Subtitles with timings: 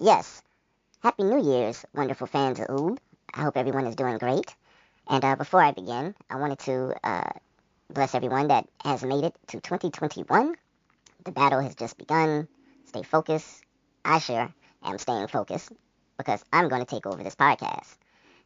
[0.00, 0.42] yes,
[1.02, 2.98] Happy New Year's, wonderful fans of Oob.
[3.34, 4.54] I hope everyone is doing great.
[5.06, 7.30] And uh, before I begin, I wanted to uh,
[7.90, 10.56] bless everyone that has made it to 2021.
[11.24, 12.48] The battle has just begun.
[12.86, 13.62] Stay focused.
[14.04, 14.52] I sure
[14.82, 15.70] am staying focused
[16.16, 17.94] because I'm going to take over this podcast.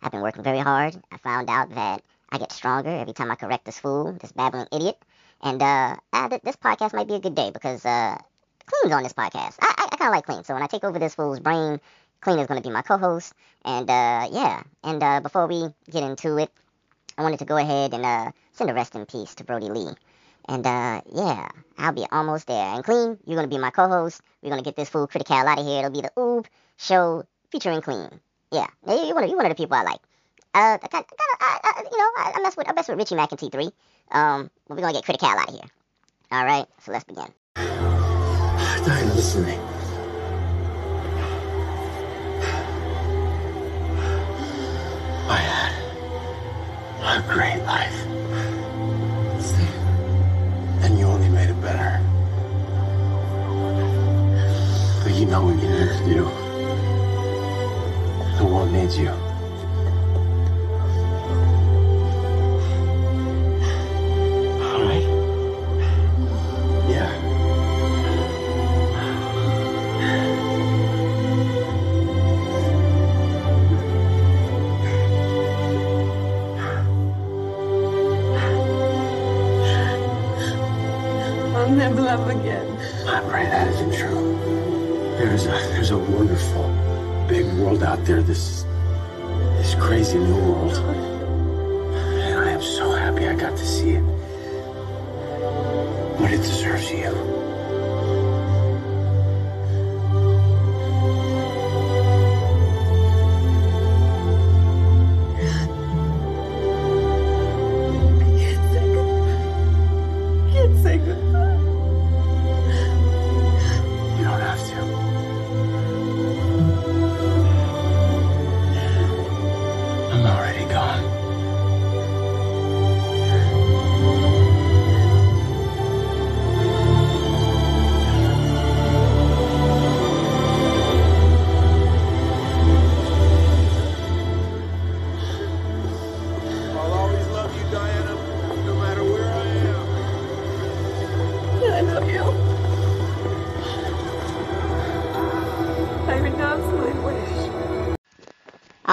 [0.03, 1.01] I've been working very hard.
[1.13, 4.67] I found out that I get stronger every time I correct this fool, this babbling
[4.73, 4.99] idiot.
[5.41, 8.19] And uh, I, this podcast might be a good day because uh,
[8.67, 9.57] Clean's on this podcast.
[9.61, 10.45] I, I, I kind of like Clean.
[10.45, 11.81] So when I take over this fool's brain,
[12.21, 13.33] Clean is going to be my co-host.
[13.65, 16.51] And uh, yeah, and uh, before we get into it,
[17.17, 19.93] I wanted to go ahead and uh, send a rest in peace to Brodie Lee.
[20.49, 21.49] And uh, yeah,
[21.79, 22.75] I'll be almost there.
[22.75, 24.21] And Clean, you're gonna be my co-host.
[24.43, 25.79] We're gonna get this fool Critical out of here.
[25.79, 28.09] It'll be the Oob show featuring Clean.
[28.53, 30.01] Yeah, you're one of, you're one of the people I like.
[30.55, 31.07] Uh, I got,
[31.41, 33.73] I, I, you know, I, I mess with I mess with Richie Mack and T3.
[34.11, 35.69] Um, but we're gonna get Critical out of here.
[36.31, 37.84] All right, so let's begin.
[38.87, 39.59] I'm listening.
[45.27, 45.39] I
[47.01, 47.99] had a great life.
[50.85, 51.99] And you only made it better.
[55.03, 56.25] But you know what you need to do.
[58.37, 59.09] The world needs you.
[64.61, 65.07] All right?
[66.91, 67.24] Yeah.
[83.35, 84.39] Pray that isn't true.
[85.19, 86.67] There's a there's a wonderful
[87.29, 88.23] big world out there.
[88.23, 88.65] This
[89.59, 90.75] this crazy new world.
[92.27, 94.05] And I am so happy I got to see it.
[96.19, 97.44] But it deserves you.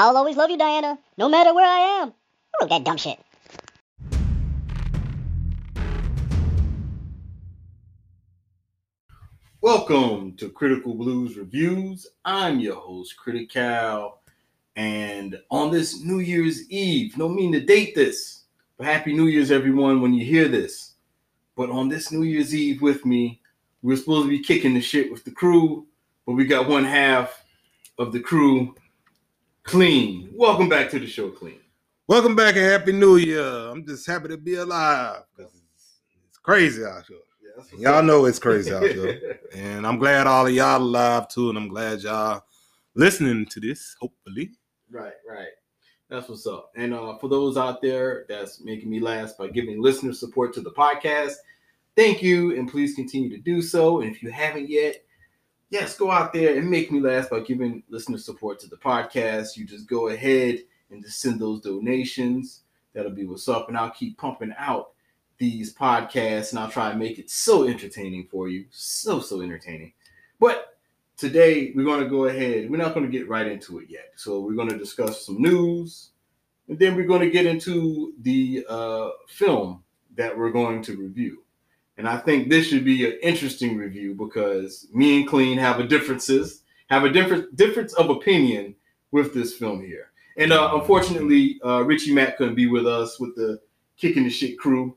[0.02, 2.08] I'll always love you, Diana, no matter where I am.
[2.08, 3.20] Who wrote that dumb shit?
[9.62, 12.08] Welcome to Critical Blues Reviews.
[12.26, 14.18] I'm your host, Critical.
[14.76, 18.46] And on this New Year's Eve, no mean to date this,
[18.80, 20.94] but Happy New Year's, everyone, when you hear this.
[21.56, 23.40] But on this New Year's Eve with me,
[23.84, 25.86] we're supposed to be kicking the shit with the crew,
[26.26, 27.46] but we got one half
[28.00, 28.74] of the crew
[29.72, 30.30] clean.
[30.34, 31.62] Welcome back to the show, clean.
[32.06, 33.42] Welcome back and Happy New Year.
[33.42, 37.18] I'm just happy to be alive because it's, it's crazy out here.
[37.78, 39.40] Yeah, Y'all know it's crazy out here.
[39.56, 42.44] And I'm glad all of y'all alive too, and I'm glad y'all
[42.96, 44.52] listening to this, hopefully.
[44.90, 45.48] Right, right.
[46.10, 46.74] That's what's up.
[46.76, 50.62] And uh, for those out there that's making me last by giving listener support to
[50.62, 51.36] the podcast,
[51.96, 52.60] thank you.
[52.60, 54.02] And please continue to do so.
[54.02, 55.02] And if you haven't yet,
[55.72, 59.58] yes, go out there and make me laugh by giving listener support to the podcast.
[59.58, 60.60] You just go ahead
[60.92, 62.62] and just send those donations.
[62.94, 63.70] That'll be what's up.
[63.70, 64.92] And I'll keep pumping out
[65.40, 68.66] these podcasts and I'll try and make it so entertaining for you.
[68.70, 69.94] So, so entertaining.
[70.40, 70.78] But
[71.18, 72.70] today we're going to go ahead.
[72.70, 74.12] We're not going to get right into it yet.
[74.18, 76.10] So we're going to discuss some news,
[76.68, 79.84] and then we're going to get into the uh, film
[80.16, 81.44] that we're going to review.
[81.98, 85.84] And I think this should be an interesting review because me and Clean have a
[85.84, 88.76] differences, have a different difference of opinion
[89.12, 90.12] with this film here.
[90.38, 93.60] And uh, unfortunately, uh, Richie Mack couldn't be with us with the
[93.98, 94.96] kicking the shit crew.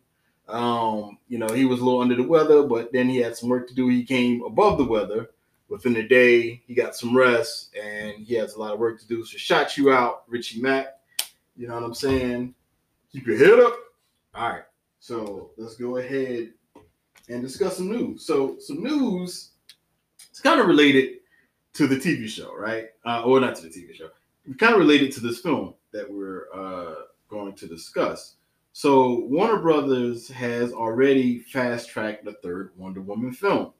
[0.49, 3.49] Um, you know, he was a little under the weather, but then he had some
[3.49, 3.89] work to do.
[3.89, 5.31] He came above the weather
[5.69, 6.63] within a day.
[6.67, 9.25] He got some rest and he has a lot of work to do.
[9.25, 10.87] So shout you out, Richie Mack.
[11.57, 12.55] You know what I'm saying?
[13.13, 13.77] Keep your head up.
[14.35, 14.63] All right.
[15.01, 16.53] So let's go ahead
[17.29, 18.25] and discuss some news.
[18.27, 19.51] So some news.
[20.31, 21.19] It's kind of related
[21.75, 22.87] to the TV show, right?
[23.05, 24.09] Uh, or not to the TV show.
[24.47, 26.95] It's Kind of related to this film that we're uh,
[27.29, 28.35] going to discuss.
[28.73, 33.73] So Warner Brothers has already fast tracked the third Wonder Woman film.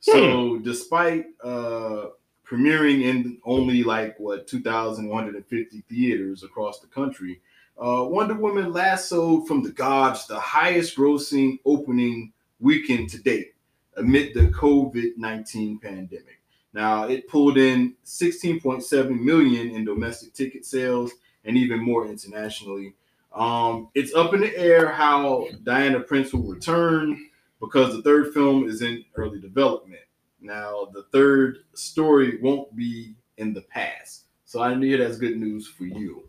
[0.00, 2.06] So despite uh,
[2.48, 7.40] premiering in only like what 2,150 theaters across the country.
[7.78, 13.54] Uh, Wonder Woman lassoed from the gods the highest grossing opening weekend to date
[13.96, 16.40] amid the COVID 19 pandemic.
[16.72, 21.12] Now, it pulled in 16.7 million in domestic ticket sales
[21.44, 22.94] and even more internationally.
[23.34, 27.28] Um, it's up in the air how Diana Prince will return
[27.60, 30.02] because the third film is in early development.
[30.40, 34.26] Now, the third story won't be in the past.
[34.44, 36.28] So I knew that's good news for you.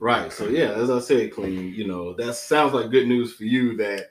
[0.00, 0.32] Right.
[0.32, 3.76] So yeah, as I said, clean, you know, that sounds like good news for you
[3.78, 4.10] that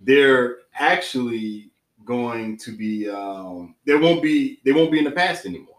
[0.00, 1.70] they're actually
[2.04, 5.74] going to be um there won't be they won't be in the past anymore.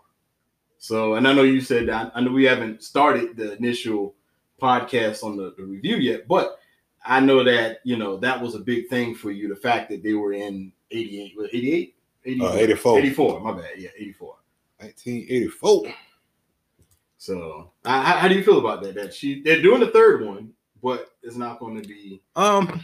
[0.77, 4.16] So and I know you said that I know we haven't started the initial
[4.62, 6.60] podcast on the, the review yet, but
[7.06, 10.04] I know that you know that was a big thing for you, the fact that
[10.04, 11.94] they were in 88,
[12.25, 13.00] 88, Uh, 84.
[13.00, 14.36] 84, my bad, yeah, 84.
[14.80, 15.94] 1984.
[17.18, 18.95] So, how, how do you feel about that?
[18.95, 20.51] That she they're doing the third one,
[20.81, 22.83] but it's not going to be Um,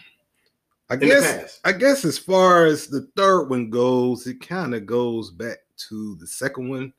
[0.89, 1.59] I guess.
[1.65, 5.57] I guess as far as the third one goes, it kind of goes back
[5.89, 6.93] to the second one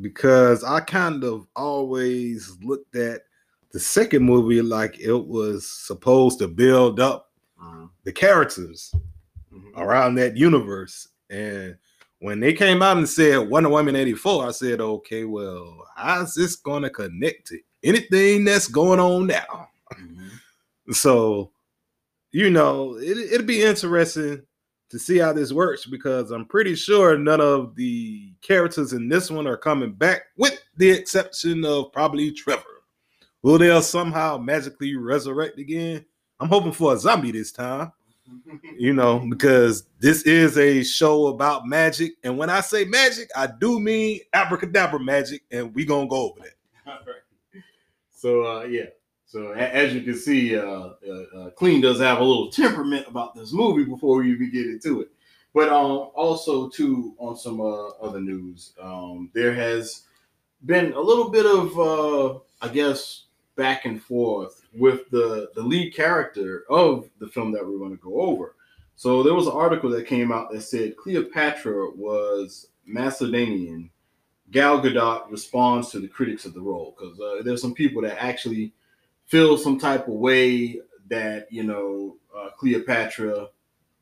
[0.00, 3.22] because I kind of always looked at
[3.72, 7.30] the second movie like it was supposed to build up
[7.62, 8.94] Uh, the characters
[9.52, 9.72] mhm.
[9.76, 11.08] around that universe.
[11.30, 11.76] And
[12.18, 16.56] when they came out and said Wonder Woman 84, I said, okay, well, how's this
[16.56, 19.68] going to connect to anything that's going on now?
[19.94, 20.30] Mhm.
[20.92, 21.52] So,
[22.32, 24.42] you know, it, it'll be interesting
[24.88, 29.30] to see how this works because I'm pretty sure none of the characters in this
[29.30, 32.62] one are coming back, with the exception of probably Trevor.
[33.42, 36.04] Will they somehow magically resurrect again?
[36.40, 37.92] I'm hoping for a zombie this time,
[38.78, 42.12] you know, because this is a show about magic.
[42.22, 46.40] And when I say magic, I do mean abracadabra magic, and we gonna go over
[46.40, 46.54] that.
[46.86, 47.22] Alright.
[48.10, 48.86] So uh, yeah.
[49.32, 53.34] So as you can see, uh, uh, uh, Clean does have a little temperament about
[53.34, 55.08] this movie before we even get into it.
[55.54, 60.02] But um, also too on some uh, other news, um, there has
[60.66, 63.24] been a little bit of uh, I guess
[63.56, 68.02] back and forth with the the lead character of the film that we're going to
[68.02, 68.54] go over.
[68.96, 73.88] So there was an article that came out that said Cleopatra was Macedonian
[74.50, 78.22] Gal Gadot responds to the critics of the role because uh, there's some people that
[78.22, 78.74] actually
[79.32, 83.48] feel some type of way that you know uh, Cleopatra,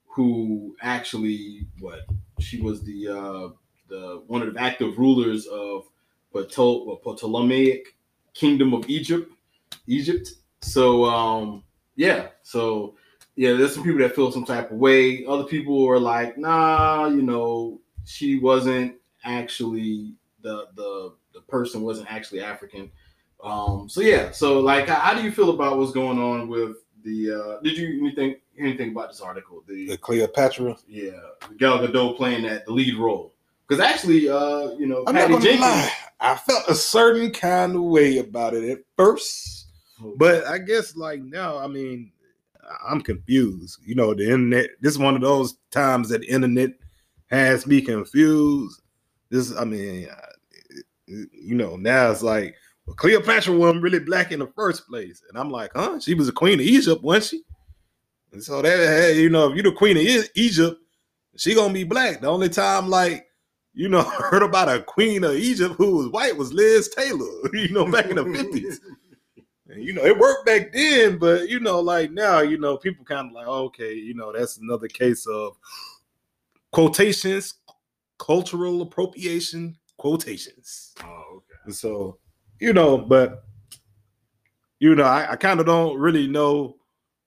[0.08, 2.00] who actually what
[2.40, 3.48] she was the uh,
[3.88, 5.84] the one of the active rulers of
[6.34, 7.96] Ptol- Ptolemaic
[8.34, 9.30] Kingdom of Egypt,
[9.86, 10.32] Egypt.
[10.62, 11.62] So um,
[11.94, 12.96] yeah, so
[13.36, 15.24] yeah, there's some people that feel some type of way.
[15.26, 22.12] Other people are like, nah, you know, she wasn't actually the the the person wasn't
[22.12, 22.90] actually African.
[23.42, 26.76] Um, so yeah, so like, how, how do you feel about what's going on with
[27.04, 27.30] the?
[27.32, 29.62] Uh, did you anything anything about this article?
[29.66, 30.76] The The Cleopatra.
[30.88, 31.12] yeah,
[31.58, 33.34] Gal Gadot playing that the lead role
[33.66, 35.60] because actually, uh, you know, I'm Patty not gonna Jenkins.
[35.62, 35.92] lie.
[36.20, 39.68] I felt a certain kind of way about it at first,
[40.16, 42.12] but I guess like now, I mean,
[42.86, 43.78] I'm confused.
[43.86, 44.70] You know, the internet.
[44.82, 46.72] This is one of those times that the internet
[47.30, 48.82] has me confused.
[49.30, 50.08] This, I mean,
[51.06, 52.54] you know, now it's like
[52.90, 56.00] well, Cleopatra wasn't really black in the first place, and I'm like, huh?
[56.00, 57.42] She was a queen of Egypt, wasn't she?
[58.32, 60.76] And so that, hey, you know, if you're the queen of Egypt,
[61.36, 62.20] she gonna be black.
[62.20, 63.26] The only time, like
[63.74, 67.70] you know, heard about a queen of Egypt who was white was Liz Taylor, you
[67.70, 68.78] know, back in the 50s.
[69.72, 73.04] And, you know, it worked back then, but you know, like now, you know, people
[73.04, 75.56] kind of like, okay, you know, that's another case of
[76.72, 77.54] quotations,
[78.18, 80.92] cultural appropriation, quotations.
[81.04, 81.54] Oh, okay.
[81.66, 82.18] And so,
[82.60, 83.44] you know, but
[84.78, 86.76] you know, I, I kind of don't really know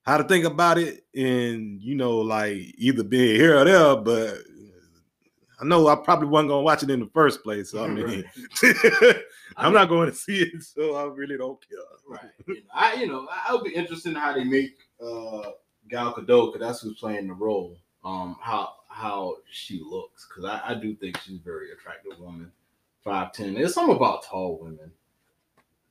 [0.02, 4.38] how to think about it and you know, like either being here or there, but
[5.60, 7.70] I know I probably wasn't gonna watch it in the first place.
[7.70, 8.24] So I mean
[9.56, 11.78] I'm not going to see it, so I really don't care.
[12.08, 12.30] Right.
[12.46, 15.50] You know, I you know I- I'll be interested in how they make uh
[15.88, 17.76] Gal Gadot because that's who's playing the role.
[18.04, 22.50] Um, how how she looks because I, I do think she's a very attractive woman.
[23.02, 23.54] Five ten.
[23.54, 24.90] There's something about tall women.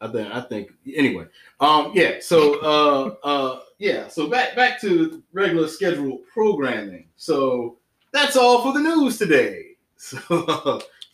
[0.04, 1.26] I think I think anyway.
[1.62, 2.16] Um, yeah.
[2.20, 4.08] So uh uh yeah.
[4.10, 7.08] So back back to regular scheduled programming.
[7.16, 7.78] So
[8.12, 9.70] that's all for the news today.
[9.96, 10.20] So.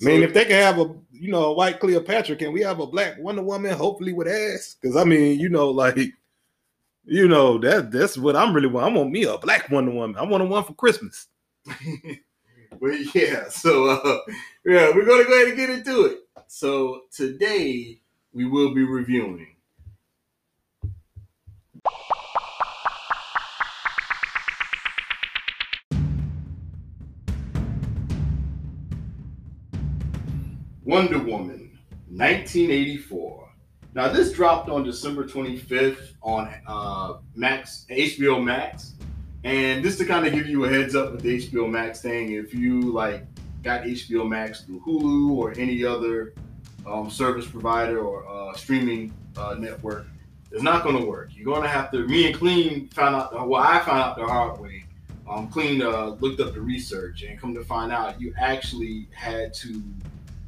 [0.01, 2.79] I mean, if they can have a you know a white Cleopatra, can we have
[2.79, 3.77] a black Wonder Woman?
[3.77, 5.97] Hopefully with ass, because I mean, you know, like
[7.05, 8.87] you know that that's what I'm really want.
[8.87, 10.17] I want me a black Wonder Woman.
[10.17, 11.27] I want a one for Christmas.
[11.65, 14.19] but yeah, so uh,
[14.65, 16.19] yeah, we're gonna go ahead and get into it.
[16.47, 17.99] So today
[18.33, 19.55] we will be reviewing.
[30.83, 33.49] Wonder Woman, 1984.
[33.93, 38.95] Now this dropped on December 25th on uh, Max HBO Max,
[39.43, 42.33] and just to kind of give you a heads up with the HBO Max thing,
[42.33, 43.25] if you like
[43.63, 46.33] got HBO Max through Hulu or any other
[46.89, 50.07] um, service provider or uh, streaming uh, network,
[50.51, 51.29] it's not going to work.
[51.33, 52.07] You're going to have to.
[52.07, 53.31] Me and Clean found out.
[53.31, 54.83] The, well, I found out the hard way.
[55.29, 59.53] Um, Clean uh, looked up the research and come to find out, you actually had
[59.55, 59.83] to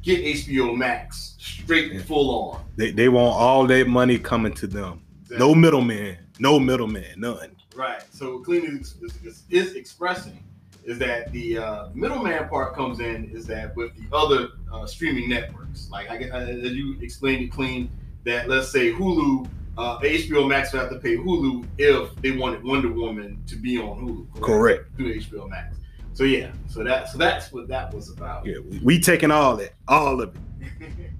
[0.02, 2.00] get HBO Max straight Yeah.
[2.02, 2.64] full on.
[2.74, 5.02] They, they want all that money coming to them.
[5.30, 6.18] No middleman.
[6.40, 7.04] No middleman.
[7.16, 7.54] None.
[7.76, 8.02] Right.
[8.10, 10.42] So Clean is, is, is, is expressing
[10.84, 15.28] is that the uh, middleman part comes in is that with the other uh, streaming
[15.28, 17.90] networks, like I, uh, as you explained it, Clean,
[18.24, 19.48] that let's say Hulu,
[19.78, 23.78] uh, HBO Max would have to pay Hulu if they wanted Wonder Woman to be
[23.78, 24.42] on Hulu.
[24.42, 24.94] Correct.
[24.96, 25.76] Through HBO Max.
[26.14, 26.52] So yeah.
[26.68, 28.44] So that so that's what that was about.
[28.44, 29.74] Yeah, we, we taking all that.
[29.88, 30.70] All of it.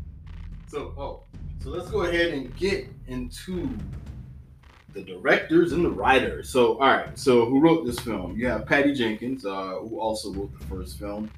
[0.69, 1.23] so oh,
[1.63, 3.71] so let's go ahead and get into
[4.93, 6.49] the directors and the writers.
[6.49, 8.37] So all right, so who wrote this film?
[8.37, 11.31] You have Patty Jenkins, uh, who also wrote the first film.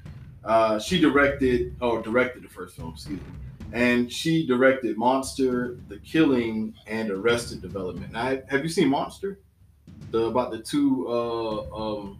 [0.43, 3.25] Uh, she directed or directed the first film, excuse me,
[3.73, 8.11] and she directed Monster, The Killing, and Arrested Development.
[8.11, 9.39] Now, have you seen Monster?
[10.11, 12.19] The about the two uh, um,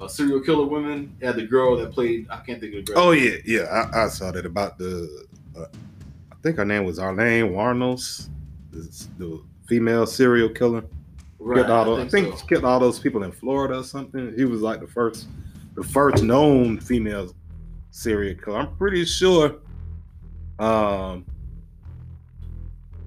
[0.00, 1.16] uh, serial killer women.
[1.20, 3.02] Yeah, the girl that played I can't think of the girl.
[3.02, 3.62] Oh yeah, yeah.
[3.62, 5.26] I, I saw that about the.
[5.56, 5.66] Uh,
[6.30, 8.28] I think her name was Arlene Wuornos,
[8.70, 10.82] the female serial killer.
[11.38, 12.40] killed all those, I think, so.
[12.40, 14.34] she killed all those people in Florida or something.
[14.36, 15.28] He was like the first,
[15.74, 17.32] the first known female
[17.90, 18.60] serial killer.
[18.60, 19.56] I'm pretty sure.
[20.58, 21.24] Um,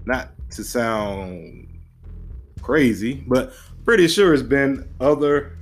[0.05, 1.67] not to sound
[2.61, 3.53] crazy, but
[3.83, 5.57] pretty sure it's been other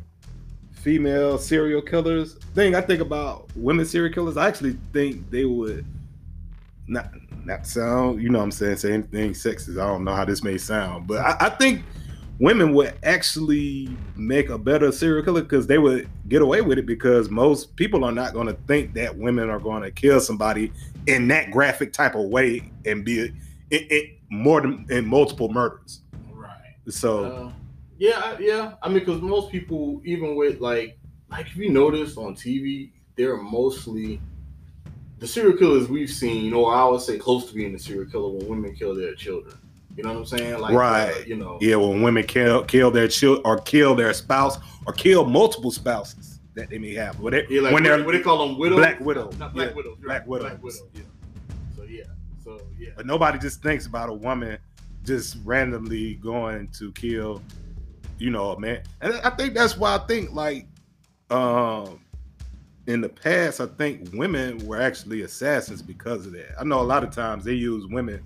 [0.72, 2.36] female serial killers.
[2.56, 5.86] Thing I think about women serial killers, I actually think they would
[6.88, 7.12] not
[7.46, 9.81] not sound, you know what I'm saying, say anything sexist.
[9.81, 11.84] I don't know how this may sound, but I, I think
[12.39, 16.86] women would actually make a better serial killer because they would get away with it
[16.86, 20.72] because most people are not going to think that women are going to kill somebody
[21.08, 23.34] in that graphic type of way and be it,
[23.91, 26.01] it more than in multiple murders.
[26.31, 26.75] right.
[26.88, 27.51] So Uh,
[27.98, 28.74] yeah, yeah.
[28.81, 30.98] I mean, because most people, even with like,
[31.29, 34.22] like if you notice on TV, they're mostly
[35.20, 38.30] the serial killers we've seen, or I would say close to being the serial killer
[38.30, 39.56] when women kill their children.
[39.98, 40.60] You know what I'm saying?
[40.60, 41.28] Like, uh, Right.
[41.28, 44.58] you know, yeah, when women kill kill their child or kill their spouse
[44.88, 48.04] or kill multiple spouses that they may have, when, they, yeah, like when what, they're
[48.06, 49.38] what they call them widows, Black widows.
[49.38, 50.50] not black Yeah, widows, black right, widows.
[50.50, 50.84] black widows.
[50.94, 51.02] Yeah.
[51.76, 52.04] So yeah,
[52.44, 54.58] so yeah, But nobody just thinks about a woman
[55.04, 57.42] just randomly going to kill,
[58.20, 58.84] you know, a man.
[59.02, 60.66] And I think that's why I think like
[61.30, 62.00] um
[62.89, 66.60] in the past, I think women were actually assassins because of that.
[66.60, 68.24] I know a lot of times they use women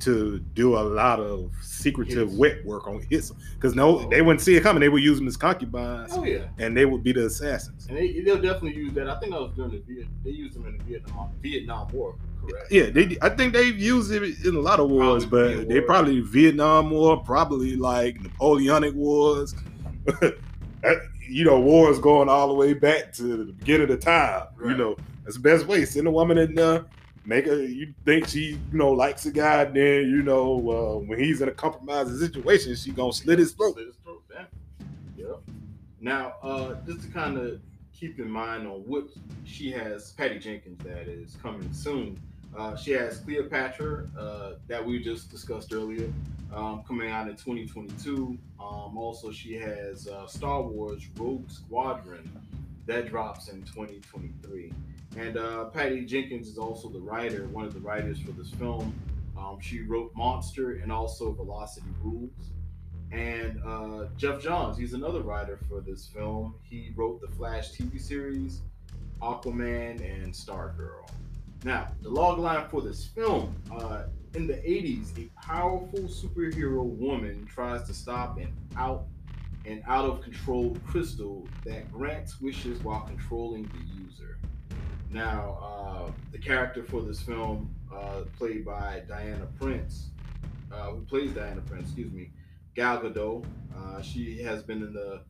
[0.00, 2.38] to do a lot of secretive Hits.
[2.38, 4.24] wet work on hits because no, they oh.
[4.24, 4.80] wouldn't see it coming.
[4.80, 6.46] They would use them as concubines, oh yeah.
[6.58, 7.86] and they would be the assassins.
[7.86, 9.08] And they, they'll definitely use that.
[9.08, 12.16] I think that was during the Viet, they used them in the Vietnam Vietnam War,
[12.40, 12.72] correct?
[12.72, 13.16] Yeah, they.
[13.22, 15.86] I think they've used it in a lot of wars, Probably but they War.
[15.86, 19.54] probably Vietnam War, probably like Napoleonic Wars.
[21.30, 24.46] You know, war is going all the way back to the beginning of the time.
[24.60, 25.84] You know, that's the best way.
[25.84, 26.84] Send a woman in there,
[27.24, 27.62] make her.
[27.62, 31.48] You think she, you know, likes a guy, then you know, uh, when he's in
[31.48, 33.74] a compromising situation, she gonna slit his throat.
[33.74, 34.22] Slit his throat,
[35.16, 35.34] yeah.
[36.00, 37.60] Now, uh, just to kind of
[37.92, 39.04] keep in mind on what
[39.44, 42.18] she has, Patty Jenkins, that is coming soon.
[42.56, 46.12] Uh, she has Cleopatra, uh, that we just discussed earlier,
[46.52, 48.36] um, coming out in 2022.
[48.58, 52.28] Um, also, she has uh, Star Wars Rogue Squadron,
[52.86, 54.72] that drops in 2023.
[55.16, 58.94] And uh, Patty Jenkins is also the writer, one of the writers for this film.
[59.38, 62.30] Um, she wrote Monster and also Velocity Rules.
[63.12, 66.54] And uh, Geoff Johns, he's another writer for this film.
[66.62, 68.60] He wrote the Flash TV series,
[69.20, 71.08] Aquaman, and Stargirl.
[71.64, 77.46] Now, the log line for this film uh, in the 80s, a powerful superhero woman
[77.46, 79.04] tries to stop an out
[79.66, 84.38] an out of control crystal that grants wishes while controlling the user.
[85.10, 90.10] Now, uh, the character for this film, uh, played by Diana Prince,
[90.72, 92.30] uh, who plays Diana Prince, excuse me,
[92.74, 93.44] Gal Gadot.
[93.76, 95.20] Uh, she has been in the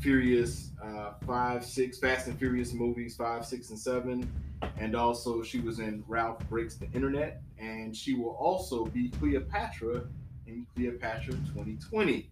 [0.00, 4.30] Furious uh, five, six, Fast and Furious movies, five, six, and seven,
[4.78, 10.04] and also she was in Ralph Breaks the Internet, and she will also be Cleopatra
[10.46, 12.28] in Cleopatra 2020,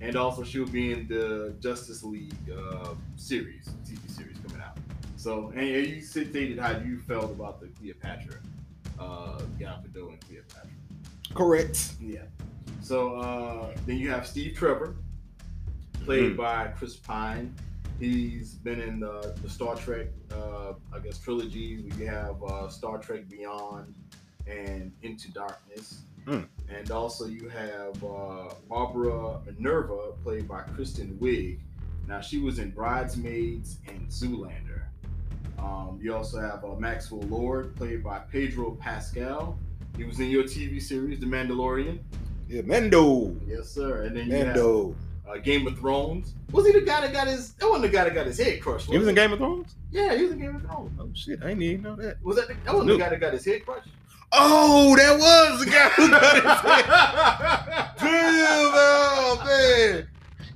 [0.00, 4.78] and also she'll be in the Justice League uh, series, TV series coming out.
[5.16, 8.34] So, and you stated how you felt about the Cleopatra,
[8.98, 10.70] uh, Gal Gadot and Cleopatra.
[11.34, 11.92] Correct.
[12.00, 12.22] Yeah.
[12.80, 14.96] So uh, then you have Steve Trevor,
[16.04, 17.54] played by Chris Pine.
[17.98, 21.84] He's been in the, the Star Trek, uh, I guess, trilogies.
[21.96, 23.94] We have uh, Star Trek Beyond
[24.46, 26.02] and Into Darkness.
[26.26, 26.40] Hmm.
[26.68, 31.58] And also you have uh, Barbara Minerva, played by Kristen Wiig.
[32.08, 34.82] Now she was in Bridesmaids and Zoolander.
[35.58, 39.58] Um, you also have uh, Maxwell Lord, played by Pedro Pascal.
[39.96, 42.00] He was in your TV series, The Mandalorian.
[42.48, 43.36] Yeah, Mando.
[43.46, 44.02] Yes, sir.
[44.02, 44.94] And then you have.
[45.28, 46.34] Uh, Game of Thrones.
[46.50, 47.52] Was he the guy that got his?
[47.54, 48.90] That wasn't the guy that got his head crushed.
[48.90, 49.14] He was in?
[49.14, 49.74] Game of Thrones.
[49.90, 50.92] Yeah, he was in Game of Thrones.
[51.00, 52.22] Oh shit, I didn't even know that.
[52.22, 52.48] Was that?
[52.48, 52.98] The, that wasn't Nope.
[52.98, 53.88] the guy that got his head crushed.
[54.32, 56.86] Oh, that was the guy who got his head.
[57.98, 60.08] Damn, oh man.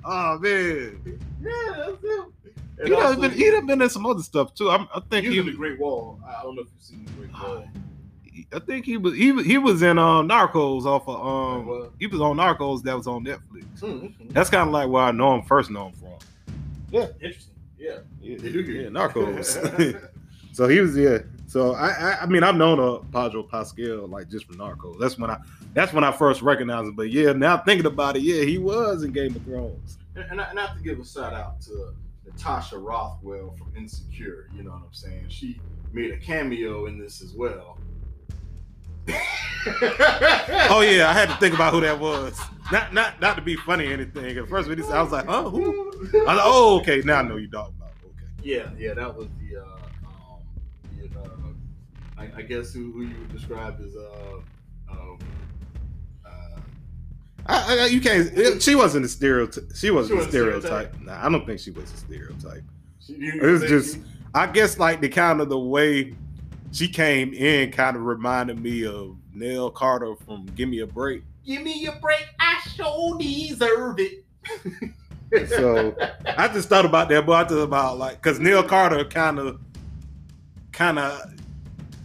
[0.04, 1.20] Oh man.
[1.42, 2.32] yeah, that's him.
[2.78, 4.70] And He done also, been he done been in some other stuff too.
[4.70, 6.20] I'm, I think he was in the Great Wall.
[6.26, 7.66] I don't know if you've seen the Great Wall.
[8.52, 12.06] I think he was he was he was in um Narcos off of um he
[12.06, 13.80] was on Narcos that was on Netflix.
[13.80, 14.28] Mm-hmm.
[14.28, 16.54] That's kind of like where I know him first know him from.
[16.90, 17.08] Yeah.
[17.20, 17.54] Interesting.
[17.78, 17.98] Yeah.
[18.20, 18.88] Yeah, They do get yeah.
[18.88, 20.10] Narcos.
[20.52, 21.18] so he was yeah.
[21.46, 24.98] So I, I I mean I've known a Pedro Pascal like just from Narcos.
[24.98, 25.38] That's when I
[25.74, 26.96] that's when I first recognized him.
[26.96, 29.98] But yeah, now thinking about it, yeah, he was in Game of Thrones.
[30.14, 33.72] And, and I, and I have to give a shout out to Natasha Rothwell from
[33.76, 34.48] Insecure.
[34.54, 35.26] You know what I'm saying?
[35.28, 35.60] She
[35.92, 37.78] made a cameo in this as well.
[40.68, 42.38] Oh yeah, I had to think about who that was.
[42.72, 44.36] Not not not to be funny or anything.
[44.38, 45.90] At first when he said, I was like, oh who?
[45.92, 47.92] I was like, oh okay, now I know you talking about.
[48.04, 48.26] Okay.
[48.42, 49.64] Yeah, yeah, that was the, uh,
[50.06, 50.40] um,
[50.98, 51.22] the uh,
[52.18, 54.36] I, I guess who, who you would describe as, uh,
[54.90, 55.18] um,
[56.24, 56.28] uh,
[57.46, 58.62] I, I, you can't.
[58.62, 59.64] She wasn't a stereotype.
[59.74, 60.62] She wasn't She a stereotype.
[60.94, 61.00] stereotype?
[61.02, 62.62] Nah, I don't think she was a stereotype.
[63.06, 63.98] you- It was you- just,
[64.34, 66.14] I guess, like the kind of the way
[66.76, 71.22] she came in, kind of reminded me of Nell Carter from "Give Me a Break."
[71.46, 74.24] Give me a break, I sure deserve it.
[75.48, 75.96] So
[76.38, 79.60] I just thought about that, but I thought about like because Neil Carter kind of,
[80.70, 81.20] kind of,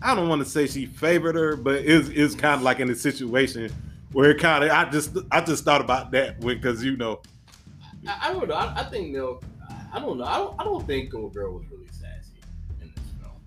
[0.01, 2.89] I don't want to say she favored her, but is is kind of like in
[2.89, 3.71] a situation
[4.11, 7.21] where it kind of I just I just thought about that because you know
[8.07, 8.55] I, I don't know.
[8.55, 9.39] I, I think Neil
[9.93, 10.25] I don't know.
[10.25, 10.59] I don't.
[10.59, 11.80] I don't think old girl was really sassy in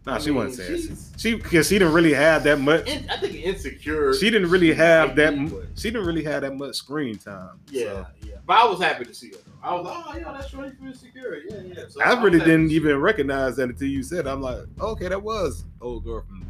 [0.07, 1.12] nah I she mean, wasn't sassy.
[1.17, 2.87] She because she didn't really have that much.
[2.88, 4.14] In, I think insecure.
[4.14, 5.35] She didn't really have that.
[5.51, 7.61] But- She didn't really have that much screen time.
[7.71, 8.07] Yeah, so.
[8.27, 8.35] yeah.
[8.47, 9.37] But I was happy to see her.
[9.37, 9.53] Though.
[9.62, 11.43] I was like, oh yeah, that's Shorty from Insecure.
[11.49, 11.85] Yeah, yeah.
[11.88, 14.27] So I was really didn't even recognize that until you said.
[14.27, 14.29] it.
[14.29, 16.45] I'm like, okay, that was old girl from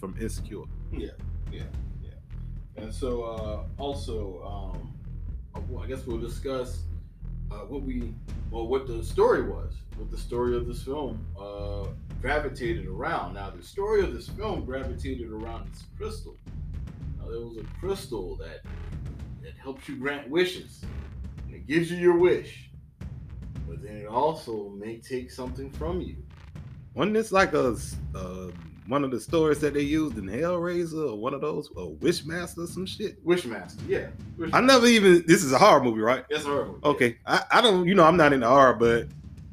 [0.00, 0.62] from Insecure.
[0.92, 1.08] Yeah,
[1.52, 1.62] yeah,
[2.02, 2.10] yeah.
[2.82, 4.42] And so, uh, also,
[4.74, 4.92] um,
[5.54, 6.82] uh, I guess we'll discuss
[7.50, 8.12] uh, what we,
[8.50, 11.84] well, what the story was, what the story of this film uh,
[12.24, 13.34] gravitated around.
[13.34, 16.38] Now, the story of this film gravitated around this crystal.
[17.18, 18.62] Now, there was a crystal that
[19.42, 20.82] that helps you grant wishes,
[21.44, 22.70] and it gives you your wish,
[23.68, 26.16] but then it also may take something from you.
[26.94, 27.76] Wasn't this like a
[28.14, 28.48] uh,
[28.86, 32.60] one of the stories that they used in Hellraiser or one of those or Wishmaster
[32.60, 33.22] or some shit?
[33.22, 34.06] Wishmaster, yeah.
[34.54, 35.24] I never even.
[35.26, 36.24] This is a horror movie, right?
[36.30, 36.70] That's her.
[36.84, 37.86] Okay, I, I don't.
[37.86, 39.08] You know, I'm not into horror, but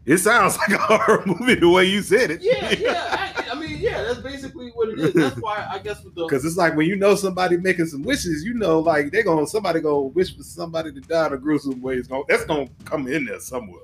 [0.05, 2.41] it sounds like a horror movie the way you said it.
[2.41, 3.33] Yeah, yeah.
[3.35, 4.01] I, I mean, yeah.
[4.03, 5.13] That's basically what it is.
[5.13, 8.03] That's why I guess with the Because it's like when you know somebody making some
[8.03, 11.37] wishes, you know, like they're gonna somebody gonna wish for somebody to die in a
[11.37, 11.95] gruesome way.
[11.95, 13.83] It's gonna, that's gonna come in there somewhere.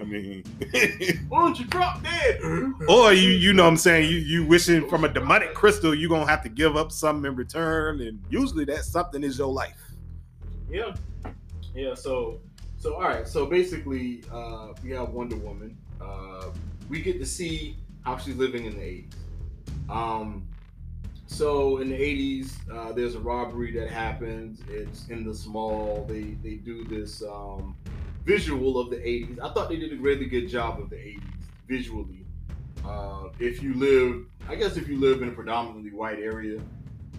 [0.00, 0.44] I mean,
[1.28, 2.40] Why don't you drop dead?
[2.88, 6.06] or you you know what I'm saying you you wishing from a demonic crystal, you
[6.06, 9.52] are gonna have to give up something in return, and usually that something is your
[9.52, 9.80] life.
[10.70, 10.94] Yeah,
[11.74, 11.94] yeah.
[11.94, 12.40] So,
[12.78, 13.26] so all right.
[13.26, 15.76] So basically, uh, we have Wonder Woman.
[16.00, 16.46] Uh,
[16.88, 19.14] we get to see how she's living in the '80s.
[19.90, 20.46] Um,
[21.26, 24.60] so in the '80s, uh, there's a robbery that happens.
[24.68, 26.06] It's in this mall.
[26.08, 27.76] They they do this um,
[28.24, 29.40] visual of the '80s.
[29.40, 31.22] I thought they did a really good job of the '80s
[31.66, 32.24] visually.
[32.86, 36.60] Uh, if you live, I guess if you live in a predominantly white area,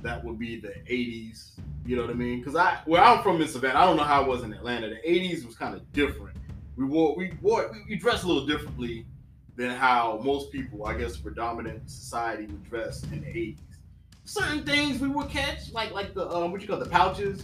[0.03, 1.51] that would be the '80s.
[1.85, 2.39] You know what I mean?
[2.39, 4.89] Because I, where I'm from in Savannah, I don't know how it was in Atlanta.
[4.89, 6.37] The '80s was kind of different.
[6.75, 9.05] We wore, we wore, we, dressed a little differently
[9.57, 13.57] than how most people, I guess, predominant society would dress in the '80s.
[14.25, 17.43] Certain things we would catch, like like the um, what you call the pouches,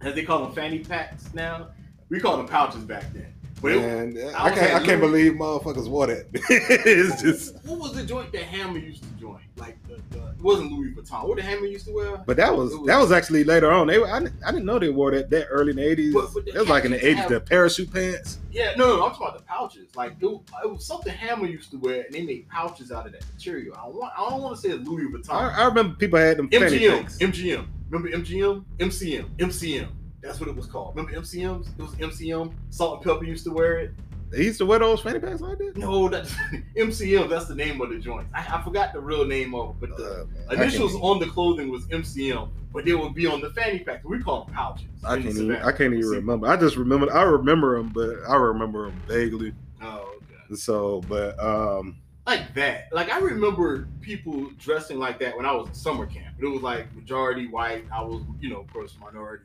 [0.00, 1.68] as they call them fanny packs now.
[2.08, 3.32] We called them pouches back then.
[3.62, 4.74] Man, I I can't.
[4.82, 6.26] I can't believe motherfuckers wore that.
[6.32, 7.54] it's just.
[7.64, 9.40] what was the joint that Hammer used to join?
[9.56, 11.28] Like the, the it wasn't Louis Vuitton.
[11.28, 12.16] What did Hammer used to wear?
[12.26, 13.86] But that was was- that was actually later on.
[13.88, 16.14] They were, I, didn't- I didn't know they wore that that early in the eighties.
[16.14, 17.26] But- but the It was like in the eighties.
[17.26, 18.38] The parachute pants.
[18.50, 19.94] Yeah, no, no, I'm talking about the pouches.
[19.94, 23.06] Like it, was- it was something Hammer used to wear, and they made pouches out
[23.06, 23.76] of that material.
[23.76, 25.30] I don't want, I don't want to say Louis Vuitton.
[25.34, 27.18] I, I remember people had them MGM.
[27.18, 27.66] MGM.
[27.90, 28.64] Remember MGM?
[28.78, 29.88] MCM, MCM.
[30.22, 30.94] That's what it was called.
[30.96, 31.68] Remember MCMs?
[31.78, 32.52] It was MCM.
[32.70, 33.92] Salt-N-Pepa used to wear it.
[34.30, 35.76] They used to wear those fanny packs like that.
[35.76, 36.30] No, that's
[36.76, 37.28] MCM.
[37.28, 38.30] That's the name of the joints.
[38.32, 41.68] I, I forgot the real name of it, but the Uh, initials on the clothing
[41.68, 44.04] was MCM, but they would be on the fanny pack.
[44.04, 44.86] We call them pouches.
[45.04, 45.56] I can't even.
[45.56, 46.46] I can't even remember.
[46.46, 47.12] I just remember.
[47.12, 49.52] I remember them, but I remember them vaguely.
[49.82, 50.54] Oh, okay.
[50.54, 52.84] So, but um, like that.
[52.92, 56.36] Like I remember people dressing like that when I was in summer camp.
[56.38, 57.84] It was like majority white.
[57.92, 59.44] I was, you know, of course, minority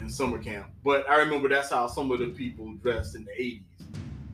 [0.00, 0.66] in summer camp.
[0.84, 3.62] But I remember that's how some of the people dressed in the '80s.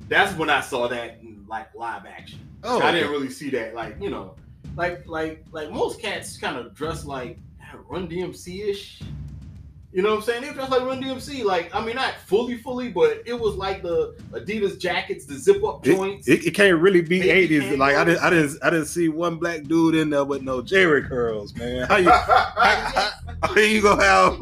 [0.09, 2.40] That's when I saw that in like live action.
[2.64, 2.98] oh, I okay.
[3.01, 4.35] didn't really see that, like you know,
[4.77, 9.03] like like like most cats kind of dress like ah, Run DMC ish.
[9.94, 10.42] You know what I'm saying?
[10.42, 11.44] They dress like Run DMC.
[11.44, 15.62] Like I mean, not fully, fully, but it was like the Adidas jackets, the zip
[15.64, 16.29] up It, joints.
[16.29, 17.79] it, it can't really be It- it eighties.
[17.79, 20.62] Like I didn't, I didn't, I didn't see one black dude in there with no
[20.62, 21.87] Jheri curls, man.
[21.88, 23.11] How you, how,
[23.42, 24.40] how you gonna have,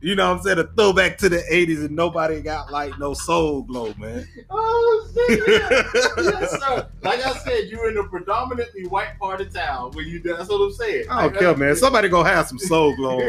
[0.00, 3.14] you know, what I'm saying a throwback to the eighties and nobody got like no
[3.14, 4.26] Soul Glo, man.
[4.50, 5.82] Oh, shit, yeah.
[6.40, 6.88] yes, sir.
[7.02, 10.20] Like I said, you're in a predominantly white part of town when you.
[10.20, 11.04] That's what I'm saying.
[11.10, 11.76] I don't Like, care, uh, man.
[11.76, 13.18] Somebody gonna have some Soul Glo.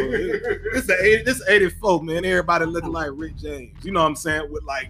[0.73, 2.25] It's the 80, this 84, man.
[2.25, 3.83] Everybody looking like Rick James.
[3.83, 4.51] You know what I'm saying?
[4.51, 4.89] With like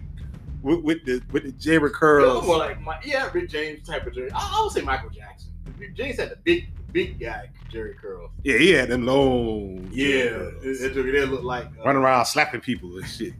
[0.62, 2.44] with, with the with the Jheri It curls.
[2.46, 4.30] more like my, yeah, Rick James type of Jheri.
[4.34, 5.50] I, I would say Michael Jackson.
[5.78, 8.30] Rick James had the big, big guy Jheri curls.
[8.42, 13.06] Yeah, he had them long Yeah, it, it like uh, running around slapping people and
[13.06, 13.34] shit.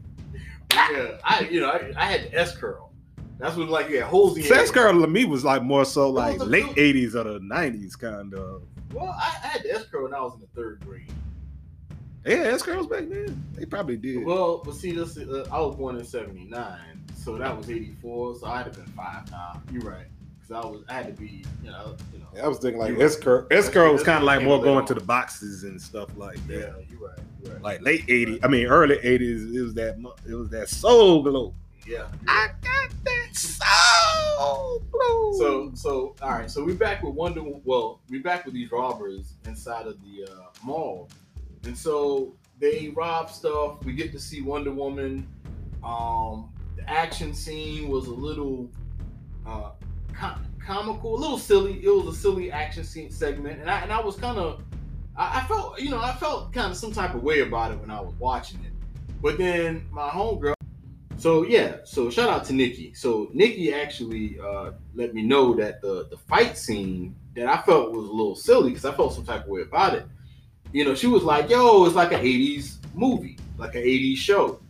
[0.71, 2.93] Yeah, I you know I, I had the S curl.
[3.39, 6.09] That's what like you had holes in Sex curl to me was like more so
[6.09, 6.95] like late dude.
[6.95, 8.63] 80s or the 90s kind of.
[8.93, 11.11] Well, I, I had the S curl when I was in the third grade.
[12.25, 13.43] Yeah, S curls back then.
[13.53, 14.25] They probably did.
[14.25, 18.39] Well, but see, this uh, I was born in '79, so that was '84.
[18.39, 19.61] So I'd have been five now.
[19.71, 20.07] You're right,
[20.49, 22.43] because I was I had to be you know you know.
[22.43, 23.47] I was thinking like S curl.
[23.51, 26.57] S curl was kind of like more going to the boxes and stuff like Yeah,
[26.59, 26.85] that.
[26.89, 27.19] you're right.
[27.43, 27.61] You're right.
[27.61, 28.39] Like late 80s.
[28.43, 29.55] I mean early 80s.
[29.55, 29.97] It was that.
[30.27, 31.53] It was that Soul Glo.
[31.87, 32.07] yeah.
[32.27, 35.33] I got that Soul Glo.
[35.37, 36.49] So so all right.
[36.49, 37.41] So we back with Wonder.
[37.63, 41.09] Well, we back with these robbers inside of the uh, mall,
[41.65, 43.83] and so they rob stuff.
[43.85, 45.27] We get to see Wonder Woman.
[45.83, 48.69] Um, the action scene was a little
[49.47, 49.71] uh,
[50.19, 51.83] com- comical, a little silly.
[51.83, 54.61] It was a silly action scene segment, and I and I was kind of,
[55.15, 57.79] I, I felt you know I felt kind of some type of way about it
[57.79, 58.73] when I was watching it.
[59.21, 60.53] But then my homegirl.
[61.17, 62.93] So yeah, so shout out to Nikki.
[62.93, 67.91] So Nikki actually uh, let me know that the the fight scene that I felt
[67.91, 70.05] was a little silly because I felt some type of way about it.
[70.71, 74.61] You know, she was like, "Yo, it's like an '80s movie, like an '80s show,"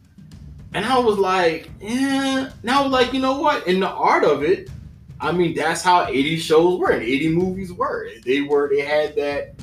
[0.73, 3.67] and I was like, "Yeah." Now, like, you know what?
[3.67, 4.69] In the art of it,
[5.21, 8.09] I mean, that's how '80s shows were and '80s movies were.
[8.25, 9.55] They were they had that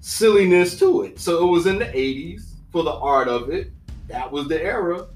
[0.00, 1.18] silliness to it.
[1.18, 3.70] So it was in the '80s for the art of it.
[4.08, 5.06] That was the era.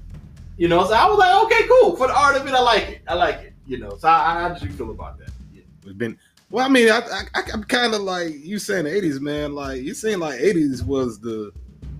[0.57, 1.95] You know, so I was like, okay, cool.
[1.95, 3.01] For the art of it, I like it.
[3.07, 3.53] I like it.
[3.67, 5.29] You know, so how did you feel about that?
[5.53, 5.61] Yeah.
[5.83, 6.17] It's been
[6.49, 6.65] well.
[6.65, 6.99] I mean, I,
[7.35, 9.53] I, I'm kind of like you saying the '80s, man.
[9.53, 11.51] Like you saying like '80s was the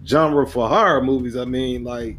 [0.05, 1.35] genre for horror movies.
[1.35, 2.17] I mean, like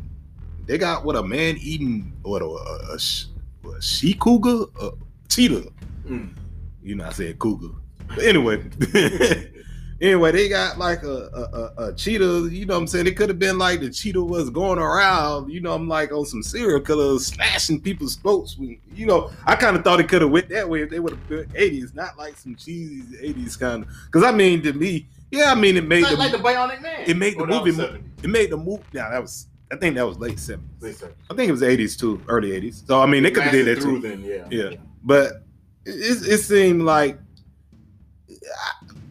[0.67, 4.91] they got what a man eating what a, a, a, a she cougar, a
[5.29, 5.71] cheetah.
[6.07, 6.35] Mm.
[6.83, 7.75] You know, I said cougar.
[8.09, 8.63] But anyway,
[10.01, 11.43] anyway, they got like a, a,
[11.85, 12.49] a, a cheetah.
[12.51, 13.07] You know what I'm saying?
[13.07, 16.25] It could have been like the cheetah was going around, you know, I'm like on
[16.25, 18.57] some serial killers slashing people's throats.
[18.57, 21.01] When, you know, I kind of thought it could have went that way if they
[21.01, 23.03] would have been 80s, not like some cheesy
[23.35, 23.91] 80s kind of.
[24.07, 27.03] Because I mean, to me, yeah, I mean, it made the, like the Bionic Man.
[27.07, 28.25] it made the movie was mo- 70s.
[28.25, 28.83] it made the movie.
[28.93, 29.47] Yeah, that was.
[29.71, 30.61] I think that was late 70s.
[30.81, 31.13] Late 70s.
[31.31, 32.87] I think it was 80s too, early 80s.
[32.87, 34.01] So I mean, they could have did that too.
[34.01, 34.47] then, yeah.
[34.51, 34.77] Yeah.
[35.03, 35.45] But
[35.85, 37.19] it, it seemed like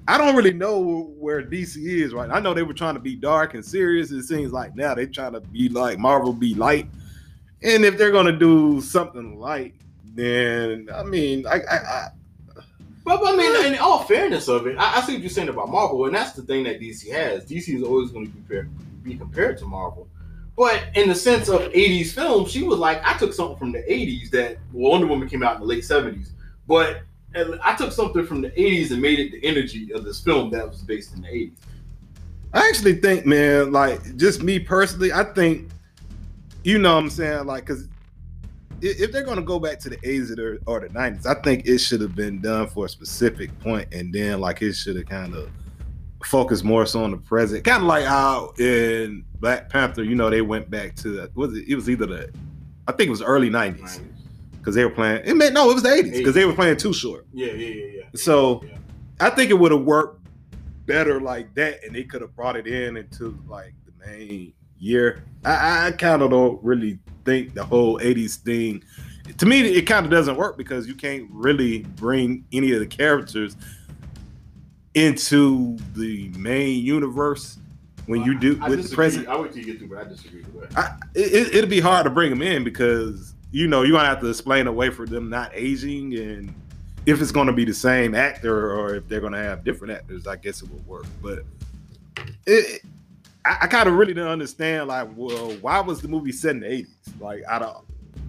[0.07, 2.29] I, don't really know where DC is right.
[2.31, 4.11] I know they were trying to be dark and serious.
[4.11, 6.87] It seems like now they're trying to be like Marvel, be light.
[7.63, 9.75] And if they're gonna do something light,
[10.13, 12.07] then I mean, I, I, I
[13.03, 15.49] But, but I mean, in all fairness of it, I, I see what you're saying
[15.49, 17.45] about Marvel, and that's the thing that DC has.
[17.45, 20.07] DC is always going to be compared, be compared to Marvel.
[20.57, 23.83] But in the sense of 80s films, she was like, I took something from the
[23.83, 26.29] 80s that Wonder Woman came out in the late 70s.
[26.67, 27.01] But
[27.35, 30.67] I took something from the 80s and made it the energy of this film that
[30.67, 31.53] was based in the 80s.
[32.53, 35.69] I actually think, man, like just me personally, I think,
[36.63, 37.45] you know what I'm saying?
[37.45, 37.87] Like, cause
[38.81, 41.77] if they're gonna go back to the 80s or, or the 90s, I think it
[41.77, 45.35] should have been done for a specific point, and then like it should have kind
[45.35, 45.51] of
[46.23, 47.63] focused more so on the present.
[47.63, 51.55] Kind of like how in Black Panther, you know, they went back to the, was
[51.55, 51.67] it?
[51.67, 52.33] It was either the,
[52.87, 54.01] I think it was early 90s
[54.57, 55.21] because they were playing.
[55.25, 57.25] It meant no, it was the 80s because they were playing Too Short.
[57.33, 58.01] Yeah, yeah, yeah, yeah.
[58.15, 58.73] So- yeah.
[59.19, 60.27] I think it would have worked
[60.85, 65.23] better like that, and they could have brought it in into like the main year.
[65.43, 68.83] I, I kind of don't really think the whole '80s thing.
[69.39, 72.85] To me, it kind of doesn't work because you can't really bring any of the
[72.85, 73.57] characters
[74.97, 77.59] into the main universe
[78.07, 78.95] when you do I with the disagree.
[78.95, 79.27] present.
[79.27, 80.77] I wait till you get through, but I disagree with that.
[80.77, 84.21] I, it, it'll be hard to bring them in because you know you're gonna have
[84.21, 86.53] to explain a way for them not aging and
[87.05, 90.35] if it's gonna be the same actor or if they're gonna have different actors, I
[90.35, 91.05] guess it would work.
[91.21, 91.43] But
[92.47, 92.81] it,
[93.45, 96.61] I, I kind of really didn't understand like, well, why was the movie set in
[96.61, 96.87] the '80s?
[97.19, 97.85] Like out of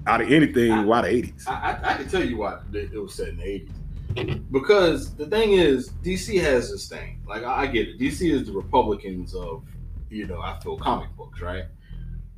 [0.07, 1.49] out of anything, why the '80s?
[1.49, 3.71] I, I, I can tell you why it was set in the eighties.
[4.51, 7.21] Because the thing is, DC has this thing.
[7.27, 7.99] Like I, I get it.
[7.99, 9.65] DC is the Republicans of,
[10.11, 11.65] you know, I feel comic books, right?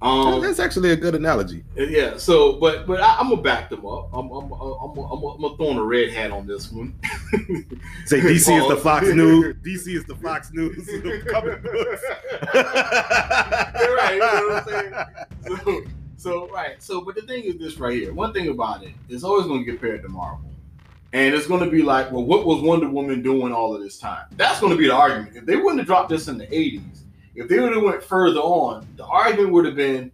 [0.02, 1.62] Um, That's actually a good analogy.
[1.76, 2.16] yeah.
[2.16, 4.08] So, but but I, I'm gonna back them up.
[4.14, 6.98] I'm I'm I'm, I'm, I'm, I'm gonna throw on a red hat on this one.
[8.06, 9.56] Say DC is the Fox News.
[9.56, 10.88] DC is the Fox News
[11.30, 12.02] comic books.
[12.54, 14.14] You're right.
[14.14, 14.94] You know what I'm saying?
[15.64, 15.82] so,
[16.16, 16.82] so right.
[16.82, 18.14] So, but the thing is this right here.
[18.14, 20.49] One thing about it is always going to get paired to Marvel,
[21.12, 23.98] and it's going to be like, well, what was Wonder Woman doing all of this
[23.98, 24.26] time?
[24.36, 25.36] That's going to be the argument.
[25.36, 27.02] If they wouldn't have dropped this in the '80s,
[27.34, 30.12] if they would have went further on, the argument would have been,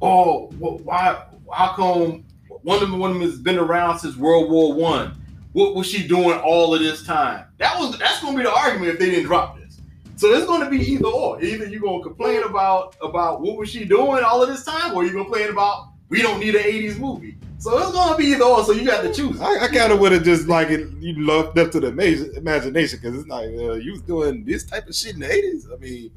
[0.00, 1.24] oh, wh- why?
[1.52, 2.24] How come
[2.62, 5.20] Wonder Woman has been around since World War One?
[5.52, 7.46] What was she doing all of this time?
[7.58, 9.80] That was that's going to be the argument if they didn't drop this.
[10.16, 11.42] So it's going to be either or.
[11.42, 14.94] Either you're going to complain about about what was she doing all of this time,
[14.94, 17.36] or you're going to complain about we don't need an '80s movie.
[17.58, 18.62] So it's going to be either or.
[18.64, 19.40] So you got to choose.
[19.40, 22.36] I, I kind of would have just like it, you left up to the ima-
[22.36, 25.68] imagination because it's like uh, you was doing this type of shit in the eighties.
[25.72, 26.10] I mean,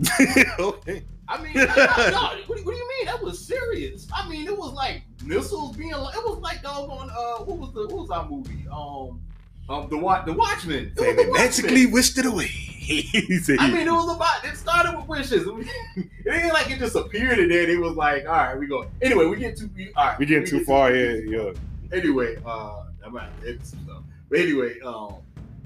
[0.58, 1.64] okay, I mean, no.
[1.66, 3.06] What, do- what do you mean?
[3.06, 4.06] That was serious.
[4.14, 5.90] I mean, it was like missiles being.
[5.92, 7.10] Like, it was like doggone.
[7.10, 8.64] Uh, what was the what was our movie?
[8.72, 9.20] Um,
[9.68, 10.86] um, the Watch, the Watchmen.
[10.86, 11.46] It was Saying the they Watchmen.
[11.46, 12.50] magically whisked it away.
[12.90, 14.44] I mean, it was about.
[14.44, 15.46] It started with wishes.
[15.96, 18.86] it ain't like it just appeared and then it was like, all right, we go.
[19.00, 19.70] Anyway, we get too.
[19.76, 21.24] We, all right, we getting too get far here.
[21.24, 21.52] Yeah,
[21.92, 24.02] Anyway, uh, I'm not some stuff.
[24.28, 25.16] But anyway, um,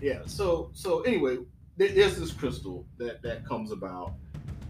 [0.00, 0.20] yeah.
[0.26, 1.38] So so anyway,
[1.78, 4.12] there- there's this crystal that that comes about,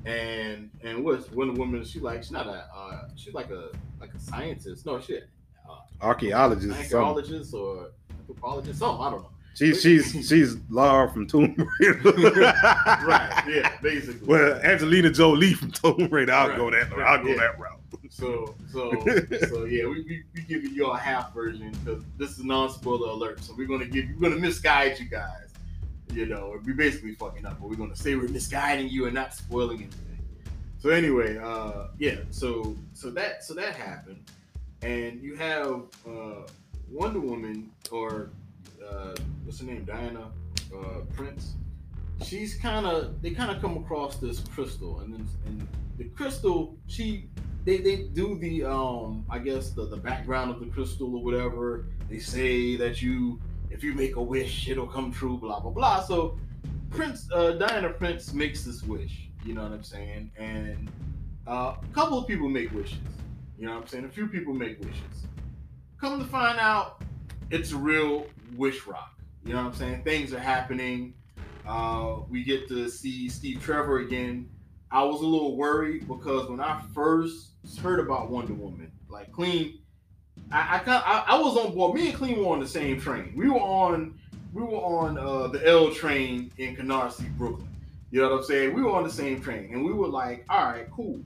[0.04, 1.84] and and what's Wonder Woman?
[1.84, 4.86] She like she's not a uh, she's like a like a scientist.
[4.86, 5.18] No, she
[6.00, 6.68] archaeologist.
[6.68, 6.96] or something.
[6.96, 7.90] archaeologist or
[8.28, 8.78] anthropologist.
[8.78, 9.30] Something I don't know.
[9.54, 12.00] She's she's she's Laura from Tomb Raider.
[12.04, 13.44] Right?
[13.48, 14.26] Yeah, basically.
[14.26, 16.32] Well, Angelina Jolie from Tomb Raider.
[16.32, 16.92] I'll Right, go that.
[16.92, 17.36] I'll go yeah.
[17.36, 17.80] that route.
[18.10, 18.90] So, so,
[19.48, 23.42] so yeah, we, we, we giving you a half version because this is non-spoiler alert.
[23.42, 25.54] So we're gonna give we're gonna misguide you guys.
[26.12, 29.34] You know, we basically fucking up, but we're gonna say we're misguiding you and not
[29.34, 30.02] spoiling anything.
[30.78, 34.22] So anyway, uh, yeah, so so that so that happened,
[34.82, 36.46] and you have uh,
[36.90, 38.30] Wonder Woman or
[38.86, 40.30] uh, what's her name, Diana
[40.74, 41.54] uh, Prince.
[42.22, 45.68] She's kind of they kind of come across this crystal, and then and
[45.98, 47.28] the crystal she
[47.64, 51.86] they, they do the um I guess the, the background of the crystal or whatever.
[52.08, 56.02] They say that you if you make a wish it'll come true, blah blah blah.
[56.02, 56.38] So
[56.90, 60.30] Prince uh, Diana Prince makes this wish, you know what I'm saying?
[60.38, 60.90] And
[61.46, 62.98] uh, a couple of people make wishes,
[63.58, 64.04] you know what I'm saying?
[64.06, 65.26] A few people make wishes.
[66.00, 67.02] Come to find out,
[67.50, 69.14] it's a real wish rock.
[69.44, 70.02] You know what I'm saying?
[70.04, 71.14] Things are happening.
[71.66, 74.48] Uh, we get to see Steve Trevor again.
[74.90, 77.48] I was a little worried because when I first
[77.82, 79.78] heard about Wonder Woman, like Clean,
[80.52, 81.94] I I, I, was on board.
[81.94, 83.32] Me and Clean were on the same train.
[83.34, 84.18] We were on
[84.52, 87.68] we were on uh, the L train in Canarsie, Brooklyn.
[88.10, 88.74] You know what I'm saying?
[88.74, 91.20] We were on the same train, and we were like, all right, cool,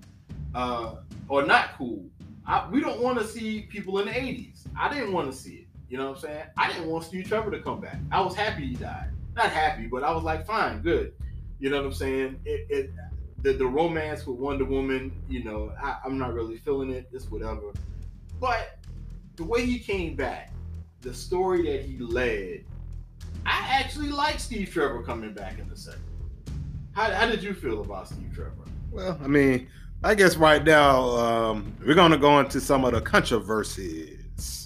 [0.55, 0.95] uh,
[1.29, 2.05] or not cool.
[2.47, 4.67] I, we don't want to see people in the 80s.
[4.79, 5.67] I didn't want to see it.
[5.89, 6.45] You know what I'm saying?
[6.57, 7.99] I didn't want Steve Trevor to come back.
[8.13, 9.11] I was happy he died.
[9.35, 11.13] Not happy, but I was like, fine, good.
[11.59, 12.41] You know what I'm saying?
[12.45, 12.91] It, it
[13.43, 17.09] the, the romance with Wonder Woman, you know, I, I'm not really feeling it.
[17.13, 17.73] It's whatever.
[18.39, 18.79] But
[19.37, 20.53] the way he came back,
[21.01, 22.65] the story that he led,
[23.47, 26.03] I actually like Steve Trevor coming back in the second.
[26.93, 28.53] How, how did you feel about Steve Trevor?
[28.91, 29.69] Well, I mean,
[30.03, 34.17] I guess right now um, we're gonna go into some of the controversies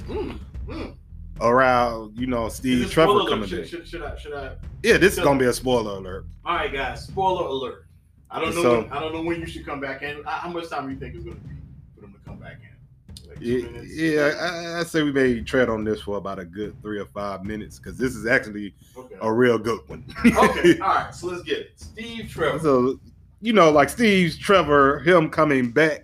[0.07, 0.95] Mm, mm.
[1.41, 3.69] around, you know, Steve Trevor coming should, back.
[3.69, 6.27] should, should I should I Yeah, this is gonna be a spoiler alert.
[6.45, 7.07] All right, guys.
[7.07, 7.87] Spoiler alert.
[8.31, 8.63] I don't know.
[8.63, 10.23] So- when, I don't know when you should come back in.
[10.25, 11.55] How much time do you think it's going to be
[11.95, 13.29] for them to come back in?
[13.29, 13.97] like Yeah, minutes.
[13.97, 17.07] yeah I, I say we may tread on this for about a good three or
[17.07, 19.17] five minutes because this is actually Okay.
[19.21, 20.05] a real good one.
[20.25, 20.79] okay.
[20.81, 21.15] All right.
[21.15, 21.73] So let's get it.
[21.77, 22.59] Steve Trevor.
[22.61, 23.01] so,
[23.45, 26.03] you know, like Steve Trevor, him coming back,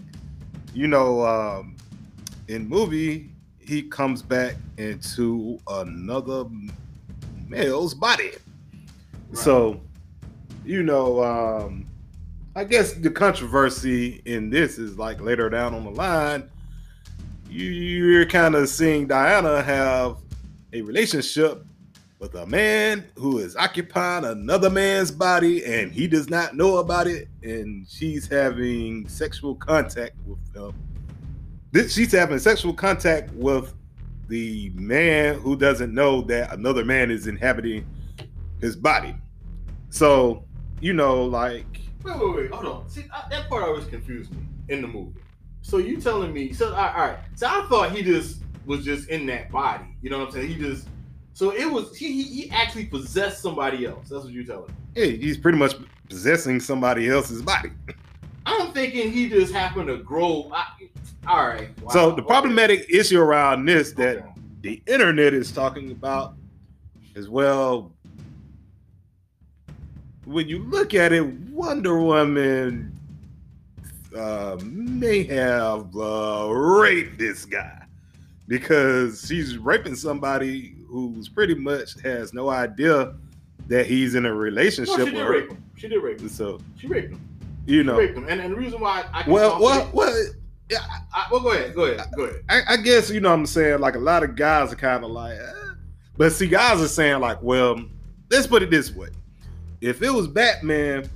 [0.74, 1.74] you know, um,
[2.48, 6.44] in movie, he comes back into another
[7.48, 8.32] male's body.
[9.32, 9.80] So,
[10.66, 11.86] you know, um,
[12.54, 16.46] I guess the controversy in this is like later down on the line,
[17.48, 20.18] you, you're kind of seeing Diana have
[20.74, 21.64] a relationship
[22.20, 27.06] with a man who is occupying another man's body and he does not know about
[27.06, 30.74] it, and she's having sexual contact with him.
[31.72, 33.74] This, she's having sexual contact with
[34.28, 37.88] the man who doesn't know that another man is inhabiting
[38.60, 39.16] his body.
[39.88, 40.44] So,
[40.80, 42.50] you know, like Wait, wait, wait.
[42.50, 42.88] Hold on.
[42.88, 45.20] See, I, that part always confused me in the movie.
[45.62, 46.52] So you telling me?
[46.52, 47.18] So all right.
[47.34, 49.96] So I thought he just was just in that body.
[50.02, 50.48] You know what I'm saying?
[50.48, 50.88] He just.
[51.34, 52.22] So it was he.
[52.22, 54.08] He, he actually possessed somebody else.
[54.08, 54.74] That's what you're telling me.
[54.94, 55.74] hey, he's pretty much
[56.08, 57.70] possessing somebody else's body.
[58.46, 60.50] I'm thinking he just happened to grow.
[60.52, 60.64] I,
[61.26, 61.68] all right.
[61.82, 64.26] wow, so the problematic issue around this that Okay.
[64.62, 66.34] the internet is talking about
[67.14, 67.92] as well.
[70.24, 72.92] When you look at it, Wonder Woman
[74.16, 77.84] uh, may have uh, raped this guy
[78.48, 83.14] because she's raping somebody who's pretty much has no idea
[83.68, 84.98] that he's in a relationship.
[84.98, 85.64] No, she did rape him.
[85.76, 86.28] She did rape him.
[86.28, 87.20] So She raped him.
[87.66, 88.26] you She know, raped him.
[88.28, 90.26] And, and the reason why I can well, well, to- well.
[91.12, 91.74] I, well, go ahead.
[91.74, 92.06] Go ahead.
[92.16, 92.42] Go ahead.
[92.48, 93.80] I, I guess you know what I'm saying.
[93.80, 95.52] Like a lot of guys are kind of like, eh.
[96.16, 97.82] but see, guys are saying like, well,
[98.30, 99.08] let's put it this way:
[99.80, 101.08] if it was Batman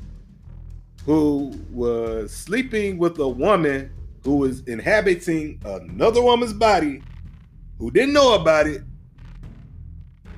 [1.07, 3.93] who was sleeping with a woman
[4.25, 7.03] who was inhabiting another woman's body,
[7.79, 8.83] who didn't know about it,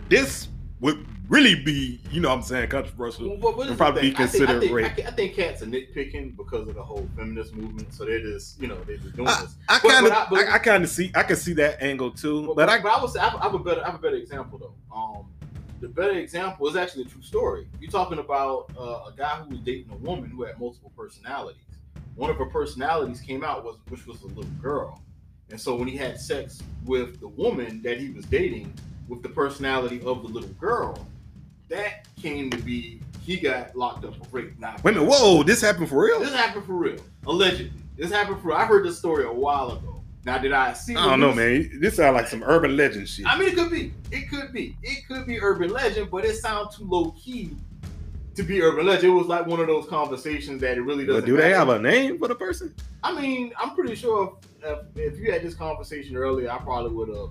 [0.09, 0.49] this
[0.81, 3.29] would really be, you know, what I'm saying, controversial.
[3.29, 4.87] Well, what- what is Would probably be considered I think, rape.
[4.87, 7.93] I, think- I think cats are nitpicking because of the whole feminist movement.
[7.93, 9.55] So they're just, you know, they're just doing I, this.
[9.69, 12.47] I kind of, I- I, kind of see, I can see that angle too.
[12.49, 13.95] But, But I, but I would say I have, I have a better I have
[13.97, 14.75] a better example though.
[14.97, 15.27] Um,
[15.81, 17.67] the better example is actually a true story.
[17.81, 21.61] You're talking about uh, a guy who was dating a woman who had multiple personalities.
[22.15, 25.03] One of her personalities came out was which was a little girl,
[25.51, 28.73] and so when he had sex with the woman that he was dating
[29.09, 31.07] with the personality of the little girl,
[31.69, 34.59] that came to be he got locked up for rape.
[34.59, 36.21] Now, wait a minute, whoa, this happened for real?
[36.21, 37.73] this happened for real, allegedly.
[37.97, 38.53] This happened for.
[38.53, 40.03] I heard this story a while ago.
[40.25, 40.95] Now, did I see?
[40.95, 41.79] I don't know, man.
[41.81, 43.27] This sounds like some urban legend shit.
[43.27, 43.93] I mean, it could be.
[44.11, 44.77] It could be.
[44.83, 47.57] It could be urban legend, but it sounds too low key
[48.35, 49.13] to be urban legend.
[49.13, 51.23] It was like one of those conversations that it really doesn't.
[51.23, 52.75] But do they have a name for the person?
[53.03, 56.91] I mean, I'm pretty sure if, if, if you had this conversation earlier, I probably
[56.93, 57.31] would have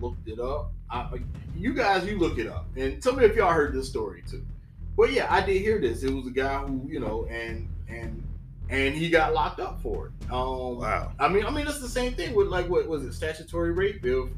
[0.00, 0.72] looked it up.
[0.92, 1.18] I,
[1.56, 4.44] you guys, you look it up and tell me if y'all heard this story too.
[4.96, 6.02] But yeah, I did hear this.
[6.02, 8.22] It was a guy who, you know, and and
[8.68, 10.32] and he got locked up for it.
[10.32, 11.12] Um, Wow.
[11.18, 14.04] I mean, I mean, it's the same thing with like what was it, statutory rape?
[14.04, 14.28] If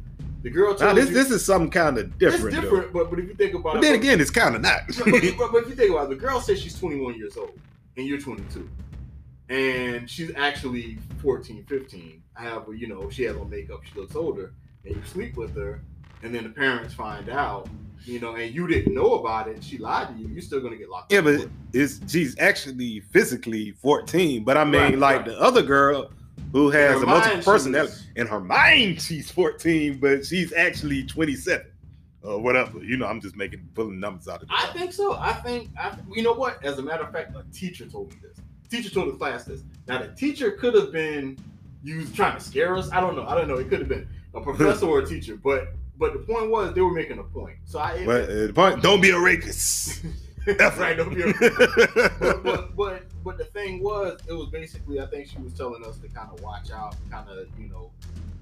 [0.42, 2.46] the girl Now this you, this is something kind of different.
[2.46, 2.60] it's though.
[2.62, 4.82] different, but but if you think about But it, then again, it's kind of not.
[4.98, 7.58] but, but, if you think about it, the girl says she's 21 years old
[7.96, 8.68] and you're 22.
[9.48, 12.22] And she's actually 14, 15.
[12.36, 14.52] I However, you know, she has on makeup, she looks older,
[14.84, 15.82] and you sleep with her,
[16.24, 17.68] and then the parents find out,
[18.04, 20.76] you know, and you didn't know about it, she lied to you, you're still gonna
[20.76, 21.26] get locked yeah, up.
[21.26, 24.42] Yeah, but it's she's actually physically 14.
[24.42, 25.26] But I mean, Right, like right.
[25.26, 26.10] the other girl
[26.52, 27.90] who has a multiple personality.
[27.92, 31.66] was- In her mind, she's 14, but she's actually 27
[32.22, 32.82] or whatever.
[32.82, 35.14] You know, I'm just making pulling numbers out of I think so.
[35.18, 36.64] I think I, you know what?
[36.64, 38.38] As a matter of fact, a teacher told me this.
[38.70, 39.62] Teacher told the class this.
[39.86, 41.36] Now the teacher could have been
[41.82, 42.90] you trying to scare us.
[42.92, 43.26] I don't know.
[43.26, 43.56] I don't know.
[43.56, 46.80] It could have been a professor or a teacher, but but the point was they
[46.80, 47.56] were making a point.
[47.64, 50.04] So I But uh, the point, don't be a rapist.
[50.46, 50.96] That's right.
[50.96, 51.32] Don't be a
[52.20, 55.84] but, but but but the thing was, it was basically I think she was telling
[55.84, 57.90] us to kind of watch out, kind of you know,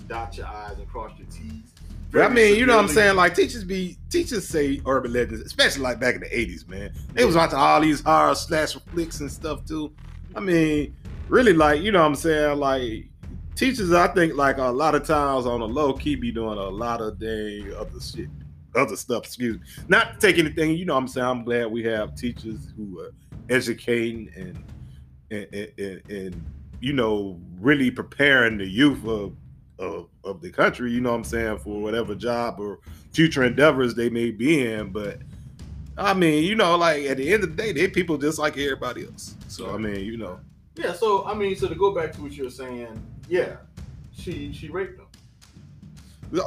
[0.09, 1.73] dot your i's and cross your t's.
[2.11, 3.17] But I mean, you know what I'm saying?
[3.17, 6.93] Like teachers be teachers say urban legends, especially like back in the 80s, man.
[7.15, 9.93] They was watching all these horror slash flicks and stuff too.
[10.35, 10.95] I mean,
[11.29, 12.59] really like, you know what I'm saying?
[12.59, 13.09] Like
[13.55, 16.69] teachers, I think like a lot of times on a low key be doing a
[16.69, 18.29] lot of dang other shit.
[18.75, 19.67] Other stuff, excuse me.
[19.89, 21.27] Not take anything, you know what I'm saying?
[21.27, 23.13] I'm glad we have teachers who are
[23.51, 24.65] educating and
[25.31, 26.45] and, and, and, and
[26.81, 29.37] you know, really preparing the youth of
[29.79, 32.79] of, of the country, you know what I'm saying, for whatever job or
[33.13, 34.91] future endeavors they may be in.
[34.91, 35.19] But
[35.99, 38.57] I mean, you know, like at the end of the day, they people just like
[38.57, 39.37] everybody else.
[39.49, 40.41] So I mean, you know,
[40.77, 40.93] Yeah.
[40.93, 43.03] So I mean, so to go back to what you were saying,
[43.33, 43.57] yeah,
[44.15, 45.07] she she raped him.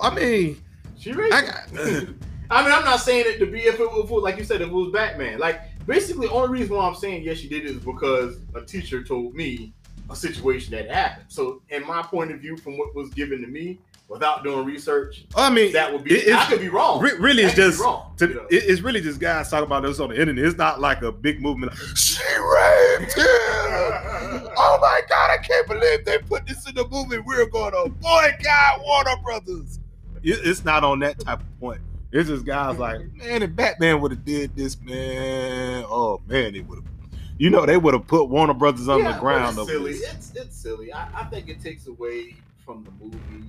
[0.01, 0.61] I mean,
[0.99, 1.33] She raped.
[1.33, 1.67] I got.
[2.51, 4.67] I mean, I'm not saying it to be if it, was like you said, if
[4.67, 5.39] it was Batman.
[5.39, 9.03] Like basically, only reason why I'm saying yes, she did it is because a teacher
[9.03, 9.73] told me
[10.11, 11.25] a situation that happened.
[11.27, 15.25] So, in my point of view, from what was given to me, without doing research,
[15.35, 16.13] I mean, that would be.
[16.13, 17.01] it- I could be wrong.
[17.01, 18.13] re- really, I it's just wrong.
[18.17, 18.45] to, you know?
[18.51, 20.45] it- it's really just guys talking about this on the internet.
[20.45, 21.71] It's not like a big movement.
[21.71, 23.25] Like, she raped him.
[24.75, 27.19] Oh my god, I can't believe they put this in the movie.
[27.19, 29.79] We're gonna boycott Warner Brothers.
[30.21, 31.81] It's not on that type of point.
[32.11, 36.59] It's just guys like, man, if Batman would have did this, man, oh man, they
[36.59, 36.85] would have.
[37.37, 39.49] You know, they would have put Warner Brothers on Yeah, the ground.
[39.49, 39.91] It's over silly.
[39.91, 40.91] It's it's silly.
[40.91, 43.47] I, I think it takes away from the movie.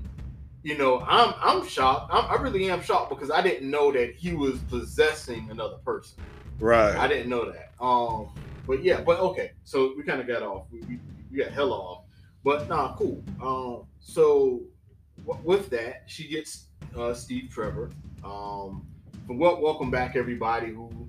[0.62, 2.12] You know, I'm I'm shocked.
[2.12, 6.22] I'm, I really am shocked because I didn't know that he was possessing another person.
[6.60, 6.96] Right.
[6.96, 7.72] I didn't know that.
[7.80, 8.28] Um,
[8.66, 9.52] but yeah, but okay.
[9.64, 10.64] So we kind of got off.
[10.72, 10.98] We, we,
[11.30, 12.04] we got hell off.
[12.44, 13.24] But nah, cool.
[13.42, 14.62] Um, so
[15.26, 16.66] w- with that, she gets
[16.96, 17.90] uh, Steve Trevor.
[18.24, 18.86] Um,
[19.26, 21.08] but wel- welcome back everybody who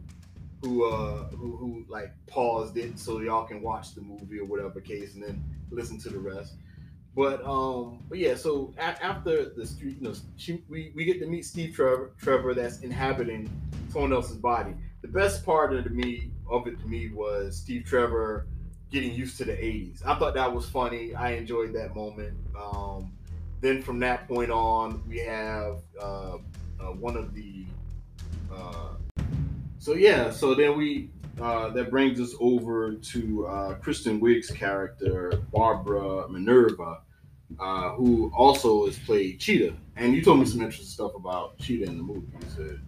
[0.61, 4.81] who uh who, who like paused it so y'all can watch the movie or whatever
[4.81, 6.55] case and then listen to the rest.
[7.15, 8.35] But um, but yeah.
[8.35, 12.11] So a- after the street, you know, she, we we get to meet Steve Trevor,
[12.19, 13.49] Trevor that's inhabiting
[13.91, 14.73] someone else's body.
[15.01, 18.47] The best part of the me of it to me was Steve Trevor
[18.91, 20.05] getting used to the 80s.
[20.05, 21.13] I thought that was funny.
[21.13, 22.37] I enjoyed that moment.
[22.59, 23.11] Um,
[23.61, 26.37] then from that point on, we have uh,
[26.79, 27.65] uh, one of the.
[28.53, 28.93] Uh,
[29.79, 31.09] so yeah, so then we
[31.41, 37.01] uh, that brings us over to uh, Kristen Wiig's character Barbara Minerva,
[37.59, 39.75] uh, who also is played Cheetah.
[39.95, 42.27] And you told me some interesting stuff about Cheetah in the movie.
[42.33, 42.81] You said.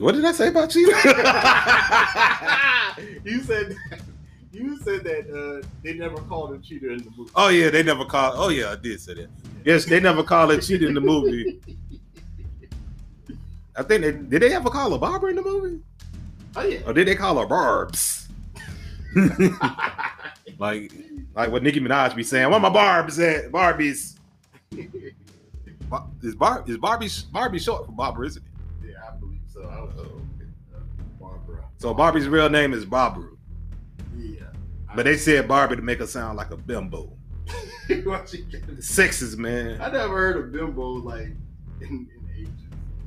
[0.00, 0.86] What did I say about you?
[3.24, 3.76] you said
[4.52, 7.30] you said that uh, they never called a cheater in the movie.
[7.36, 8.34] oh yeah, they never called.
[8.36, 9.28] Oh yeah, I did say that.
[9.64, 11.60] Yes, they never called a cheater in the movie.
[13.76, 14.30] I think they did.
[14.30, 15.80] They ever call a Barbara in the movie,
[16.56, 16.80] Oh yeah.
[16.86, 18.28] or did they call her Barbs?
[20.58, 20.92] like,
[21.34, 22.50] like what Nicki Minaj be saying.
[22.50, 23.50] Where my Barbs at?
[23.52, 24.16] Barbies.
[25.88, 28.26] Bar- Is Bar is Barbie Barbie short for Barbara?
[28.28, 28.49] Isn't it?
[29.88, 30.02] Yeah, so.
[30.02, 30.22] I was,
[30.74, 30.80] uh,
[31.20, 31.64] Barbara.
[31.78, 33.30] So Barbie's real name is Barbara,
[34.16, 34.42] Yeah.
[34.94, 37.16] but they said Barbie to make her sound like a bimbo.
[38.04, 39.80] Why she get- Sexist man.
[39.80, 41.28] I never heard of bimbo like
[41.80, 42.50] in, in ages.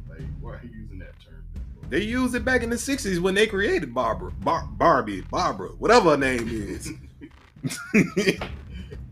[0.09, 1.43] Like why are you using that term?
[1.53, 1.87] Bimbo?
[1.89, 6.11] They used it back in the '60s when they created Barbara, Bar- Barbie, Barbara, whatever
[6.11, 6.91] her name is.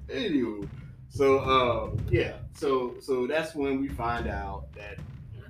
[0.09, 0.67] Anywho,
[1.09, 4.97] so uh, yeah, so so that's when we find out that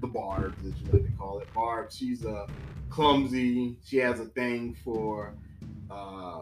[0.02, 2.48] the Barb, as you like to call it, Barb, she's a
[2.90, 3.78] clumsy.
[3.86, 5.34] She has a thing for
[5.90, 6.42] uh,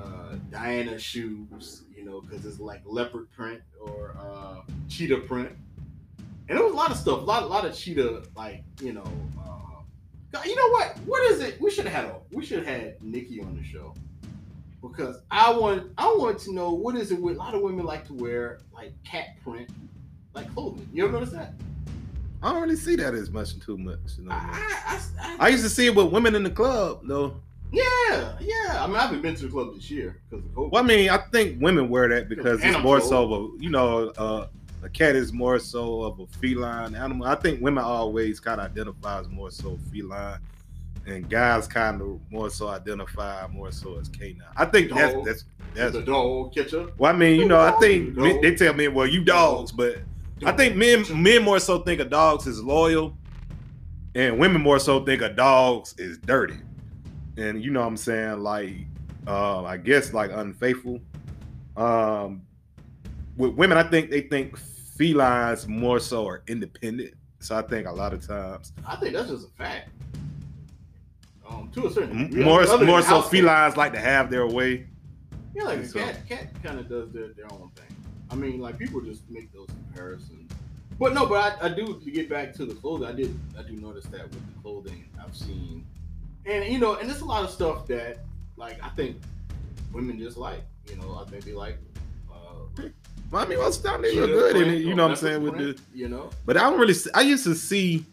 [0.00, 5.50] uh, Diana shoes, you know, because it's like leopard print or uh, cheetah print,
[6.48, 8.92] and there was a lot of stuff, a lot, a lot of cheetah, like you
[8.92, 9.10] know.
[9.38, 10.96] Uh, you know what?
[11.06, 11.60] What is it?
[11.60, 13.94] We should have had a, we should have had Nikki on the show
[14.82, 17.86] because I want I want to know what is it with a lot of women
[17.86, 19.70] like to wear like cat print
[20.34, 20.88] like clothing.
[20.92, 21.54] You ever notice that?
[22.44, 23.98] I don't really see that as much and too much.
[24.18, 24.32] You know?
[24.32, 27.40] I, I, I, I used to see it with women in the club, though.
[27.72, 28.82] yeah, yeah.
[28.82, 30.70] I mean, I haven't been to the club this year because of COVID.
[30.70, 33.70] Well, I mean, I think women wear that because it's more so of a, you
[33.70, 34.48] know, uh,
[34.82, 37.26] a cat is more so of a feline animal.
[37.26, 40.38] I think women always kind of identify as more so feline,
[41.06, 44.42] and guys kind of more so identify more so as canine.
[44.54, 45.24] I think that's Dog.
[45.24, 45.92] that's that's.
[45.92, 46.90] the dog catcher.
[46.98, 48.42] Well, I mean, you know, I think Dog.
[48.42, 49.96] they tell me, well, you dogs, but
[50.44, 53.16] I think men men more so think of dogs as loyal,
[54.14, 56.56] and women more so think of dogs is dirty.
[57.36, 58.40] And you know what I'm saying?
[58.40, 58.74] Like,
[59.26, 61.00] uh, I guess like unfaithful.
[61.76, 62.42] Um,
[63.36, 67.14] with women, I think they think felines more so are independent.
[67.40, 69.90] So I think a lot of times I think that's just a fact.
[71.48, 72.42] Um, to a certain degree.
[72.44, 74.86] more more so felines like to have their way.
[75.54, 77.93] Yeah, like a So- cat, cat kind of does their, their own thing.
[78.34, 80.50] I mean, like people just make those comparisons.
[80.98, 83.06] But no, but I, I do to get back to the clothing.
[83.06, 85.86] I did I do notice that with the clothing I've seen,
[86.44, 88.24] and you know, and there's a lot of stuff that
[88.56, 89.18] like I think
[89.92, 90.64] women just like.
[90.90, 91.78] You know, I think they like.
[92.28, 92.82] Uh,
[93.30, 94.78] Well, I mean, most of the time they look good in it.
[94.78, 96.30] You know what I'm saying with the you know.
[96.44, 96.92] But I don't really.
[96.94, 98.04] See, I used to see.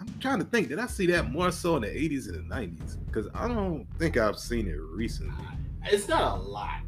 [0.00, 0.68] I'm trying to think.
[0.70, 2.96] Did I see that more so in the 80s and the 90s?
[3.06, 5.32] Because I don't think I've seen it recently.
[5.84, 6.80] It's not a lot,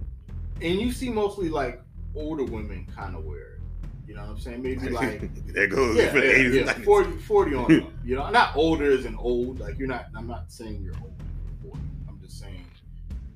[0.61, 1.81] and you see mostly like
[2.17, 3.61] older women kind of wear it.
[4.07, 4.63] You know what I'm saying?
[4.63, 7.91] Maybe like there goes yeah, yeah, 80s yeah, 40, 40 on up.
[8.05, 9.61] You know, not older as in old.
[9.61, 10.07] Like you're not.
[10.15, 11.15] I'm not saying you're old.
[11.63, 11.81] 40.
[12.09, 12.65] I'm just saying,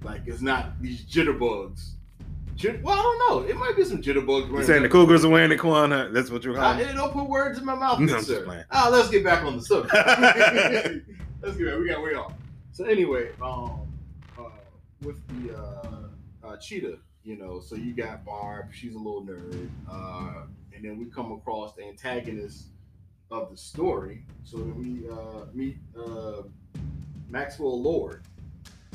[0.03, 1.93] like it's not these jitterbugs
[2.59, 3.49] Jit- well, I don't know.
[3.49, 4.49] It might be some jitterbugs.
[4.49, 4.89] You wearing saying the.
[4.89, 5.57] Cougars are wearing the?
[5.57, 6.09] Huh?
[6.11, 6.81] That's what you're calling.
[6.81, 8.67] it don't put words in my mouth, No, good I'm just sir.
[8.73, 9.95] Ah, let's get back on the subject.
[9.95, 11.79] let's get back.
[11.79, 12.33] We got way off.
[12.73, 13.87] So anyway, um,
[14.37, 14.51] uh,
[15.03, 16.09] with the uh,
[16.45, 16.99] uh, cheetah,
[17.29, 18.69] you know, so you got Barb.
[18.73, 22.69] She's a little nerd, uh, and then we come across the antagonist
[23.31, 24.25] of the story.
[24.45, 26.45] So we uh, meet uh,
[27.29, 28.23] Maxwell Lord,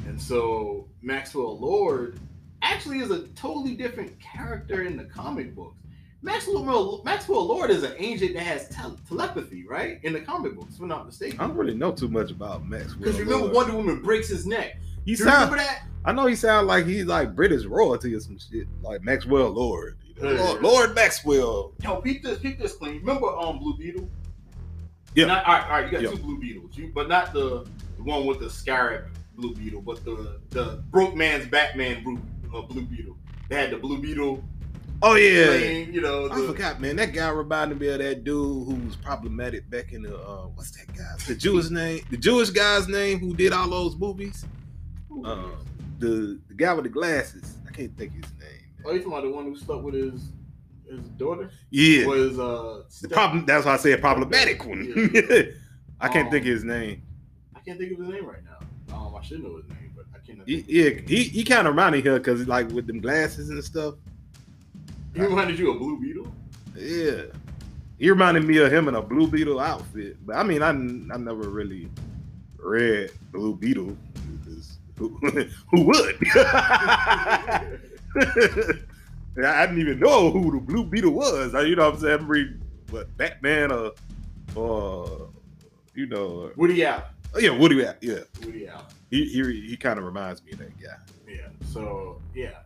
[0.07, 2.19] and so Maxwell Lord
[2.63, 5.77] actually is a totally different character in the comic books.
[6.23, 9.99] Maxwell Maxwell Lord is an agent that has tel- telepathy, right?
[10.03, 11.39] In the comic books, if I'm not mistaken.
[11.39, 12.97] I don't really know too much about Maxwell.
[12.97, 13.53] Because remember, Lord.
[13.53, 14.77] Wonder Woman breaks his neck.
[15.05, 15.83] you remember that?
[16.05, 19.97] I know he sound like he's like British royalty or some shit, like Maxwell Lord.
[20.17, 20.33] you know?
[20.35, 21.73] Lord, Lord Maxwell.
[21.81, 22.99] Yo, peep this, peep this clean.
[22.99, 24.09] Remember um Blue Beetle?
[25.15, 25.27] Yeah.
[25.27, 25.85] Not, all right, all right.
[25.85, 26.09] You got Yeah.
[26.11, 27.65] two Blue Beetles, you, but not the,
[27.97, 32.19] the one with the scarab Blue Beetle, but the the broke man's Batman Blue,
[32.53, 33.15] uh, Blue Beetle.
[33.49, 34.43] They had the Blue Beetle.
[35.01, 35.47] Oh yeah.
[35.47, 36.29] Playing, you know.
[36.31, 36.95] I forgot, man.
[36.95, 40.71] That guy reminded me of that dude who was problematic back in the uh, what's
[40.71, 41.15] that guy?
[41.27, 44.45] The Jewish name, the Jewish guy's name who did all those movies.
[45.25, 45.49] Uh,
[45.99, 47.57] the the guy with the glasses.
[47.67, 48.59] I can't think his name.
[48.85, 50.31] Oh, you talking about the one who slept with his
[50.89, 51.49] his daughter?
[51.71, 53.45] Yeah, Was uh the step- problem.
[53.45, 54.91] That's why I said problematic one.
[56.01, 57.01] I can't Um, think of his name.
[57.55, 58.95] I can't think of his name right now.
[58.95, 60.41] Um, I should know his name, but I can't.
[60.45, 63.95] He, yeah, he he kind of reminded here because like with them glasses and stuff.
[65.15, 66.27] He reminded you of Blue Beetle.
[66.75, 67.23] Yeah,
[67.99, 70.17] he reminded me of him in a Blue Beetle outfit.
[70.25, 71.87] But I mean, I, I never really
[72.57, 73.95] read Blue Beetle.
[74.97, 75.09] Who,
[75.71, 76.17] who would?
[79.43, 81.53] I didn't even know who the Blue Beetle was.
[81.53, 82.19] You know what I'm saying?
[82.19, 83.91] I'm reading what Batman or
[84.55, 85.29] or
[85.95, 87.03] you know, Woody Allen.
[87.33, 87.83] oh, yeah, Woody.
[87.83, 88.85] Allen, Yeah, Woody Allen.
[89.09, 90.95] he he, he kind of reminds me of that guy.
[91.27, 91.47] Yeah.
[91.71, 92.59] So yeah,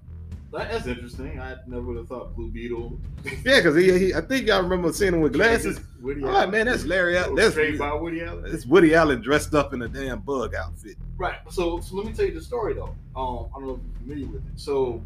[0.65, 1.39] that's interesting.
[1.39, 2.99] I never would have thought Blue Beetle.
[3.43, 5.79] Yeah, because he, he, I think y'all remember seeing him with glasses.
[6.01, 6.51] Woody I'm Allen.
[6.51, 7.13] man, that's Larry.
[7.35, 8.45] That's trained by Woody Allen.
[8.47, 10.97] It's Woody Allen dressed up in a damn bug outfit.
[11.17, 11.39] Right.
[11.49, 12.95] So, so let me tell you the story though.
[13.15, 14.59] Um, I don't know if you're familiar with it.
[14.59, 15.03] So,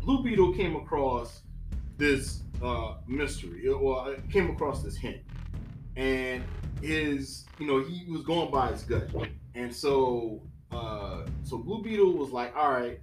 [0.00, 1.42] Blue Beetle came across
[1.98, 3.62] this uh, mystery.
[3.64, 5.18] It came across this hint,
[5.96, 6.42] and
[6.80, 9.08] his, you know, he was going by his gut,
[9.54, 10.42] and so,
[10.72, 13.00] uh, so Blue Beetle was like, all right,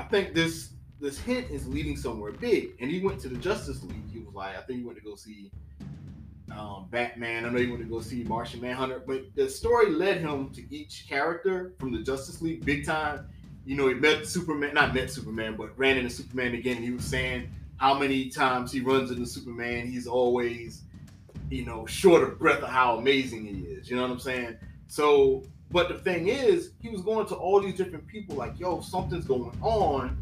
[0.00, 3.82] I think this this hint is leading somewhere big, and he went to the Justice
[3.82, 4.10] League.
[4.10, 5.50] He was like, I think he went to go see
[6.50, 7.44] um, Batman.
[7.44, 10.74] I know he went to go see Martian Manhunter, but the story led him to
[10.74, 13.28] each character from the Justice League big time.
[13.66, 16.82] You know, he met Superman, not met Superman, but ran into Superman again.
[16.82, 20.82] He was saying how many times he runs into Superman, he's always,
[21.50, 23.90] you know, short of breath of how amazing he is.
[23.90, 24.56] You know what I'm saying?
[24.88, 28.80] So, but the thing is, he was going to all these different people like, yo,
[28.80, 30.18] something's going on,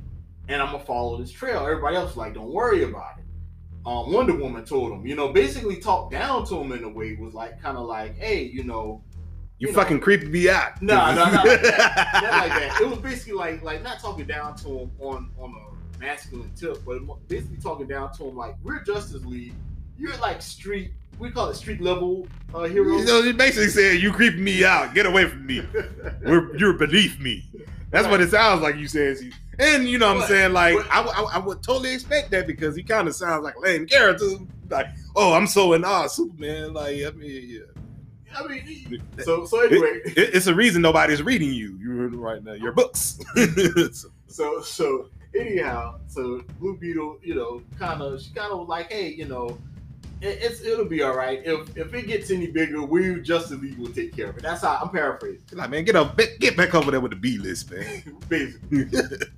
[0.48, 1.60] and I'm gonna follow this trail.
[1.60, 3.24] Everybody else was like, don't worry about it
[3.86, 7.14] um, Wonder Woman told him, you know, basically talked down to him in a way,
[7.14, 9.02] was like kind of like, hey, you know,
[9.58, 10.82] You, You know- fucking creepy me out.
[10.82, 12.78] Nah, nah, not like that.
[12.82, 16.84] It was basically like like not talking down to him on on a masculine tip,
[16.84, 19.54] but basically talking down to him like we're Justice League,
[19.96, 23.06] you're like street, we call it street level uh, You heroes.
[23.06, 24.94] know, he basically said, "You creep me out.
[24.94, 25.62] Get away from me.
[26.24, 27.44] We're, you're beneath me."
[27.90, 28.76] That's what it sounds like.
[28.76, 29.16] You said,
[29.58, 30.52] and you know what I'm saying.
[30.52, 33.58] Like but- I, I, I would totally expect that because he kind of sounds like
[33.60, 34.28] lame character.
[34.70, 36.74] Like, oh, I'm so in awe, Superman.
[36.74, 37.60] Like, I mean, yeah.
[38.38, 41.78] I mean, so so anyway, It- it's a reason nobody's reading you.
[41.80, 42.52] You're right now.
[42.52, 43.18] Your books.
[44.26, 48.92] so so anyhow, so Blue Beetle, you know, kind of she kind of was like,
[48.92, 49.56] hey, you know, it,
[50.20, 51.40] it's it'll be all right.
[51.44, 54.42] If if it gets any bigger, we Justice League will take care of it.
[54.42, 57.38] That's how I'm paraphrasing, like, man, get up, get back over there with the B
[57.38, 58.18] list, man.
[58.28, 58.86] basically.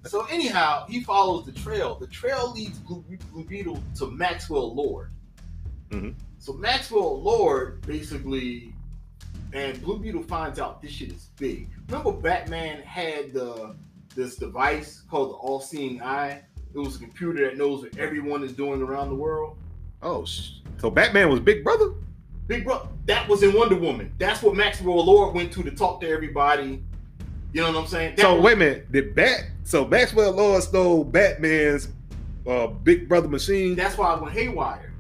[0.06, 1.96] so anyhow, he follows the trail.
[1.96, 5.10] The trail leads Blue, Blue Beetle to Maxwell Lord.
[5.90, 6.14] Mhm.
[6.38, 8.74] So Maxwell Lord basically,
[9.52, 11.68] and Blue Beetle finds out this shit is big.
[11.88, 13.76] Remember, Batman had the
[14.14, 16.42] this device called the All-Seeing Eye.
[16.74, 19.56] It was a computer that knows what everyone is doing around the world.
[20.02, 21.90] Oh, so Batman was Big Brother.
[22.46, 24.12] Big bro, that was in Wonder Woman.
[24.18, 26.82] That's what Maxwell Lord went to to talk to everybody.
[27.52, 28.16] You know what I'm saying?
[28.16, 29.44] That So was- wait a minute, did Bat?
[29.64, 31.88] So Maxwell Lord stole Batman's
[32.48, 33.76] uh, Big Brother machine.
[33.76, 34.92] That's why I went haywire.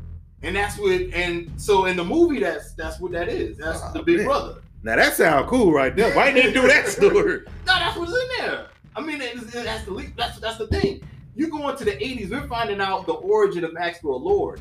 [0.42, 3.58] And that's what and so in the movie that's that's what that is.
[3.58, 4.26] That's Oh, the big man.
[4.26, 4.54] brother.
[4.84, 6.14] Now that sounds cool right there.
[6.14, 7.40] Why didn't they do that story?
[7.66, 8.68] No, that's what's in there.
[8.96, 9.42] I mean, that's
[9.84, 11.02] the that's that's the thing.
[11.34, 14.60] You go into the '80s, we're finding out the origin of Maxwell Lord.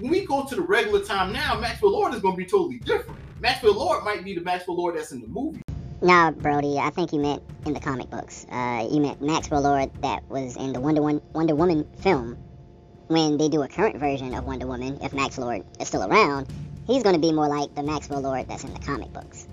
[0.00, 2.78] When we go to the regular time now, Maxwell Lord is going to be totally
[2.78, 3.20] different.
[3.38, 5.62] Maxwell Lord might be the Maxwell Lord that's in the movie.
[6.00, 8.46] Nah, Brodie, I think you meant in the comic books.
[8.50, 12.38] Uh, you meant Maxwell Lord that was in the Wonder, One, Wonder Woman film.
[13.08, 16.48] When they do a current version of Wonder Woman, if Max Lord is still around,
[16.86, 19.46] he's going to be more like the Maxwell Lord that's in the comic books.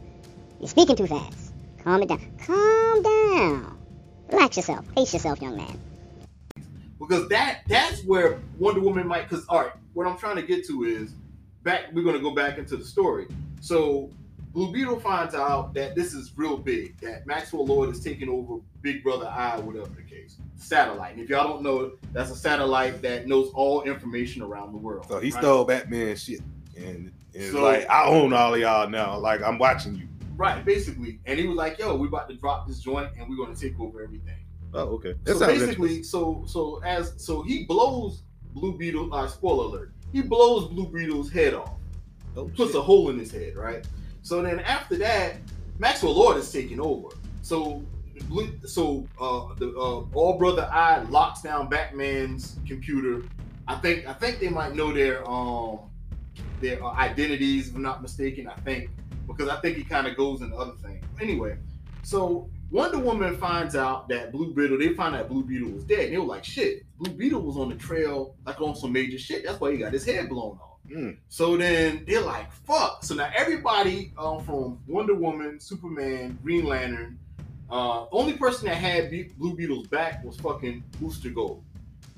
[0.61, 1.51] You're speaking too fast.
[1.83, 2.21] Calm it down.
[2.45, 3.77] Calm down.
[4.31, 4.85] Relax yourself.
[4.95, 5.77] Pace yourself, young man.
[6.99, 9.29] Because that that's where Wonder Woman might.
[9.29, 11.13] Because all right, what I'm trying to get to is
[11.63, 11.85] back.
[11.93, 13.27] We're gonna go back into the story.
[13.61, 14.09] So
[14.53, 16.99] Blue Beetle finds out that this is real big.
[17.01, 20.37] That Maxwell Lord is taking over Big Brother Eye, whatever the case.
[20.55, 21.13] Satellite.
[21.13, 25.05] And if y'all don't know, that's a satellite that knows all information around the world.
[25.07, 25.39] So he right?
[25.39, 26.41] stole Batman shit,
[26.75, 29.17] and it's So- like I own all of y'all now.
[29.17, 30.07] Like I'm watching you.
[30.35, 31.19] Right, basically.
[31.25, 33.79] And he was like, "Yo, we're about to drop this joint, and we're gonna take
[33.79, 34.36] over everything."
[34.73, 35.15] Oh, okay.
[35.23, 39.13] That so basically, so so as so he blows Blue Beetle.
[39.13, 41.73] Uh, spoiler alert: he blows Blue Beetle's head off,
[42.35, 42.75] Oh, puts shit.
[42.75, 43.85] a hole in his head, right?
[44.21, 45.37] So then after that,
[45.79, 47.09] Maxwell Lord is taking over.
[47.41, 47.83] So
[48.27, 53.23] Blue, so uh, the uh, All Brother Eye locks down Batman's computer.
[53.67, 55.79] I think I think they might know their um
[56.61, 58.47] their uh, identities, if I'm not mistaken.
[58.47, 58.89] I think
[59.27, 61.03] because I think he kind of goes into other things.
[61.21, 61.57] Anyway,
[62.03, 66.05] so Wonder Woman finds out that Blue Beetle, they find out Blue Beetle was dead.
[66.05, 69.17] And they were like, shit, Blue Beetle was on the trail, like on some major
[69.17, 69.45] shit.
[69.45, 70.79] That's why he got his head blown off.
[70.89, 71.17] Mm.
[71.29, 73.03] So then they're like, fuck.
[73.03, 77.19] So now everybody um, from Wonder Woman, Superman, Green Lantern,
[77.69, 81.63] uh, only person that had Be- Blue Beetle's back was fucking Booster Gold.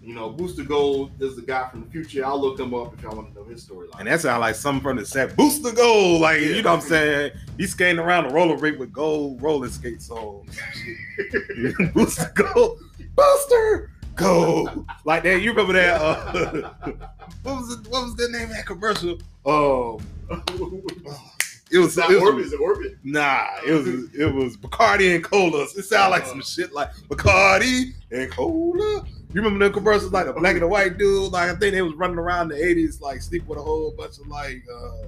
[0.09, 2.25] You know, Booster Gold is the guy from the future.
[2.25, 3.99] I'll look him up if y'all want to know his storyline.
[3.99, 5.35] And that sounds like something from the set.
[5.35, 6.21] Booster Gold.
[6.21, 6.47] Like, Yeah.
[6.47, 7.31] you know what I'm saying?
[7.59, 10.47] He's skating around the roller rink with gold roller skates on.
[11.93, 12.79] Booster the goal.
[13.15, 15.43] Booster Gold, Like that.
[15.43, 16.01] You remember that?
[16.01, 16.73] Uh,
[17.43, 19.11] what was it, what was the name of that commercial?
[19.45, 20.03] Um,
[21.71, 22.45] it was, that it was Orbit?
[22.47, 22.97] Is it Orbit?
[23.03, 25.65] Nah, it was it was Bacardi and Cola.
[25.65, 29.05] It sounded like some shit like Bacardi and Cola.
[29.31, 31.31] You remember the commercials like a black and a white dude?
[31.31, 33.91] Like I think they was running around in the eighties, like sleep with a whole
[33.91, 35.05] bunch of like uh,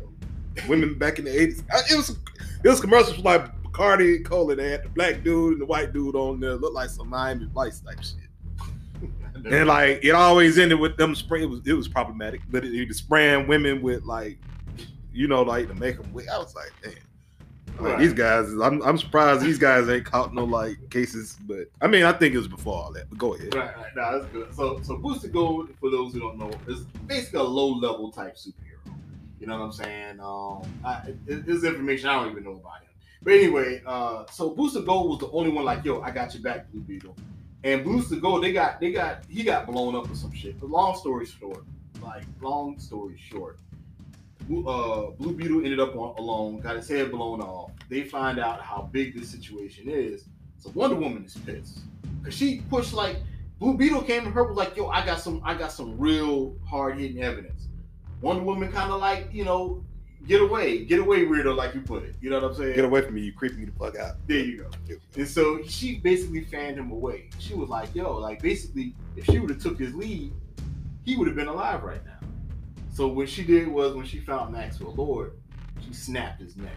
[0.67, 1.63] women back in the eighties.
[1.89, 2.17] It was
[2.63, 4.55] it was commercials for like Bacardi and Cola.
[4.55, 7.47] They had the black dude and the white dude on there, looked like some Miami
[7.53, 8.17] Vice type shit.
[9.43, 11.45] And like it always ended with them spraying.
[11.45, 14.37] It was it was problematic, but it, it was spraying women with like,
[15.11, 16.11] you know, like to make them.
[16.31, 16.93] I was like, damn.
[17.81, 17.99] Like, Right.
[17.99, 22.03] These guys, I'm, I'm surprised these guys ain't caught no like cases, but I mean,
[22.03, 23.09] I think it was before all that.
[23.09, 23.55] But go ahead.
[23.55, 23.95] Right, right.
[23.95, 24.53] Nah, that's good.
[24.53, 28.35] So, so Booster Gold, for those who don't know, is basically a low level type
[28.35, 28.93] superhero.
[29.39, 30.19] You know what I'm saying?
[30.19, 32.89] Um, I, it, this information I don't even know about him.
[33.23, 36.43] But anyway, uh, so Booster Gold was the only one like, yo, I got your
[36.43, 37.15] back, Blue Beetle.
[37.63, 40.59] And Booster Gold, they got, they got, he got blown up or some shit.
[40.59, 41.63] But long story short,
[42.01, 43.59] like long story short,
[44.67, 47.71] uh, Blue Beetle ended up on, alone, got his head blown off.
[47.89, 50.25] They find out how big this situation is.
[50.57, 51.79] So Wonder Woman is pissed
[52.19, 53.17] because she pushed like
[53.59, 56.55] Blue Beetle came to her was like, "Yo, I got some, I got some real
[56.67, 57.67] hard hitting evidence."
[58.21, 59.83] Wonder Woman kind of like, you know,
[60.27, 62.15] get away, get away, weirdo, like you put it.
[62.21, 62.75] You know what I'm saying?
[62.75, 64.15] Get away from me, you creeping me the fuck out.
[64.27, 64.95] There you go.
[65.15, 67.29] And so she basically fanned him away.
[67.39, 70.33] She was like, "Yo, like basically, if she would have took his lead,
[71.03, 72.10] he would have been alive right now."
[72.91, 75.33] So what she did was when she found Maxwell Lord,
[75.85, 76.73] she snapped his neck.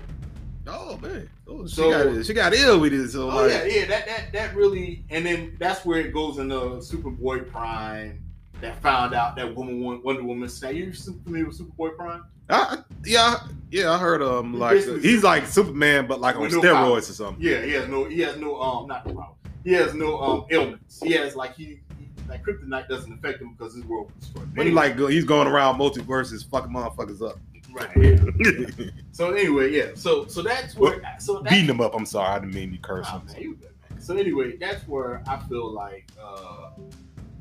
[0.66, 3.10] Oh man, oh, she So- got she got ill with it.
[3.10, 3.86] So Oh like, yeah, yeah.
[3.86, 8.20] That that that really, and then that's where it goes into Superboy Prime.
[8.60, 10.72] That found out that woman Wonder Woman snap.
[10.72, 12.24] You familiar with Superboy Prime?
[12.48, 13.40] I, yeah,
[13.70, 16.96] yeah, I heard um like basically he's like Superman, but like on no steroids power.
[16.96, 17.42] or something.
[17.44, 19.34] Yeah, he has no, he has no, um, not no power.
[19.64, 21.02] He has no um ailments.
[21.02, 21.80] He has like he,
[22.24, 24.54] he like kryptonite doesn't affect him because his world was destroyed.
[24.54, 27.38] But he like go- he's going around multiverses, fucking motherfuckers up,
[27.72, 27.90] right.
[27.96, 28.90] Yeah.
[29.12, 29.90] So anyway, yeah.
[29.94, 31.94] So so that's where so that's, beating him up.
[31.94, 33.06] I'm sorry, I didn't mean to curse.
[33.06, 33.26] Nah, him.
[33.26, 34.00] man, you good, man.
[34.00, 36.70] So anyway, that's where I feel like uh,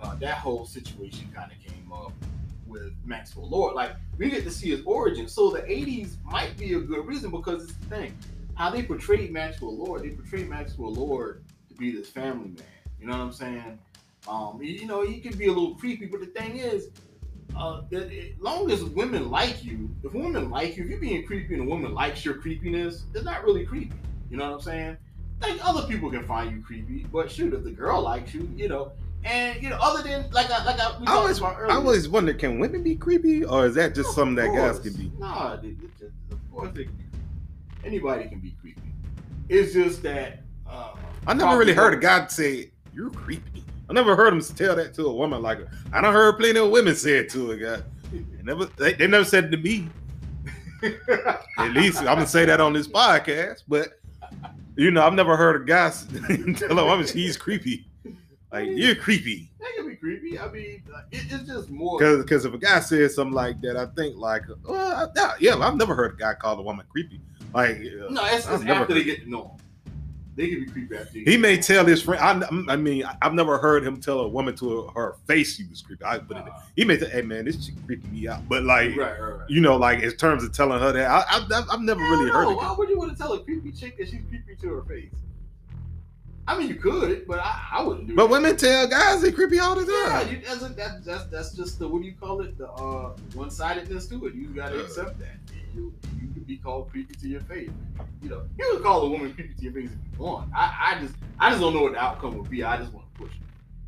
[0.02, 2.12] uh, that whole situation kind of came up
[2.68, 3.74] with Maxwell Lord.
[3.74, 5.28] Like we get to see his origin.
[5.28, 8.16] So the '80s might be a good reason because it's the thing
[8.56, 10.04] how they portrayed Maxwell Lord.
[10.04, 12.66] They portrayed Maxwell Lord to be this family man.
[13.00, 13.80] You know what I'm saying?
[14.28, 16.89] Um, you know, he can be a little creepy, but the thing is,
[17.57, 21.26] uh, that it, long as women like you, if women like you, if you're being
[21.26, 23.93] creepy and a woman likes your creepiness, it's not really creepy.
[24.32, 24.97] You know what I'm saying?
[25.41, 28.69] Like other people can find you creepy, but shoot, if the girl likes you, you
[28.69, 28.93] know,
[29.26, 32.34] and you know, other than like I like I, we I always, I always wonder,
[32.34, 35.11] can women be creepy, or is that just Of something that guys can be?
[35.19, 37.03] Nah, they- they just- of course they can be.
[37.03, 37.86] creepy.
[37.86, 38.82] Anybody can be creepy.
[39.49, 40.43] It's just that.
[40.67, 40.93] Uh,
[41.28, 43.53] I never really heard a guy say you're creepy.
[43.90, 45.60] I never heard him tell that to a woman like
[45.92, 47.82] I don't heard plenty of women say it to a guy.
[48.12, 49.90] They never, they, they never said it to me.
[51.58, 53.64] At least I'm gonna say that on this podcast.
[53.68, 54.00] But
[54.76, 55.90] You know, I've never heard a guy
[56.56, 57.88] tell a woman he's creepy.
[58.52, 59.52] Like you're creepy.
[59.60, 60.38] That can be creepy.
[60.38, 61.98] I mean, uh, it, it's just more.
[61.98, 65.56] Because because if a guy says something like that, I think like, well, I- yeah,
[65.58, 67.20] I've never heard a guy call a woman creepy.
[67.54, 69.58] Like, uh, No, it's, I've never after they get to know.
[70.36, 72.44] They can be creepy after you he may tell his friend.
[72.44, 75.82] I, I mean, I've never heard him tell a woman to her face he was
[75.82, 76.04] creepy.
[76.04, 76.44] I put it.
[76.44, 76.54] him.
[76.76, 79.30] He may say, "Hey man, this chick creeping me out," but like, Uh, right, right,
[79.40, 79.50] right.
[79.50, 82.32] you know, like in terms of telling her that, I, I, I've- I've never really
[82.32, 82.58] heard no, it.
[82.58, 85.12] Why would you want to tell a creepy chick that she's creepy to her face?
[86.48, 88.16] I mean, you could, but I, I wouldn't do it.
[88.18, 88.32] But that.
[88.32, 90.30] women tell guys they creepy all the Yeah, time.
[90.30, 92.58] you, that's, a, that, that's that's just the what do you call it?
[92.58, 94.34] The uh, one sidedness to it.
[94.36, 94.84] You gotta Uh.
[94.84, 95.38] accept that.
[95.74, 97.70] You you could be called creepy to your face.
[98.22, 100.50] You know, you can call a woman creepy to your face if you want.
[100.56, 102.64] I, I just I just don't know what the outcome would be.
[102.64, 103.41] I just want to push it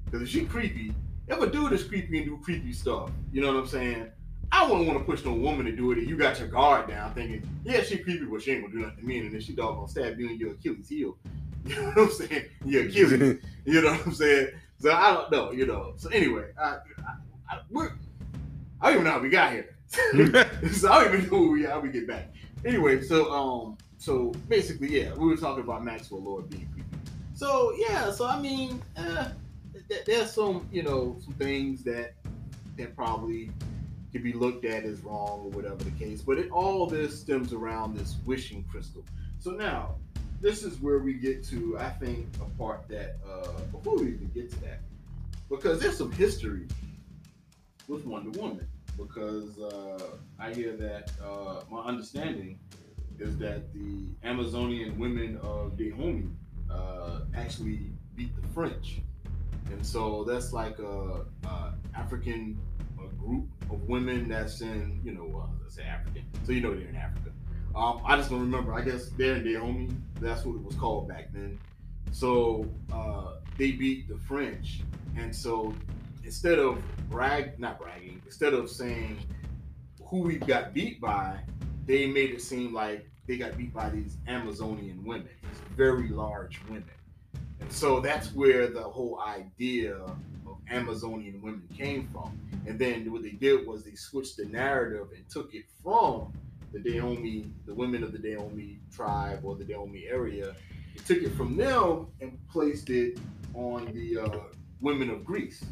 [0.06, 0.94] because if she creepy,
[1.28, 4.08] if a dude is creepy and do creepy stuff, you know what I'm saying?
[4.52, 5.98] I wouldn't want to push no woman to do it.
[5.98, 8.80] And you got your guard down, thinking, yeah, she creepy, but she ain't gonna do
[8.80, 9.20] nothing to me.
[9.20, 11.18] And then she dog gonna stab you in your Achilles heel.
[11.70, 12.46] You know what I'm saying?
[12.66, 13.40] Your Achilles.
[13.66, 14.50] You know what I'm saying?
[14.80, 15.94] So I don't know, you know.
[15.98, 17.14] So anyway, I, I,
[17.50, 17.94] I, we're,
[18.80, 19.76] I don't even know how we got here.
[20.72, 22.32] so I don't even know we, how we get back.
[22.64, 26.88] Anyway, so um, so basically, yeah, we were talking about Maxwell Lord being creepy.
[27.34, 29.30] So yeah, so I mean, uh,
[29.90, 32.14] th- there's some, you know, some things that
[32.78, 33.50] that probably
[34.12, 36.22] could be looked at as wrong or whatever the case.
[36.22, 39.04] But it all this stems around this wishing crystal.
[39.40, 39.96] So now,
[40.46, 44.30] this is where we get to, I think, a part that uh, before we even
[44.32, 44.82] get to that,
[45.50, 46.68] because there's some history
[47.88, 48.68] with Wonder Woman.
[48.96, 52.60] Because uh, I hear that uh, my understanding
[53.18, 56.30] is that the Amazonian women of Dahomey
[56.72, 59.02] uh, actually beat the French,
[59.72, 62.58] and so that's like a, a African
[63.04, 66.76] a group of women that's in you know uh, let's say African, so you know
[66.76, 67.32] they're in Africa.
[67.76, 68.74] Um, I just don't remember.
[68.74, 69.90] I guess they're in Dahomey.
[70.22, 71.60] That's what it was called back then.
[72.12, 74.80] So uh, they beat the French,
[75.18, 75.74] and so
[76.24, 79.18] instead of brag, not bragging, instead of saying
[80.06, 81.38] who we got beat by,
[81.86, 86.62] they made it seem like they got beat by these Amazonian women, these very large
[86.70, 86.86] women.
[87.60, 90.18] And so that's where the whole idea of
[90.70, 92.40] Amazonian women came from.
[92.68, 96.32] And then what they did was they switched the narrative and took it from
[96.72, 100.56] the Dahomey, the women of the Dahomey tribe or the Dahomey area.
[101.06, 103.20] Took it from them and placed it
[103.54, 104.40] on the uh,
[104.82, 105.64] women of Greece.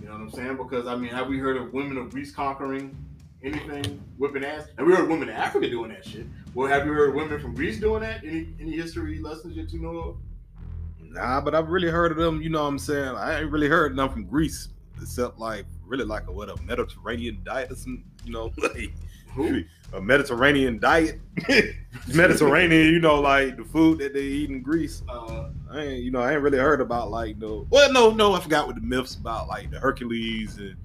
[0.00, 0.56] You know what I'm saying?
[0.56, 2.94] Because I mean, have we heard of women of Greece conquering
[3.42, 4.68] anything, whipping ass?
[4.76, 6.26] And we heard women in Africa doing that shit.
[6.54, 8.22] Well, have you heard women from Greece doing that?
[8.24, 10.16] Any any history lessons that you know of?
[11.00, 12.42] Nah, but I've really heard of them.
[12.42, 13.16] You know what I'm saying?
[13.16, 14.68] I ain't really heard none from Greece,
[15.00, 18.92] except like really like a what a Mediterranean diet or some, you know, like
[19.92, 21.20] A Mediterranean diet.
[22.14, 25.02] Mediterranean, you know, like the food that they eat in Greece.
[25.08, 27.66] Uh, I ain't, you know, I ain't really heard about like no.
[27.70, 30.76] Well, no, no, I forgot what the myths about like the Hercules and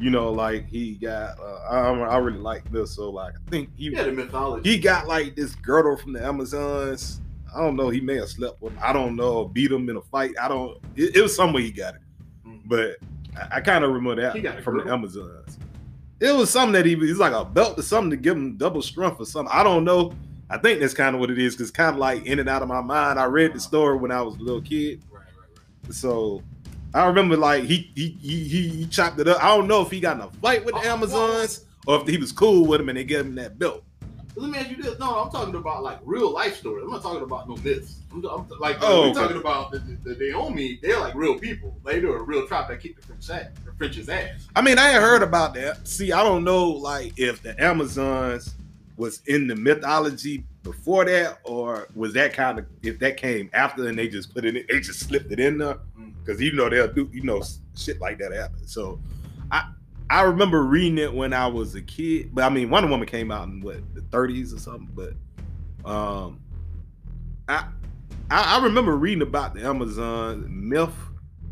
[0.00, 1.38] you know, like he got.
[1.40, 4.70] Uh, I, I really like this, so like I think he yeah, the mythology.
[4.70, 7.20] he got like this girdle from the Amazons.
[7.54, 7.88] I don't know.
[7.88, 8.72] He may have slept with.
[8.74, 8.80] Him.
[8.82, 9.46] I don't know.
[9.46, 10.34] Beat him in a fight.
[10.40, 10.78] I don't.
[10.96, 12.00] It, it was somewhere he got it,
[12.46, 12.60] Mhm.
[12.66, 12.96] but
[13.36, 14.92] I, I kind of remember that He got a from the?
[14.92, 15.58] Amazons.
[16.20, 18.82] It was something that he was like a belt or something to give him double
[18.82, 19.52] strength or something.
[19.54, 20.12] I don't know.
[20.50, 22.62] I think that's kind of what it is because kind of like in and out
[22.62, 23.18] of my mind.
[23.20, 25.94] I read the story when I was a little kid, Right, right, right.
[25.94, 26.42] so
[26.94, 29.42] I remember like he he he, he, chopped it up.
[29.44, 32.08] I don't know if he got in a fight with the Oh, Amazons or if
[32.08, 33.84] he was cool with him and they gave him that belt.
[34.40, 34.98] Let me ask you this.
[34.98, 36.84] No, I'm talking about like real life stories.
[36.84, 38.00] I'm not talking about no myths.
[38.12, 39.20] I'm, I'm like Oh, we're okay.
[39.20, 40.78] talking about the, the, the Dahomey.
[40.82, 41.76] They're like real people.
[41.84, 44.46] They do a real tribe that kick the French ass, the French's ass.
[44.54, 45.86] I mean, I ain't heard about that.
[45.88, 48.54] See, I don't know, like, if the Amazons
[48.96, 53.86] was in the mythology before that, or was that kind of if that came after
[53.88, 56.12] and they just put it in, they just slipped it in there Mm.
[56.24, 57.42] because you know they'll do, you know,
[57.76, 58.66] shit like that happen.
[58.66, 59.00] So,
[59.50, 59.64] I
[60.10, 63.30] I remember reading it when I was a kid, but I mean, Wonder Woman came
[63.30, 65.12] out in what the 30s or something, but
[65.88, 66.40] um,
[67.48, 67.66] I
[68.30, 70.94] I, I remember reading about the Amazon myth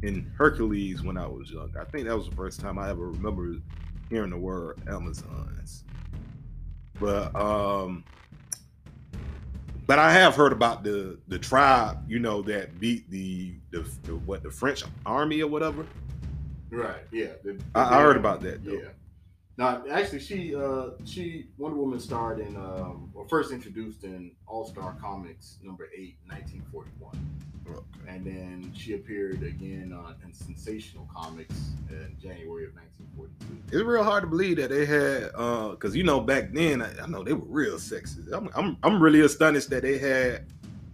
[0.03, 1.73] in Hercules when I was young.
[1.79, 3.57] I think that was the first time I ever remember
[4.11, 5.85] hearing the word Amazons.
[7.01, 8.05] But um
[9.87, 14.17] but I have heard about the the tribe, you know, that beat the the, the
[14.17, 15.87] what the French army or whatever.
[16.77, 17.03] Right.
[17.13, 17.29] Yeah.
[17.43, 18.73] The- I, I heard about that though.
[18.73, 18.89] Yeah.
[19.59, 24.67] Now, actually, she uh she Wonder Woman starred in um or first introduced in All
[24.67, 27.17] Star Comics number eight, 1941.
[27.69, 27.81] Okay.
[28.07, 33.77] and then she appeared again uh, in Sensational Comics in January of 1942.
[33.77, 36.91] It's real hard to believe that they had uh cuz you know back then I,
[37.03, 38.31] I know they were real sexist.
[38.33, 40.45] I'm, I'm I'm really astonished that they had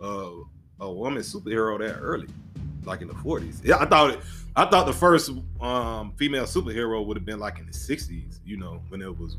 [0.00, 0.40] a
[0.80, 2.28] a woman superhero that early,
[2.84, 3.60] like in the forties.
[3.64, 4.20] Yeah, I thought it.
[4.54, 5.30] I thought the first
[5.60, 8.40] um, female superhero would have been like in the sixties.
[8.44, 9.36] You know, when it was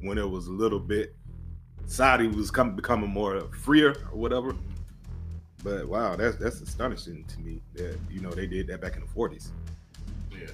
[0.00, 1.16] when it was a little bit
[1.86, 4.54] Saudi was coming becoming more freer or whatever.
[5.62, 9.00] But wow, that's that's astonishing to me that you know they did that back in
[9.00, 9.52] the forties.
[10.30, 10.48] Yeah.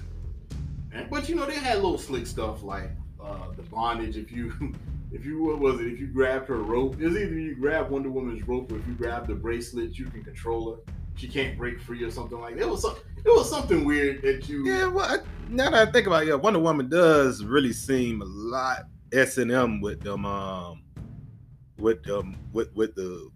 [0.91, 2.91] And, but you know they had little slick stuff like
[3.21, 4.15] uh, the bondage.
[4.15, 4.53] If you
[5.11, 5.87] if you what was it?
[5.87, 8.93] If you grabbed her rope, it's either you grab Wonder Woman's rope or if you
[8.93, 10.93] grab the bracelet, you can control her.
[11.15, 12.63] She can't break free or something like that.
[12.63, 12.95] It was some,
[13.25, 14.65] it was something weird that you.
[14.65, 18.25] Yeah, well, now that I think about it, yeah, Wonder Woman does really seem a
[18.25, 20.81] lot S and M with them, um,
[21.77, 23.29] with them, with with the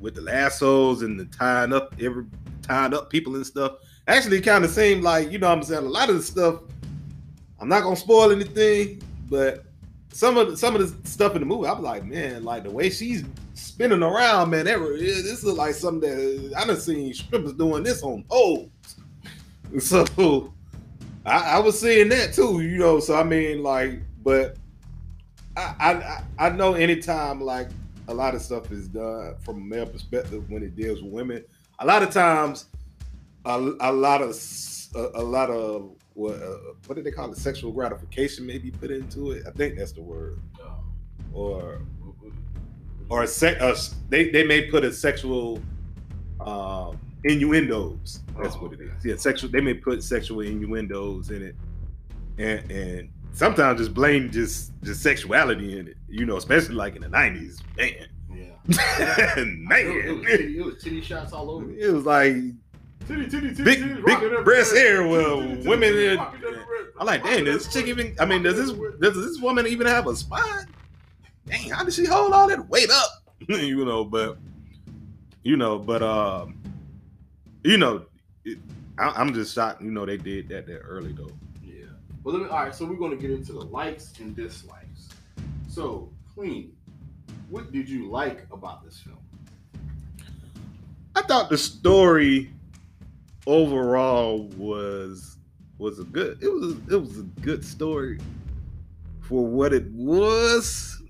[0.00, 2.24] with the lassos and the tying up every
[2.62, 3.76] tying up people and stuff.
[4.08, 6.60] Actually, kind of seemed like you know what I'm saying a lot of the stuff.
[7.60, 9.64] I'm not gonna spoil anything, but
[10.12, 12.70] some of the, some of the stuff in the movie, I'm like, man, like the
[12.70, 13.24] way she's
[13.54, 18.02] spinning around, man, that, this is like something that I done seen strippers doing this
[18.02, 18.70] on poles.
[19.80, 20.52] So
[21.24, 22.98] I, I was seeing that too, you know.
[23.00, 24.56] So I mean, like, but
[25.56, 27.68] I, I I know anytime like
[28.08, 31.44] a lot of stuff is done from a male perspective when it deals with women,
[31.78, 32.66] a lot of times
[33.44, 34.36] a, a lot of
[34.94, 36.56] a, a lot of what uh,
[36.86, 37.38] what did they call it?
[37.38, 39.44] Sexual gratification maybe put into it.
[39.46, 40.40] I think that's the word.
[41.32, 41.82] Or
[43.08, 43.76] or a sec, uh,
[44.08, 45.60] they they may put a sexual
[46.40, 48.20] um, innuendos.
[48.40, 49.04] That's Oh, what it is.
[49.04, 49.50] Yeah, sexual.
[49.50, 51.56] They may put sexual innuendos in it,
[52.38, 55.96] and and sometimes just blame just just sexuality in it.
[56.08, 57.92] You know, especially like in the nineties, man,
[58.32, 58.44] Yeah.
[58.68, 60.22] It was, man.
[60.24, 61.70] titty, it was titty shots all over.
[61.70, 62.34] It was like
[63.06, 66.18] Titty, titty, titty, Big- titty, big breast hair, well, women titty,
[67.00, 68.14] I'm like, dang, does this chick even?
[68.20, 70.66] I mean, does this does this woman even have a spine?
[71.46, 73.10] Dang, how did she hold all that weight up?
[73.48, 74.38] you know, but
[75.42, 76.59] you know, but um,
[77.64, 78.04] you know,
[78.44, 78.58] it,
[78.98, 79.82] I, I'm just shocked.
[79.82, 81.30] You know, they did that that early though.
[81.64, 81.86] Yeah.
[82.22, 82.50] Well, let me.
[82.50, 82.74] All right.
[82.74, 85.08] So we're going to get into the likes and dislikes.
[85.68, 86.72] So, Queen,
[87.48, 89.18] what did you like about this film?
[91.14, 92.50] I thought the story
[93.46, 95.38] overall was
[95.78, 96.42] was a good.
[96.42, 98.18] It was it was a good story
[99.20, 101.02] for what it was.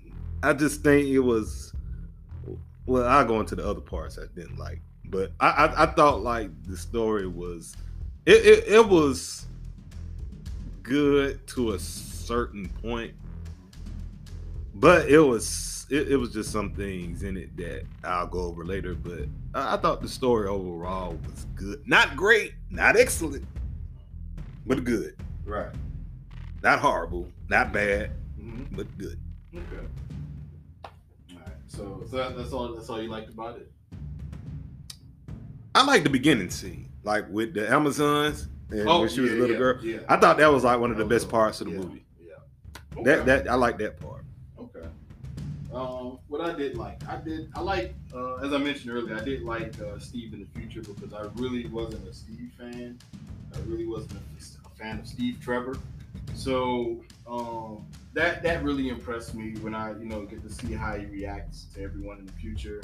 [0.43, 1.73] I just think it was.
[2.85, 4.81] Well, I'll go into the other parts I didn't like,
[5.11, 7.75] but I I, I thought like the story was
[8.25, 9.45] it, it it was
[10.83, 13.13] good to a certain point,
[14.75, 18.63] but it was it, it was just some things in it that I'll go over
[18.65, 18.95] later.
[18.95, 23.45] But I, I thought the story overall was good, not great, not excellent,
[24.65, 25.15] but good.
[25.45, 25.69] Right.
[26.63, 28.75] Not horrible, not bad, Mm-hmm.
[28.75, 29.19] but good.
[29.55, 29.87] Okay.
[30.85, 30.91] All
[31.37, 31.47] right.
[31.67, 32.73] So, so that's all.
[32.73, 33.71] That's all you liked about it.
[35.73, 39.39] I like the beginning scene, like with the Amazons and when she was a Oh,
[39.39, 39.85] little yeah, girl.
[39.85, 39.97] Yeah.
[40.09, 42.03] I thought that was like one of the best parts of the movie.
[42.19, 42.33] Yeah.
[43.03, 43.25] That Okay.
[43.25, 44.23] that I like that part.
[44.59, 44.85] Okay.
[45.73, 49.23] Um, what I did like, I did, I like, uh, as I mentioned earlier, I
[49.23, 52.99] did like uh, Steve in the future because I really wasn't a Steve fan.
[53.55, 55.77] I really wasn't a, a fan of Steve Trevor.
[56.33, 60.95] So um, that that really impressed me when I, you know, get to see how
[60.97, 62.81] he reacts to everyone in the future.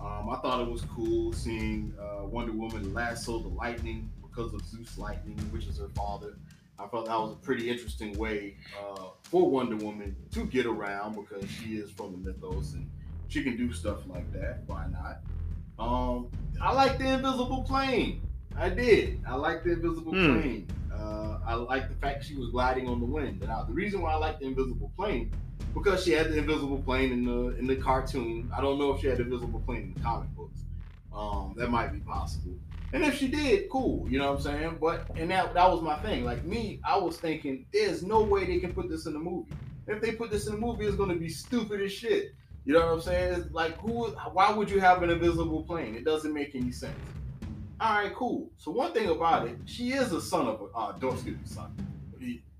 [0.00, 4.64] Um, I thought it was cool seeing uh, Wonder Woman lasso the lightning because of
[4.66, 6.38] Zeus Lightning, which is her father.
[6.78, 11.16] I felt that was a pretty interesting way uh, for Wonder Woman to get around
[11.16, 12.88] because she is from the mythos and
[13.28, 14.60] she can do stuff like that.
[14.66, 15.18] Why not?
[15.78, 16.28] Um,
[16.60, 18.22] I like the invisible plane.
[18.56, 19.20] I did.
[19.26, 20.40] I like the invisible Hmm.
[20.40, 20.66] plane.
[20.92, 23.40] Uh, I like the fact she was gliding on the wind.
[23.42, 25.32] Now, the reason why I like the invisible plane
[25.74, 28.50] because she had the invisible plane in the in the cartoon.
[28.56, 30.60] I don't know if she had the invisible plane in the comic books.
[31.14, 32.54] Um, that might be possible.
[32.92, 34.08] And if she did, cool.
[34.08, 34.78] You know what I'm saying?
[34.80, 36.24] But and that that was my thing.
[36.24, 39.52] Like me, I was thinking, there's no way they can put this in the movie.
[39.86, 42.34] If they put this in the movie, it's gonna be stupid as shit.
[42.64, 43.34] You know what I'm saying?
[43.34, 45.94] It's like who why would you have an invisible plane?
[45.94, 46.94] It doesn't make any sense.
[47.80, 48.50] All right, cool.
[48.58, 51.46] So one thing about it, she is a son of a uh, daughter, excuse me,
[51.46, 51.74] son.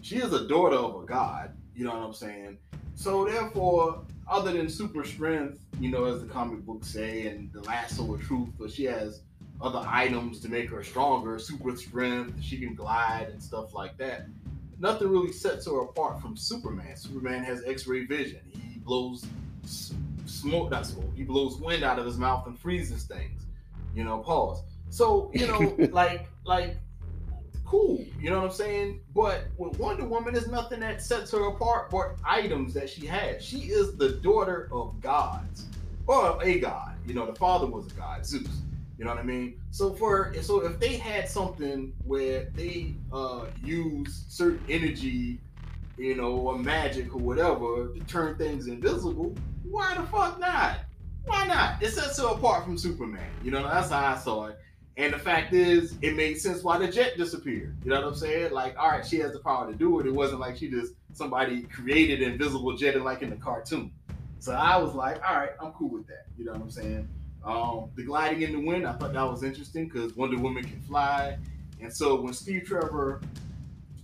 [0.00, 1.54] She is a daughter of a god.
[1.74, 2.56] You know what I'm saying?
[2.94, 7.62] So therefore, other than super strength, you know, as the comic books say, and the
[7.62, 9.22] lasso of truth, but she has
[9.60, 14.26] other items to make her stronger, super strength, she can glide and stuff like that.
[14.78, 16.96] Nothing really sets her apart from Superman.
[16.96, 18.40] Superman has X-ray vision.
[18.48, 19.26] He blows
[20.24, 21.12] smoke, not smoke.
[21.14, 23.42] He blows wind out of his mouth and freezes things.
[23.94, 24.62] You know, pause.
[24.88, 26.78] So you know, like, like,
[27.70, 28.04] cool.
[28.20, 29.00] You know what I'm saying?
[29.14, 33.44] But with Wonder Woman, there's nothing that sets her apart but items that she has.
[33.44, 35.66] She is the daughter of gods.
[36.06, 36.96] or a god.
[37.06, 38.48] You know, the father was a god, Zeus.
[38.98, 39.54] You know what I mean?
[39.70, 45.40] So for so if they had something where they uh use certain energy,
[45.96, 50.80] you know, or magic or whatever to turn things invisible, why the fuck not?
[51.24, 51.82] Why not?
[51.82, 53.30] It sets her apart from Superman.
[53.44, 54.58] You know, that's how I saw it.
[54.96, 57.76] And the fact is, it made sense why the jet disappeared.
[57.84, 58.52] You know what I'm saying?
[58.52, 60.06] Like, all right, she has the power to do it.
[60.06, 63.92] It wasn't like she just somebody created invisible jet like in the cartoon.
[64.40, 66.26] So I was like, all right, I'm cool with that.
[66.38, 67.08] You know what I'm saying?
[67.44, 70.80] Um, the gliding in the wind, I thought that was interesting because Wonder Woman can
[70.82, 71.38] fly.
[71.80, 73.20] And so when Steve Trevor,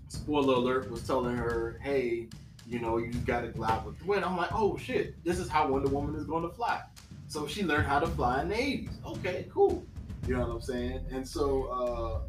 [0.09, 2.29] spoiler alert, was telling her, hey,
[2.67, 5.49] you know, you got to glide with the wind, I'm like, oh shit, this is
[5.49, 6.83] how Wonder Woman is going to fly.
[7.29, 8.91] So she learned how to fly in the 80s.
[9.07, 9.85] Okay, cool.
[10.27, 11.05] You know what I'm saying?
[11.11, 12.23] And so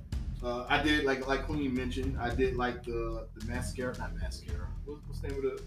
[0.43, 4.15] uh, uh, I did like like Queen mentioned, I did like the the mascara, not
[4.15, 4.67] mascara.
[4.85, 5.61] What, what's the name of the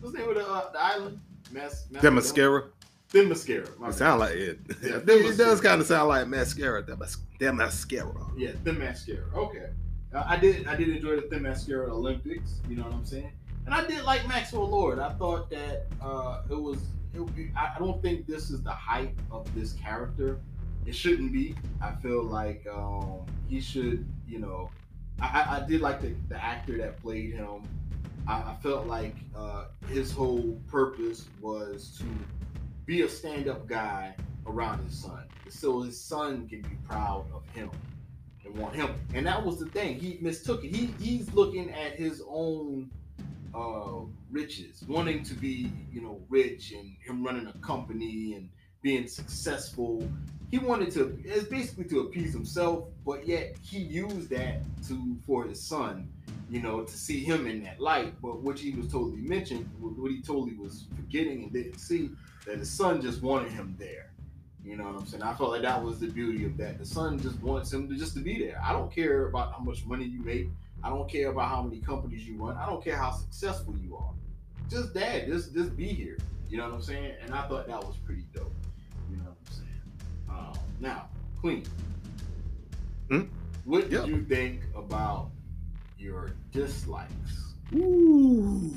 [0.00, 1.20] what's the name of the, uh, the island?
[1.50, 2.64] Mas, The mascara.
[3.12, 3.68] Themyscira.
[3.88, 4.58] It sound like it.
[4.82, 6.82] Yeah, it, does kind of sound like mascara.
[6.82, 8.26] That, mas- that mascara.
[8.36, 9.32] Yeah, Themyscira.
[9.34, 9.68] Okay.
[10.14, 12.60] Uh, I did I did enjoy the Themyscira Olympics.
[12.68, 13.32] You know what I'm saying?
[13.66, 14.98] And I did like Maxwell Lord.
[14.98, 16.78] I thought that uh, it was.
[17.14, 20.40] It would be, I I don't think this is the height of this character.
[20.86, 21.54] It shouldn't be.
[21.80, 24.06] I feel like um, he should.
[24.26, 24.70] You know,
[25.20, 27.62] I, I- did like the, the actor that played him.
[28.26, 32.04] I, I felt like uh, his whole purpose was to
[32.86, 34.14] be a stand-up guy
[34.46, 37.70] around his son, so his son can be proud of him
[38.44, 38.94] and want him.
[39.14, 39.98] And that was the thing.
[40.00, 40.74] He mistook it.
[40.74, 42.90] He he's looking at his own
[43.54, 48.48] uh, riches, wanting to be, you know, rich and him running a company and
[48.82, 50.08] being successful.
[50.52, 55.44] He wanted to it's basically to appease himself, but yet he used that to for
[55.44, 56.12] his son,
[56.50, 58.12] you know, to see him in that light.
[58.20, 62.10] But which he was totally mentioned, what he totally was forgetting and didn't see,
[62.44, 64.10] that his son just wanted him there.
[64.62, 65.22] You know what I'm saying?
[65.22, 66.78] I felt like that was the beauty of that.
[66.78, 68.60] The son just wants him to just to be there.
[68.62, 70.48] I don't care about how much money you make.
[70.84, 72.58] I don't care about how many companies you run.
[72.58, 74.12] I don't care how successful you are.
[74.68, 76.18] Just dad, just just be here.
[76.50, 77.14] You know what I'm saying?
[77.22, 78.52] And I thought that was pretty dope.
[80.82, 81.08] Now,
[81.40, 81.62] Queen,
[83.08, 83.22] Hmm?
[83.64, 84.04] what did Yeah.
[84.04, 85.30] you think about
[85.96, 87.54] your dislikes?
[87.74, 88.74] Ooh.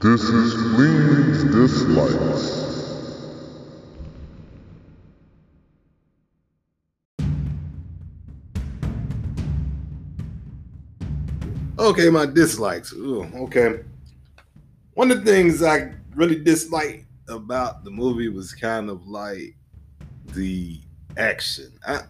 [0.00, 2.62] This is Queen's Dislikes.
[11.78, 12.92] Okay, my dislikes.
[12.92, 13.80] Ooh, okay.
[14.96, 19.54] One of the things I really disliked about the movie was kind of like
[20.32, 20.80] the
[21.18, 21.70] action.
[21.86, 22.00] I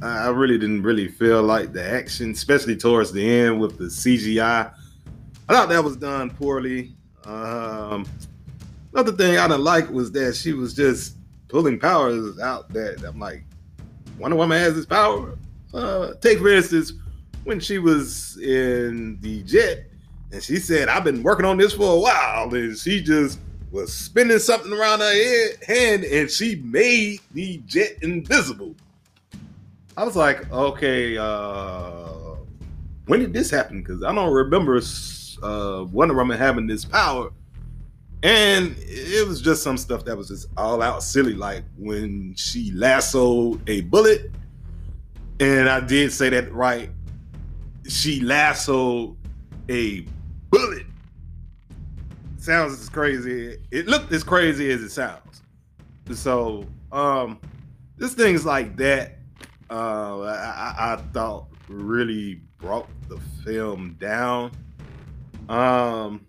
[0.00, 4.72] I really didn't really feel like the action, especially towards the end with the CGI.
[5.48, 6.94] I thought that was done poorly.
[7.24, 8.06] Um,
[8.92, 11.16] another thing I didn't like was that she was just
[11.48, 13.42] pulling powers out that I'm like,
[14.16, 15.36] Wonder Woman has this power.
[15.74, 16.92] Uh, take for instance,
[17.42, 19.87] when she was in the jet
[20.32, 23.38] and she said, I've been working on this for a while, and she just
[23.70, 28.74] was spinning something around her head, hand and she made the jet invisible.
[29.96, 32.08] I was like, okay, uh,
[33.06, 33.82] when did this happen?
[33.82, 34.80] Because I don't remember
[35.42, 37.30] uh, Wonder Woman having this power.
[38.22, 42.72] And it was just some stuff that was just all out silly, like when she
[42.72, 44.30] lassoed a bullet.
[45.40, 46.90] And I did say that right.
[47.86, 49.16] She lassoed
[49.68, 50.04] a
[50.50, 50.86] bullet.
[52.38, 53.58] Sounds as crazy.
[53.70, 55.42] It looked as crazy as it sounds.
[56.14, 57.38] So, um,
[57.96, 59.18] this things like that,
[59.70, 64.52] uh, I, I, thought really brought the film down.
[65.48, 66.26] Um,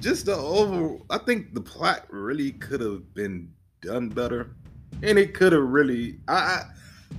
[0.00, 4.54] just the over, I think the plot really could have been done better,
[5.02, 6.18] and it could have really.
[6.28, 6.64] I, I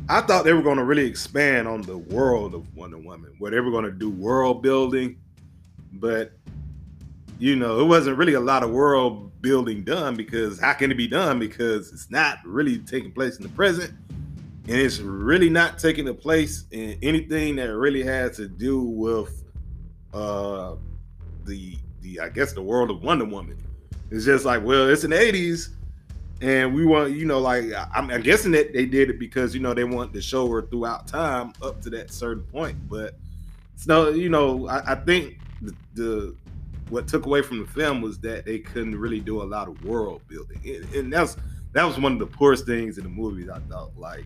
[0.07, 3.49] I thought they were going to really expand on the world of Wonder Woman, where
[3.49, 5.17] they were going to do world building,
[5.93, 6.33] but
[7.39, 10.95] you know, it wasn't really a lot of world building done because how can it
[10.95, 11.39] be done?
[11.39, 13.93] Because it's not really taking place in the present,
[14.67, 19.43] and it's really not taking place in anything that really has to do with
[20.13, 20.75] uh
[21.45, 23.57] the the I guess the world of Wonder Woman.
[24.11, 25.69] It's just like, well, it's in the 80s,
[26.41, 29.61] and we want, you know, like I'm, I'm guessing that they did it because you
[29.61, 32.77] know they want to show her throughout time up to that certain point.
[32.89, 33.15] But
[33.75, 36.35] so you know, I, I think the, the
[36.89, 39.83] what took away from the film was that they couldn't really do a lot of
[39.85, 41.37] world building, and, and that's
[41.71, 43.49] that was one of the poorest things in the movies.
[43.49, 44.25] I thought like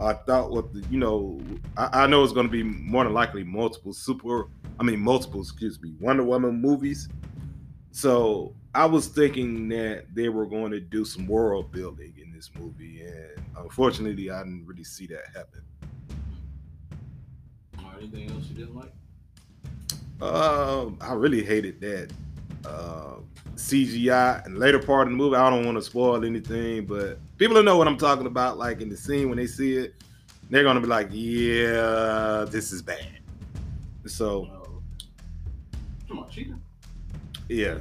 [0.00, 1.40] I thought what the you know
[1.76, 4.48] I, I know it's going to be more than likely multiple super
[4.80, 7.08] I mean multiple excuse me Wonder Woman movies.
[7.92, 12.50] So I was thinking that they were going to do some world building in this
[12.58, 15.62] movie, and unfortunately, I didn't really see that happen.
[17.98, 18.92] Anything else you didn't like?
[20.20, 22.12] Um, I really hated that
[22.66, 23.16] uh,
[23.54, 25.36] CGI and later part of the movie.
[25.36, 28.58] I don't want to spoil anything, but people know what I'm talking about.
[28.58, 29.94] Like in the scene when they see it,
[30.50, 33.20] they're gonna be like, "Yeah, this is bad."
[34.06, 34.68] So Uh,
[36.08, 36.60] come on, cheating.
[37.48, 37.78] yeah,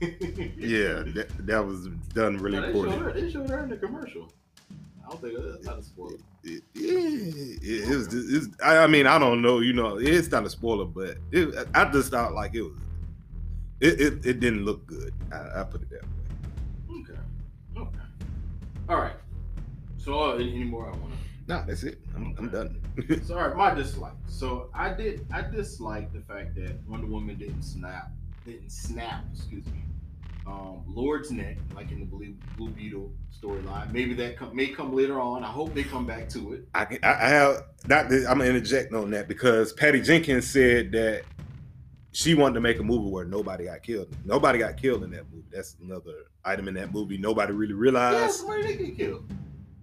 [0.00, 2.96] yeah, that, that was done really they showed poorly.
[2.96, 3.12] her.
[3.12, 4.32] They showed her in the commercial.
[5.04, 6.16] I don't think that's not a spoiler.
[6.42, 8.08] It, yeah, it, it was.
[8.12, 9.60] It's, I, I mean, I don't know.
[9.60, 12.78] You know, it's not a spoiler, but it, I just thought like it was.
[13.80, 15.12] It, it, it didn't look good.
[15.32, 17.00] I, I put it that way.
[17.00, 17.20] Okay.
[17.76, 18.04] Okay.
[18.88, 19.16] All right.
[19.98, 21.18] So uh, any, more I want to.
[21.46, 21.98] Nah, that's it.
[22.14, 22.80] I'm, I'm done.
[23.24, 24.14] Sorry, right, my dislike.
[24.26, 25.26] So I did.
[25.32, 28.10] I dislike the fact that Wonder Woman didn't snap.
[28.44, 29.24] Didn't snap.
[29.34, 29.80] Excuse me.
[30.46, 33.90] Um, Lord's neck, like in the Blue, Blue Beetle storyline.
[33.92, 35.42] Maybe that come, may come later on.
[35.42, 36.68] I hope they come back to it.
[36.74, 38.08] I, can- I I have not.
[38.10, 41.22] that- I'm gonna interject on that because Patty Jenkins said that
[42.12, 44.08] she wanted to make a movie where nobody got killed.
[44.26, 45.46] Nobody got killed in that movie.
[45.50, 46.12] That's another
[46.44, 47.16] item in that movie.
[47.16, 49.24] Nobody really Yeah, realized, somebody did get killed.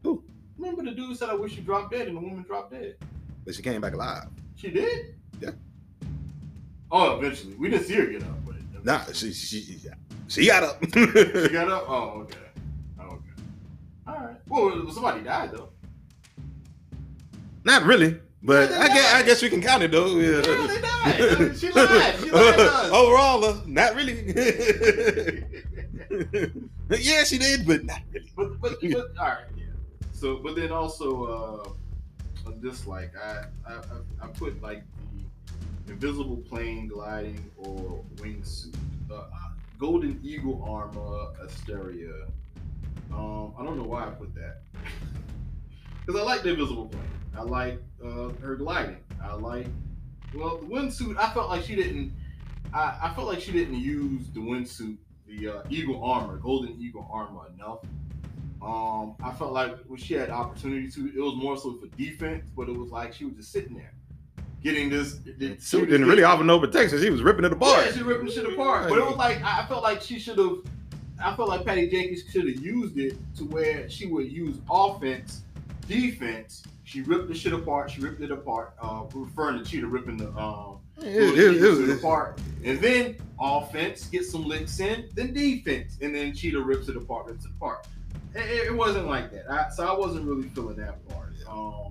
[0.03, 0.23] Who?
[0.59, 2.97] Remember the dude said, "I wish you dropped dead," and the woman dropped dead.
[3.43, 4.27] but she came back alive.
[4.55, 5.15] She did.
[5.41, 5.49] Yeah.
[6.91, 8.50] Oh, eventually, we didn't see her get up, but
[8.83, 9.79] Nah, she she
[10.27, 10.83] she got up.
[10.93, 11.85] she got up.
[11.87, 12.37] Oh, okay.
[12.99, 13.19] Oh, okay.
[14.07, 14.37] All right.
[14.47, 15.69] Well, somebody died though.
[17.63, 20.17] Not really, but I guess I guess we can count it though.
[20.17, 21.57] Yeah, died.
[21.57, 22.15] She lied.
[22.19, 22.59] She lied.
[22.91, 24.33] Overall, uh, not really.
[26.89, 28.31] yeah, she did, but not really.
[28.35, 29.65] But but, but all right, yeah.
[30.11, 33.13] So but then also uh a dislike.
[33.15, 34.83] I I, I, I put like
[35.87, 38.75] invisible plane gliding or wingsuit.
[39.11, 39.27] Uh,
[39.79, 42.27] Golden Eagle armor, Asteria.
[43.11, 44.61] Um, I don't know why I put that.
[46.03, 47.03] Because I like the invisible plane.
[47.37, 48.97] I like uh, her gliding.
[49.23, 49.67] I like
[50.33, 51.17] well the windsuit.
[51.17, 52.13] I felt like she didn't.
[52.73, 57.07] I, I felt like she didn't use the windsuit, the uh, eagle armor, golden eagle
[57.11, 57.79] armor enough.
[58.61, 62.49] Um, I felt like when she had opportunity to, it was more so for defense,
[62.55, 63.93] but it was like she was just sitting there,
[64.63, 65.19] getting this.
[65.37, 66.99] this Suit didn't really offer no protection.
[67.01, 67.85] She was ripping it apart.
[67.87, 68.89] Yeah, she ripping shit apart.
[68.89, 70.57] But it was like I felt like she should have.
[71.23, 75.43] I felt like Patty Jenkins should have used it to where she would use offense,
[75.87, 76.63] defense.
[76.83, 77.91] She ripped the shit apart.
[77.91, 78.73] She ripped it apart.
[78.81, 84.05] Uh, referring to Cheetah ripping the um It- it- it was- apart, and then offense
[84.07, 87.87] gets some licks in, then defense, and then Cheetah rips it apart, rips it apart.
[88.35, 91.33] It, it wasn't like that, I, so I wasn't really feeling that part.
[91.49, 91.89] Um,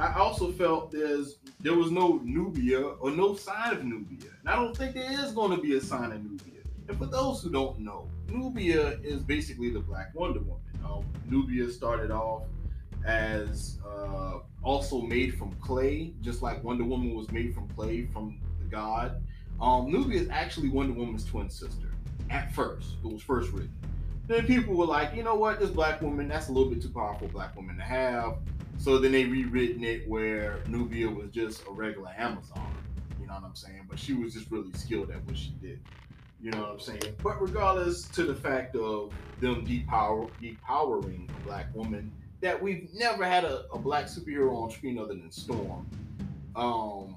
[0.00, 4.56] I also felt there's there was no Nubia or no sign of Nubia, and I
[4.56, 6.62] don't think there is going to be a sign of Nubia.
[6.88, 10.62] And for those who don't know, Nubia is basically the Black Wonder Woman.
[10.82, 12.44] Um, Nubia started off
[13.04, 18.40] as uh, also made from clay, just like Wonder Woman was made from clay from
[18.58, 19.22] the god.
[19.60, 21.92] Um, Nubia is actually Wonder Woman's twin sister.
[22.30, 23.74] At first, it was first written.
[24.26, 26.88] Then people were like, you know what, this black woman, that's a little bit too
[26.88, 28.38] powerful black woman to have.
[28.80, 32.74] So then they rewritten it where Nubia was just a regular Amazon.
[33.20, 33.86] You know what I'm saying?
[33.86, 35.80] But she was just really skilled at what she did.
[36.40, 37.14] You know what I'm saying?
[37.22, 42.10] But regardless to the fact of them depower depowering a black woman,
[42.40, 45.86] that we've never had a, a black superhero on screen other than Storm.
[46.56, 47.16] Um,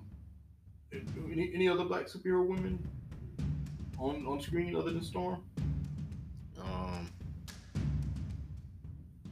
[0.91, 2.85] any, any other black superhero women
[3.97, 5.41] on on screen other than Storm?
[6.61, 7.09] Um,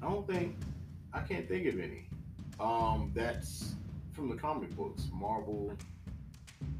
[0.02, 0.56] I don't think
[1.14, 2.08] I can't think of any.
[2.62, 3.74] Um, that's
[4.14, 5.74] from the comic books, Marvel.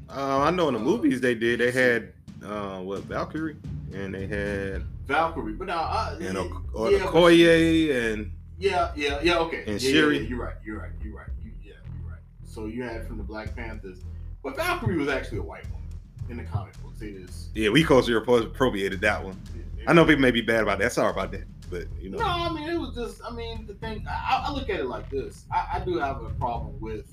[0.08, 1.58] uh, I know in the movies they did.
[1.60, 2.12] They had
[2.44, 3.56] uh, what Valkyrie,
[3.92, 9.18] and they had Valkyrie, but now uh, and yeah, or yeah, Okoye and yeah, yeah,
[9.22, 9.64] yeah, okay.
[9.66, 10.18] And yeah, yeah, Shuri.
[10.18, 11.28] yeah, you're right, you're right, you're right.
[11.42, 12.20] You, yeah, you're right.
[12.44, 14.02] So you had from the Black Panthers,
[14.44, 15.88] but Valkyrie was actually a white woman
[16.28, 17.02] in the comic books.
[17.02, 17.48] It is.
[17.54, 19.40] yeah, we culture appropriated that one.
[19.88, 20.92] I know people may be bad about that.
[20.92, 21.42] Sorry about that,
[21.72, 23.20] but you know, No, I mean it was just.
[23.24, 24.06] I mean the thing.
[24.08, 25.46] I, I look at it like this.
[25.50, 27.06] I, I do have a problem with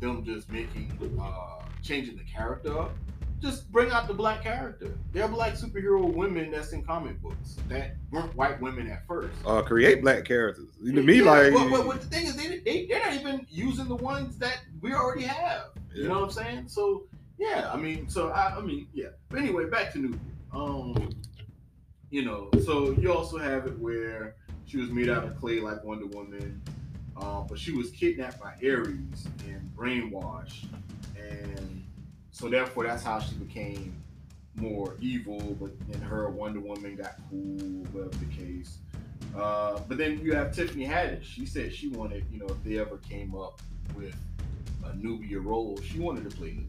[0.00, 2.92] them just making, uh changing the character up.
[3.40, 4.94] Just bring out the black character.
[5.12, 9.34] They're black superhero women that's in comic books that weren't white women at first.
[9.44, 10.68] uh, create black characters.
[10.84, 13.46] To me, Yeah, like, but, but, but the thing is, they, they they're not even
[13.50, 15.70] using the ones that we already have.
[15.94, 16.68] You know what I'm saying?
[16.68, 17.04] So
[17.38, 19.08] yeah, I mean, so I, I mean, yeah.
[19.28, 20.20] But anyway, back to Nubia.
[20.54, 21.10] Um,
[22.12, 24.36] you know, so you also have it where
[24.66, 26.60] she was made out of clay like Wonder Woman.
[27.16, 30.66] Uh, but she was kidnapped by Ares and brainwashed,
[31.16, 31.84] and
[32.30, 33.94] so therefore that's how she became
[34.56, 35.56] more evil.
[35.58, 37.58] But then her Wonder Woman got cool,
[37.92, 38.78] whatever the case.
[39.36, 41.24] Uh, but then you have Tiffany Haddish.
[41.24, 43.62] She said she wanted, you know, if they ever came up
[43.94, 44.14] with
[44.84, 46.66] a Nubia role, she wanted to play Nubia.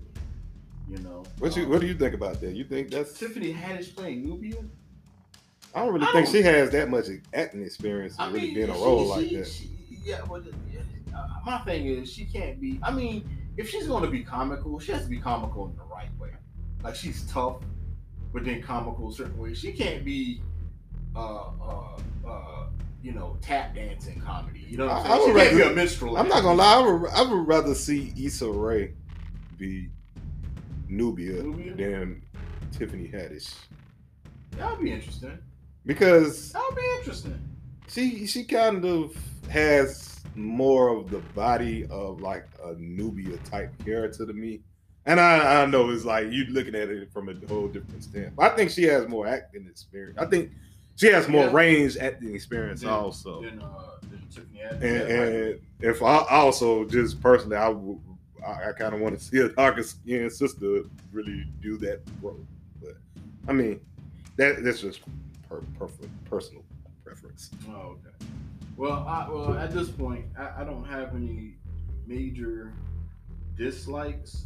[0.90, 2.54] You know, What you Um, what do you think about that?
[2.54, 4.64] You think that's Tiffany Haddish playing Nubia?
[5.76, 8.62] I don't really I think don't- she has that much acting experience to really be
[8.62, 9.48] in a she- role like she- that.
[9.48, 9.70] she-
[10.06, 10.44] yeah, but
[11.16, 12.80] uh, my thing is, she can't be.
[12.84, 13.28] I mean,
[13.58, 16.30] if she's going to be comical, she has to be comical in the right way.
[16.84, 17.58] Like she's tough,
[18.34, 19.54] but then comical a certain way.
[19.54, 20.42] She can't be,
[21.16, 21.98] uh, uh,
[22.28, 22.66] uh,
[23.02, 24.66] you know, tap dancing comedy.
[24.70, 25.14] You know, what I'm saying?
[25.14, 26.18] I would she can't be rather- a minstrel.
[26.18, 28.94] I'm not gonna lie, I would, I would rather see Issa Rae
[29.58, 29.90] be
[30.90, 31.76] Nubia Nubia?
[31.76, 32.22] than
[32.72, 33.54] Tiffany Haddish
[34.58, 35.38] That would be interesting.
[35.86, 37.40] Because That would be interesting.
[37.88, 39.16] she she kind of
[39.50, 44.62] has more of the body of like a Nubia type character to me.
[45.06, 48.52] And I, I know it's like you looking at it from a whole different standpoint.
[48.52, 50.18] I think she has more acting experience.
[50.18, 50.52] I think
[50.96, 51.52] she has more Yeah.
[51.54, 53.42] range acting experience Then- also.
[53.44, 54.82] Then, uh, then Tiffany Haddish.
[54.82, 58.00] and, and if I also just personally, I would,
[58.48, 62.40] I, I kind of want to see a darker skinned sister really do that role.
[62.82, 62.96] But
[63.48, 63.82] I mean,
[64.38, 65.02] that that's just
[65.54, 66.64] per, per, personal
[67.04, 67.52] preference.
[67.70, 68.26] Oh, okay.
[68.76, 71.56] Well, I, well, at this point, I, I don't have any
[72.08, 72.74] major
[73.56, 74.46] dislikes,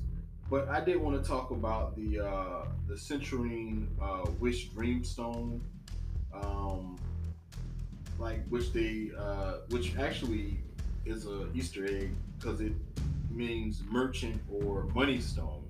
[0.49, 5.61] but I did want to talk about the uh, the Centurine uh, Wish Dreamstone,
[6.33, 6.97] um,
[8.19, 10.59] like which they uh, which actually
[11.05, 12.73] is a Easter egg because it
[13.31, 15.63] means merchant or money stone,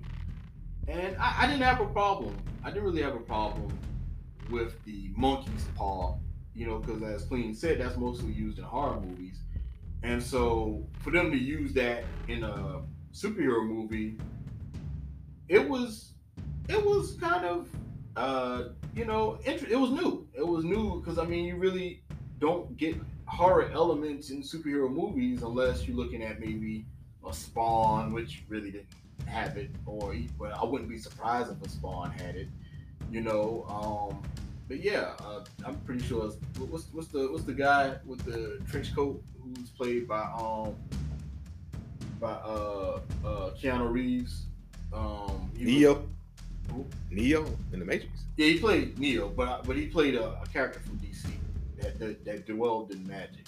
[0.88, 2.36] and I, I didn't have a problem.
[2.64, 3.72] I didn't really have a problem
[4.50, 6.16] with the monkey's paw
[6.58, 9.38] you know, because as Clean said, that's mostly used in horror movies.
[10.02, 12.80] And so for them to use that in a
[13.12, 14.18] superhero movie,
[15.48, 16.12] it was
[16.68, 17.68] it was kind of
[18.16, 20.26] uh, you know, it was new.
[20.34, 22.02] It was new because I mean, you really
[22.40, 22.96] don't get
[23.26, 26.86] horror elements in superhero movies unless you're looking at maybe
[27.24, 28.88] a Spawn, which really didn't
[29.26, 32.48] have it, or but I wouldn't be surprised if a Spawn had it.
[33.12, 34.22] You know, um,
[34.68, 36.26] but yeah, uh, I'm pretty sure.
[36.26, 40.74] It's, what's what's the what's the guy with the trench coat who's played by um
[42.20, 44.46] by uh uh Keanu Reeves?
[44.92, 46.08] Um, he was- Neo.
[47.10, 48.24] Neo in the Matrix.
[48.36, 51.24] Yeah, he played Neo, but but he played a, a character from DC
[51.80, 53.46] that, that that dwelled in magic.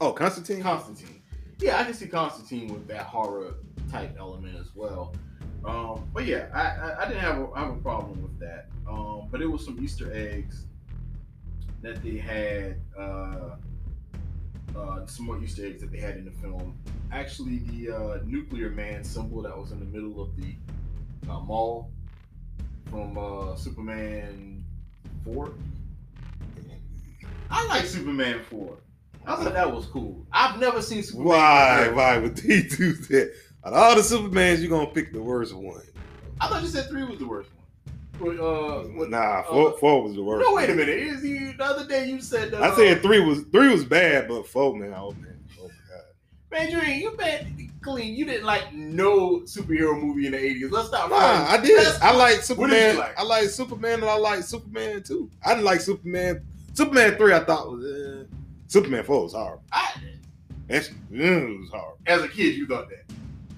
[0.00, 0.62] Oh, Constantine.
[0.62, 1.20] Constantine.
[1.60, 3.54] Yeah, I can see Constantine with that horror
[3.90, 5.14] type element as well.
[5.68, 8.68] Um, but yeah, I, I, didn't have a, I have a problem with that.
[8.88, 10.64] Um, but it was some Easter eggs
[11.82, 12.80] that they had.
[12.98, 13.56] Uh,
[14.76, 16.78] uh, some more Easter eggs that they had in the film.
[17.12, 20.54] Actually, the uh, nuclear man symbol that was in the middle of the
[21.30, 21.90] uh, mall
[22.90, 24.64] from uh, Superman
[25.24, 25.52] Four.
[27.50, 28.78] I like Superman Four.
[29.26, 30.26] I thought that was cool.
[30.32, 31.28] I've never seen Superman.
[31.28, 31.88] Why?
[31.88, 33.34] Why would they do that?
[33.68, 35.82] Out of all the Supermans, you're gonna pick the worst one.
[36.40, 37.50] I thought you said three was the worst
[38.18, 38.38] one.
[38.38, 40.46] Uh, what- Nah, four, uh, four was the worst.
[40.48, 40.98] No, wait a minute.
[40.98, 42.62] Is you the other day you said that?
[42.62, 45.68] I uh, said three was three was bad, but four, man, oh man, oh my
[45.68, 46.04] god.
[46.50, 48.14] man, you ain't you been clean.
[48.14, 50.70] You didn't like no superhero movie in the eighties.
[50.70, 51.10] Let's stop.
[51.10, 51.78] Nah, I did.
[51.78, 52.96] That's- I like Superman.
[52.96, 53.18] like?
[53.18, 55.30] I like Superman, and I like Superman too.
[55.44, 56.42] I didn't like Superman.
[56.72, 58.24] Superman three, I thought was uh,
[58.66, 59.62] Superman four was horrible.
[59.70, 59.92] I,
[60.70, 61.98] it was horrible.
[62.06, 63.04] as a kid, you thought that.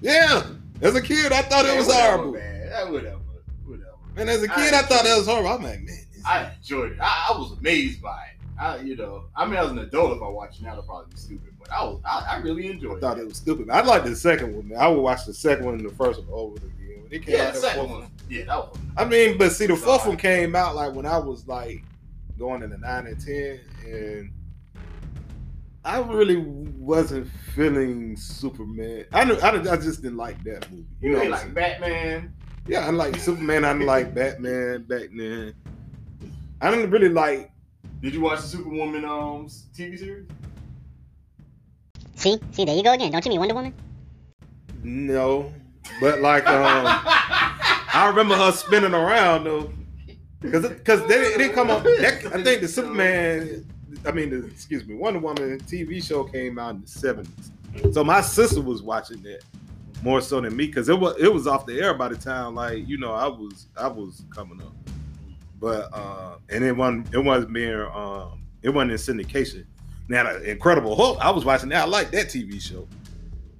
[0.01, 0.43] Yeah,
[0.81, 2.33] as a kid, I thought it was whatever, horrible.
[2.33, 3.19] Man, whatever,
[3.65, 3.91] whatever.
[4.17, 5.49] And as a kid, I, thought that was horrible.
[5.49, 6.97] I'm like, man, I enjoyed it.
[6.99, 8.59] I, I was amazed by it.
[8.59, 11.11] I, you know, I mean, as an adult, if I watch it now, it'll probably
[11.13, 11.53] be stupid.
[11.59, 13.21] But I was, I, I really I enjoyed thought it.
[13.21, 13.69] it was stupid.
[13.69, 14.67] I like the second one.
[14.69, 14.77] Man.
[14.79, 17.03] I would watch the second one and the first one over again.
[17.03, 18.11] When it came Yeah, out, the second fourth one.
[18.29, 18.77] Yeah, that was.
[18.97, 21.83] I mean, but see, the fourth one came out like when I was like
[22.37, 24.31] going into nine and ten, and
[25.83, 29.05] I really wasn't feeling Superman.
[29.13, 30.85] I knew, I, I just didn't like that movie.
[31.01, 31.53] You You know, ain't what I'm like saying?
[31.53, 32.33] Batman.
[32.67, 33.65] yeah, I like Superman.
[33.65, 35.53] I like Batman back then.
[36.61, 37.51] I didn't really like.
[38.01, 40.27] Did you watch the Superwoman um TV series?
[42.15, 43.11] See, see, there you go again.
[43.11, 43.73] Don't you mean Wonder Woman?
[44.83, 45.51] No,
[45.99, 49.71] but like um, I remember her spinning around though,
[50.39, 51.83] because because they it didn't come up.
[51.83, 53.65] That, I think the Superman,
[54.05, 57.51] I mean, excuse me, Wonder Woman TV show came out in the seventies.
[57.93, 59.41] So my sister was watching that
[60.03, 62.55] more so than me because it was it was off the air by the time
[62.55, 64.73] like you know I was I was coming up,
[65.59, 69.65] but uh, and it wasn't it wasn't being um it wasn't in syndication.
[70.07, 71.83] Now, Incredible Hulk, I was watching that.
[71.83, 72.87] I like that TV show.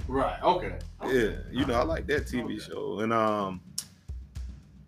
[0.07, 0.41] Right.
[0.43, 0.77] Okay.
[1.05, 2.59] Yeah, you know, I like that TV Okay.
[2.59, 2.99] show.
[2.99, 3.61] And um,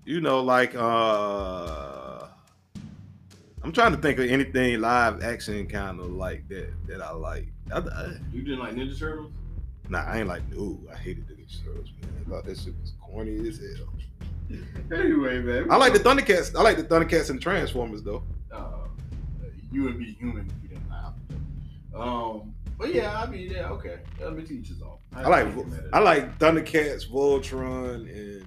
[0.04, 2.03] you know, like uh
[3.64, 7.48] I'm trying to think of anything live action kind of like that that I like.
[7.72, 9.32] I, I, You didn't like Ninja Turtles?
[9.90, 12.12] nah, I ain't like ooh, I hated the Ninja Turtles, man.
[12.26, 13.88] I thought that shit was corny as hell.
[14.94, 15.72] Anyway, man.
[15.72, 16.56] I like the Thundercats.
[16.56, 18.22] I like the Thundercats and Transformers though.
[18.52, 18.72] uh,
[19.72, 21.14] you would be human if you didn't laugh.
[21.96, 24.00] Um, but yeah, I mean, yeah, okay.
[24.20, 24.98] Let me teach his own.
[25.16, 25.48] I like
[25.94, 28.46] I like Thundercats, Voltron, and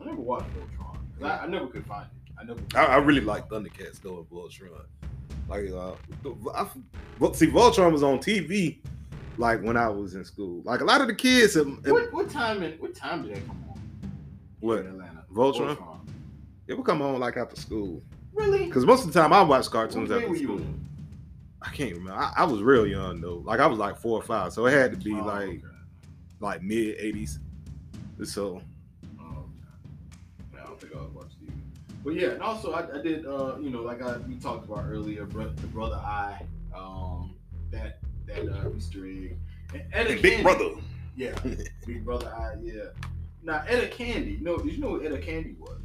[0.00, 0.98] I never watched Voltron.
[1.22, 2.23] I, I never could find it.
[2.38, 2.60] I never.
[2.74, 4.84] I, I really like Thundercats though and Voltron.
[5.48, 5.92] Like, uh,
[6.54, 6.66] I,
[7.20, 8.78] but see, Voltron was on TV,
[9.36, 10.62] like when I was in school.
[10.64, 12.62] Like a lot of the kids, What what time?
[12.62, 13.80] In, what time did that come on?
[14.60, 14.78] What?
[14.80, 15.24] in Atlanta?
[15.32, 15.78] Voltron?
[16.66, 18.02] it would come on like after school.
[18.32, 18.64] Really?
[18.66, 20.60] Because most of the time I watch cartoons grade after school.
[21.62, 22.18] I can't remember.
[22.18, 23.42] I, I was real young though.
[23.44, 25.62] Like I was like four or five, so it had to be Oh, like okay.
[26.40, 27.38] like mid '80s.
[28.24, 28.60] So
[29.20, 29.24] Oh,
[30.54, 30.62] okay.
[30.62, 31.23] I don't think I was.
[32.04, 34.84] But yeah, and also I, I did, uh, you know, like I we talked about
[34.86, 36.42] earlier, bro, the brother I,
[36.76, 37.34] um,
[37.70, 39.38] that that uh, Easter egg,
[39.72, 40.72] and Etta Big Brother.
[41.16, 41.34] yeah,
[41.86, 42.90] Big Brother I, yeah.
[43.42, 45.80] Now Etta Candy, you know, did you know what Etta Candy was?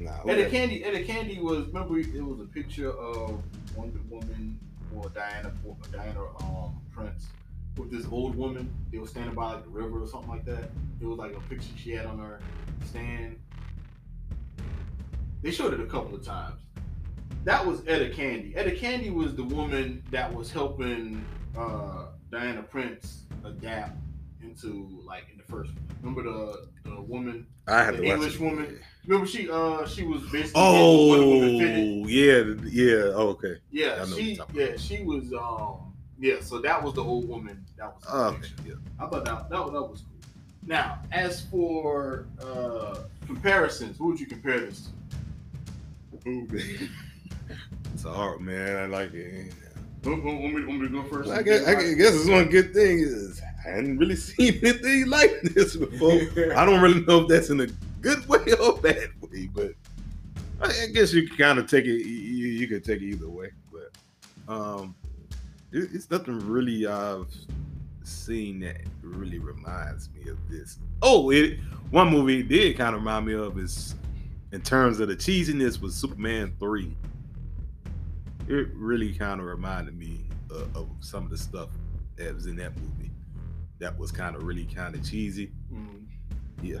[0.00, 0.50] Nah, Etta okay.
[0.50, 1.68] Candy, Etta Candy was.
[1.68, 3.40] Remember, it was a picture of
[3.76, 4.58] Wonder Woman
[4.96, 7.28] or Diana, or Diana um, Prince
[7.76, 8.74] with this old woman.
[8.90, 10.70] They were standing by like the river or something like that.
[11.00, 12.40] It was like a picture she had on her
[12.84, 13.38] stand.
[15.44, 16.58] They showed it a couple of times.
[17.44, 18.56] That was Etta Candy.
[18.56, 21.22] Etta Candy was the woman that was helping
[21.54, 23.98] uh, Diana Prince adapt
[24.42, 25.72] into like in the first.
[26.00, 28.80] Remember the the woman I had the to English woman?
[29.06, 33.12] Remember she uh she was basically Oh yeah, yeah.
[33.12, 33.56] Oh, okay.
[33.70, 37.28] Yeah, I know what she yeah she was um yeah so that was the old
[37.28, 38.46] woman that was Oh, okay.
[38.66, 38.74] Yeah.
[38.98, 40.20] I thought that, that that was cool.
[40.66, 45.03] Now as for uh comparisons, who would you compare this to?
[47.92, 48.76] it's hard, man.
[48.76, 49.52] I like it.
[50.04, 51.30] Want me, want me to go first?
[51.30, 55.42] I guess, I guess it's one good thing is I hadn't really seen anything like
[55.42, 56.12] this before.
[56.56, 57.66] I don't really know if that's in a
[58.00, 59.72] good way or bad way, but
[60.62, 62.06] I guess you can kind of take it.
[62.06, 64.94] You, you can take it either way, but um,
[65.72, 67.34] it, it's nothing really I've
[68.02, 70.78] seen that really reminds me of this.
[71.02, 71.58] Oh, it
[71.90, 73.94] one movie it did kind of remind me of is
[74.54, 76.96] in terms of the cheesiness was Superman three.
[78.46, 81.70] It really kind of reminded me of, of some of the stuff
[82.16, 83.10] that was in that movie.
[83.80, 85.50] That was kind of really kind of cheesy.
[85.72, 86.04] Mm,
[86.62, 86.76] Yeah.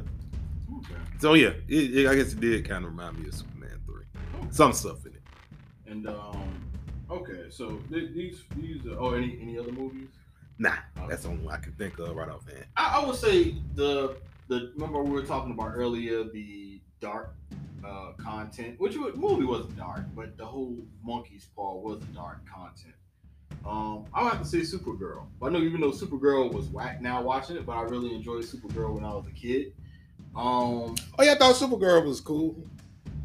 [0.78, 0.94] okay.
[1.18, 4.04] So yeah, it, it- I guess it did kind of remind me of Superman three.
[4.50, 5.22] Some stuff in it.
[5.86, 6.54] And um
[7.10, 10.08] okay so th- these these are, oh any any other movies?
[10.58, 10.76] Nah,
[11.08, 12.66] that's the only one I can think of right offhand.
[12.76, 17.34] I, I would say the the remember we were talking about earlier the dark
[17.84, 22.94] uh, content, which wa- movie wasn't dark, but the whole monkey's paw was dark content.
[23.66, 25.26] Um, I would have to say Supergirl.
[25.42, 28.94] I know even though Supergirl was whack now watching it, but I really enjoyed Supergirl
[28.94, 29.72] when I was a kid.
[30.36, 32.56] Um, Oh yeah, I thought Supergirl was cool.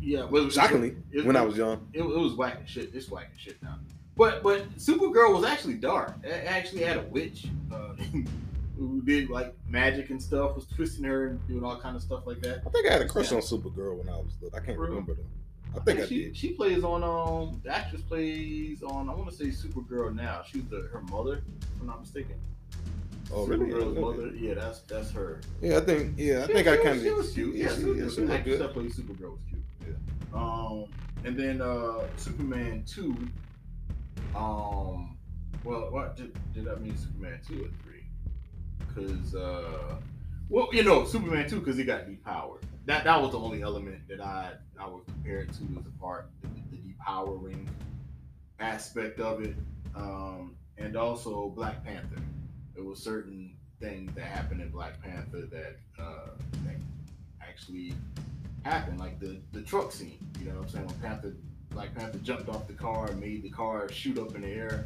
[0.01, 1.87] yeah, well, it was- Shockingly, it- when I was young.
[1.93, 2.91] it, it was whack as shit.
[2.93, 3.79] It's whack as shit now.
[4.15, 6.13] But but Supergirl was actually dark.
[6.23, 7.93] It actually had a witch uh,
[9.09, 12.25] who did like magic and stuff, was twisting her and doing all kind of stuff
[12.25, 12.61] like that.
[12.65, 14.57] I think I had a crush on Supergirl when I was little.
[14.57, 14.91] I can't Really?
[14.91, 15.79] remember though.
[15.79, 16.37] I think I she did.
[16.37, 20.41] she plays on um the actress plays on I want to say Supergirl now.
[20.49, 22.35] She's the her mother, if I'm not mistaken.
[23.31, 23.67] Oh really?
[23.67, 23.99] Supergirl's Okay.
[24.01, 24.35] mother.
[24.35, 25.41] Yeah, that's that's her.
[25.61, 26.15] Yeah, I think.
[26.17, 27.03] Yeah, I She- think she I was- kind of.
[27.03, 27.55] She was cute.
[27.55, 28.61] Yeah, she, Super- yeah, she the looked actress good.
[28.67, 29.63] that plays Supergirl was cute.
[29.87, 30.39] Yeah.
[30.39, 30.85] Um,
[31.25, 33.15] and then uh Superman two.
[34.35, 35.17] Um,
[35.63, 36.95] well, what did, did that mean?
[36.97, 37.88] Superman two or three?
[38.99, 39.95] Because uh,
[40.49, 42.61] well, you know, Superman two because he got depowered.
[42.85, 46.01] That that was the only element that I I would compare it to as a
[46.01, 47.67] part the, the depowering
[48.59, 49.55] aspect of it.
[49.95, 52.21] Um, and also Black Panther.
[52.73, 56.31] There was certain things that happened in Black Panther that uh,
[56.65, 56.75] that
[57.41, 57.93] actually
[58.63, 60.17] happened, like the the truck scene.
[60.39, 60.87] You know what I'm saying?
[60.87, 61.33] When Panther
[61.71, 64.85] Black Panther jumped off the car and made the car shoot up in the air.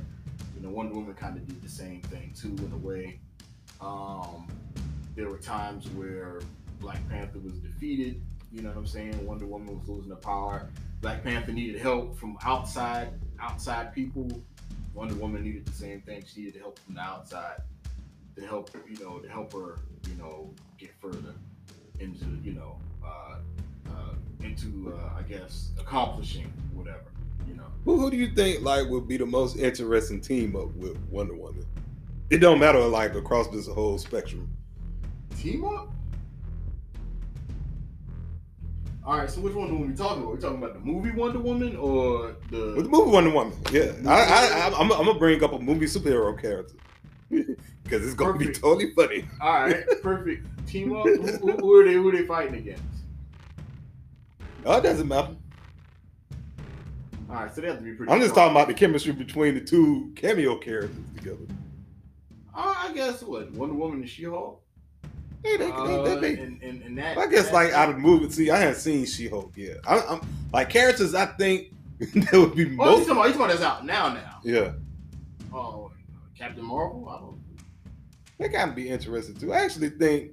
[0.56, 3.20] You know, Wonder Woman kind of did the same thing too, in a way.
[3.84, 4.48] Um,
[5.16, 6.42] there were times where
[6.80, 8.22] Black Panther was defeated.
[8.52, 9.26] You know what I'm saying?
[9.26, 10.70] Wonder Woman was losing her power.
[11.02, 14.30] Black Panther needed help from outside outside people.
[14.94, 16.24] Wonder Woman needed the same thing.
[16.32, 17.62] She needed help from the outside
[18.36, 21.34] to help you know to help her you know get further
[22.00, 23.36] into you know uh,
[23.90, 27.12] uh, into uh, I guess accomplishing whatever.
[27.48, 27.66] you know.
[27.86, 31.36] Who, who do you think like would be the most interesting team up with Wonder
[31.36, 31.66] Woman?
[32.34, 34.50] It don't matter like across this whole spectrum.
[35.38, 35.94] Team up.
[39.06, 40.34] All right, so which one are we talking about?
[40.34, 42.74] we talking about the movie Wonder Woman or the?
[42.76, 43.92] With the movie Wonder Woman, yeah.
[44.08, 46.74] I, I, I, I'm, I'm gonna bring up a movie superhero character
[47.30, 48.56] because it's gonna Perfect.
[48.56, 49.26] be totally funny.
[49.40, 51.04] All right, perfect team up.
[51.06, 51.94] who, who, who are they?
[51.94, 52.82] Who are they fighting against?
[54.66, 55.36] Oh, it doesn't matter.
[57.30, 58.12] All right, so they have to be pretty.
[58.12, 58.48] I'm just strong.
[58.48, 61.46] talking about the chemistry between the two cameo characters together.
[62.56, 64.62] Uh, I guess what Wonder Woman and She-Hulk.
[65.44, 67.18] Hey, they, Uh, they, they, they, and, and, and that.
[67.18, 68.30] I guess that- like out of the movie.
[68.32, 69.78] See, I haven't seen She-Hulk yet.
[69.88, 70.22] I, I'm
[70.54, 71.14] like characters.
[71.16, 73.08] I think that would be Oh, you most.
[73.08, 73.28] talking about?
[73.28, 74.14] You talking about that's out now?
[74.14, 74.40] Now.
[74.44, 74.72] Yeah,
[75.54, 75.92] Oh,
[76.38, 77.08] Captain Marvel.
[77.10, 77.40] I don't.
[78.40, 79.54] they kind of be interested too.
[79.54, 80.32] I actually think.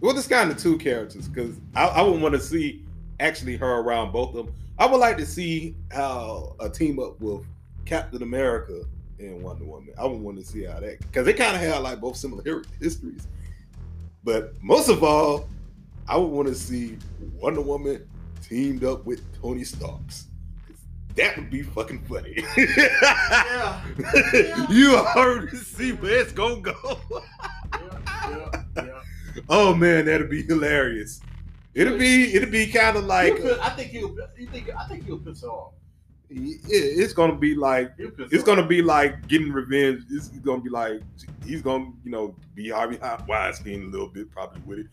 [0.00, 2.84] Well, this kind of two characters because I, I would want to see
[3.20, 4.54] actually her around both of them.
[4.78, 7.44] I would like to see how a team up with
[7.84, 8.82] Captain America
[9.20, 9.94] and Wonder Woman.
[9.98, 12.42] I would want to see how that because they kind of have like both similar
[12.80, 13.28] histories.
[14.24, 15.48] But most of all,
[16.08, 16.98] I would want to see
[17.40, 18.06] Wonder Woman
[18.42, 20.26] teamed up with Tony Stark's.
[21.16, 22.44] That would be fucking funny.
[22.56, 23.84] Yeah.
[24.70, 27.00] you already see where it's gonna go.
[27.10, 27.90] yeah,
[28.30, 29.02] yeah, yeah.
[29.48, 31.20] Oh man, that'd be hilarious.
[31.74, 34.16] It'd be it'd be kind of like piss- I think he'll.
[34.36, 34.70] You think?
[34.76, 35.72] I think he'll piss off.
[36.30, 40.04] It- it's gonna be like it's gonna be like getting revenge.
[40.10, 41.00] It's gonna be like
[41.44, 42.98] he's gonna you know be Harvey
[43.28, 44.86] Weinstein a little bit probably with it,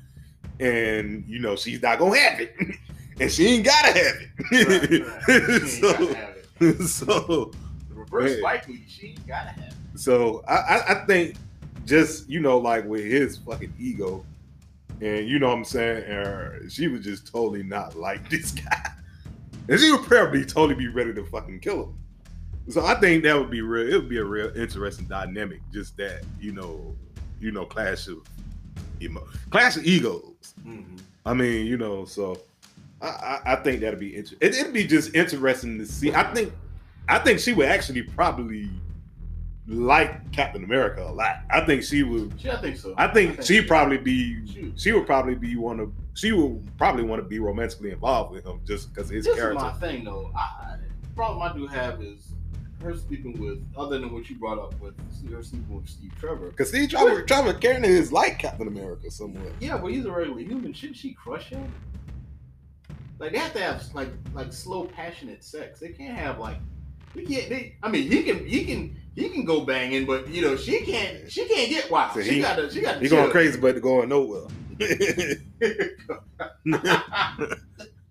[0.59, 2.55] and you know she's not gonna have it,
[3.19, 4.15] and she ain't gotta have
[4.51, 5.27] it.
[5.27, 5.27] right.
[5.27, 6.81] Gotta so have it.
[6.87, 7.51] so
[7.89, 8.39] reverse.
[8.39, 9.73] Spike Lee, she ain't gotta have it.
[9.99, 11.35] So I, I, I think
[11.85, 14.25] just you know like with his fucking ego,
[15.01, 18.91] and you know what I'm saying, uh, she would just totally not like this guy,
[19.69, 21.97] and she would probably totally be ready to fucking kill him.
[22.69, 23.87] So I think that would be real.
[23.87, 25.61] It would be a real interesting dynamic.
[25.71, 26.95] Just that you know,
[27.39, 28.17] you know, clash of
[29.01, 30.53] emo, clash of egos.
[30.65, 30.97] Mm-hmm.
[31.25, 32.41] I mean, you know, so
[33.01, 34.39] I, I, I think that'd be interesting.
[34.41, 36.13] It, it'd be just interesting to see.
[36.13, 36.53] I think,
[37.07, 38.69] I think she would actually probably
[39.67, 41.41] like Captain America a lot.
[41.49, 42.33] I think she would.
[42.39, 42.93] She, I think so.
[42.97, 44.45] I think she'd probably be.
[44.47, 45.91] She- She would probably be one of.
[46.13, 49.53] She would probably want to be romantically involved with him just because his This is
[49.55, 50.31] my thing, though.
[50.35, 52.31] I, I, the problem I do have is
[52.81, 54.95] her sleeping with, other than what you brought up with
[55.31, 56.49] her sleeping with Steve Trevor.
[56.49, 59.51] Because Steve Trevor, Trevor Karen is like Captain America somewhat.
[59.59, 60.73] Yeah, but he's a regular human.
[60.73, 61.71] Shouldn't she crush him?
[63.19, 65.79] Like they have to have like like slow, passionate sex.
[65.79, 66.57] They can't have like
[67.25, 67.49] can't.
[67.49, 70.81] They, I mean, he can he can he can go banging, but you know she
[70.81, 72.13] can't she can't get wild.
[72.13, 72.99] So she gotta she gotta.
[72.99, 73.17] He chill.
[73.17, 74.43] going crazy, but going nowhere.
[74.79, 75.33] yeah,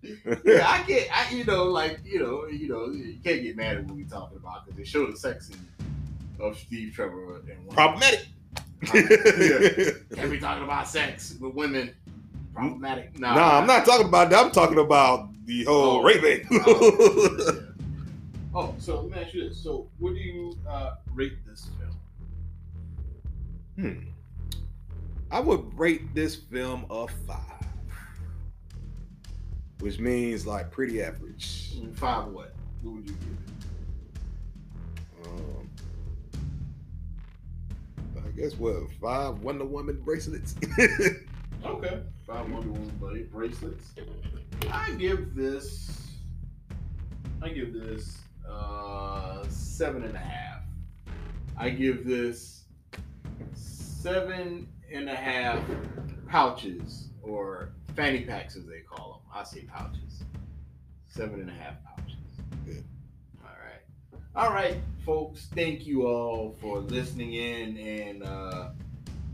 [0.03, 1.07] I can't.
[1.15, 4.07] I you know like you know you know you can't get mad at what we're
[4.07, 5.51] talking about because they show the sex
[6.39, 7.75] of Steve Trevor and one.
[7.75, 8.27] Problematic.
[8.93, 9.01] Yeah.
[10.15, 11.93] Can't be talking about sex with women.
[12.53, 13.17] Problematic.
[13.19, 14.45] Nah, Nah, I'm not talking about that.
[14.45, 16.03] I'm talking about the whole Oh.
[16.03, 16.47] raping.
[16.51, 17.53] Oh, yeah.
[18.59, 19.61] Oh, so let me ask you this.
[19.61, 21.95] So, what do you uh, rate this film?
[23.75, 24.09] Hmm.
[25.29, 27.67] I would rate this film a five,
[29.79, 31.75] which means like pretty average.
[31.93, 32.55] Five what?
[32.81, 33.37] What would you give
[35.21, 35.27] it?
[35.27, 35.69] Um,
[38.17, 40.55] I guess what five Wonder Woman bracelets.
[41.65, 41.99] Okay.
[42.25, 43.91] Five Wonder Woman bracelets.
[44.71, 46.07] I give this.
[47.41, 48.19] I give this
[49.77, 50.63] seven and a half.
[51.55, 52.63] I give this
[53.53, 55.61] seven and a half
[56.27, 59.31] pouches or fanny packs as they call them.
[59.39, 60.23] I say pouches.
[61.09, 62.15] Seven and a half pouches.
[62.65, 62.83] Good.
[63.43, 64.47] All right.
[64.47, 65.45] All right, folks.
[65.53, 68.69] Thank you all for listening in and uh,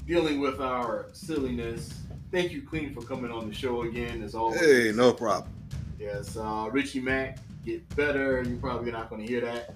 [0.06, 2.02] dealing with our silliness.
[2.34, 4.60] Thank you, Clean, for coming on the show again, as always.
[4.60, 5.53] hey, no problem.
[5.98, 8.44] Yes, uh, Richie Mack, get better.
[8.45, 9.76] You're probably not going to hear that.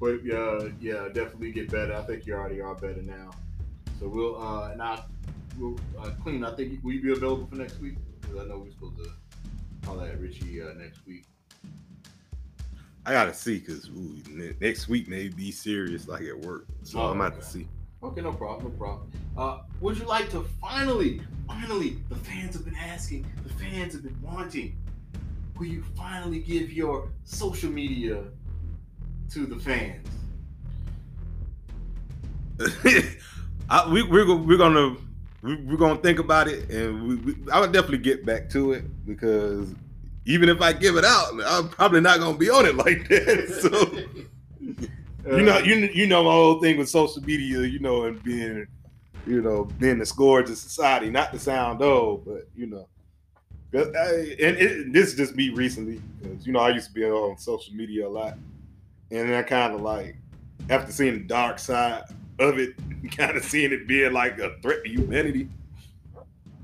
[0.00, 1.94] But uh, yeah, definitely get better.
[1.94, 3.30] I think you already are better now.
[3.98, 5.04] So we'll, uh, now,
[5.58, 7.96] we'll, uh, Clean, I think, will you be available for next week?
[8.20, 9.10] Because I know we're supposed to
[9.84, 11.24] call at Richie uh, next week.
[13.06, 13.88] I gotta see because
[14.60, 16.66] next week may be serious, like at work.
[16.82, 17.40] So Oh, I'm about okay.
[17.40, 17.68] to see.
[18.02, 19.10] Okay, no problem, no problem.
[19.36, 24.02] Uh, would you like to finally, finally, the fans have been asking, the fans have
[24.02, 24.76] been wanting,
[25.58, 28.24] will you finally give your social media
[29.30, 30.06] to the fans?
[33.70, 34.96] I, we, we're we're gonna
[35.42, 38.72] we, we're gonna think about it, and we, we, I would definitely get back to
[38.72, 39.72] it because
[40.26, 43.48] even if I give it out, I'm probably not gonna be on it like that.
[43.62, 48.04] So you know, uh, you you know my whole thing with social media, you know,
[48.04, 48.66] and being,
[49.26, 51.10] you know, being the scourge of society.
[51.10, 52.88] Not to sound old, but you know,
[53.74, 57.04] I- and it, this is just me recently because you know I used to be
[57.04, 58.36] on social media a lot,
[59.10, 60.16] and then I kind of like
[60.68, 62.04] after seeing the dark side
[62.38, 62.74] of it,
[63.16, 65.48] kind of seeing it being like a threat to humanity.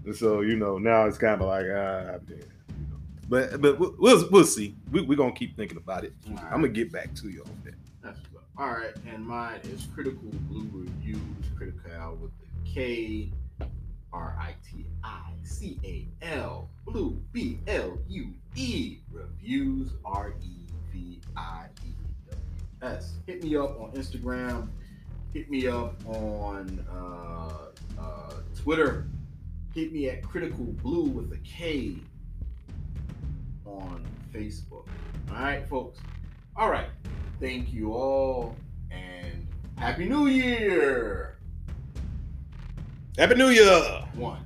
[0.04, 2.18] And so you know now it's kind of like ah.
[2.28, 2.96] You know.
[3.28, 4.76] But but we'll we'll, see.
[4.92, 6.14] We, we're gonna keep thinking about it.
[6.30, 6.38] All.
[6.44, 7.74] I'm gonna get back to you on that.
[8.02, 8.20] That's.
[8.58, 11.20] All right, and mine is Kritical Blue Reviews,
[11.58, 13.30] critical with the K
[14.14, 20.64] R I T I C A L Blue B L U E Reviews R E
[20.90, 21.90] V I E
[22.86, 23.14] S.
[23.26, 24.68] Hit me up on Instagram.
[25.34, 29.08] Hit me up on uh, uh, Twitter.
[29.74, 31.96] Hit me at Kritical Blue with a K
[33.66, 34.86] on Facebook.
[35.30, 35.98] All right, folks.
[36.56, 36.88] All right.
[37.40, 38.56] Thank you all
[38.90, 39.46] and
[39.76, 41.36] Happy New Year!
[43.18, 44.04] Happy New Year!
[44.14, 44.45] One.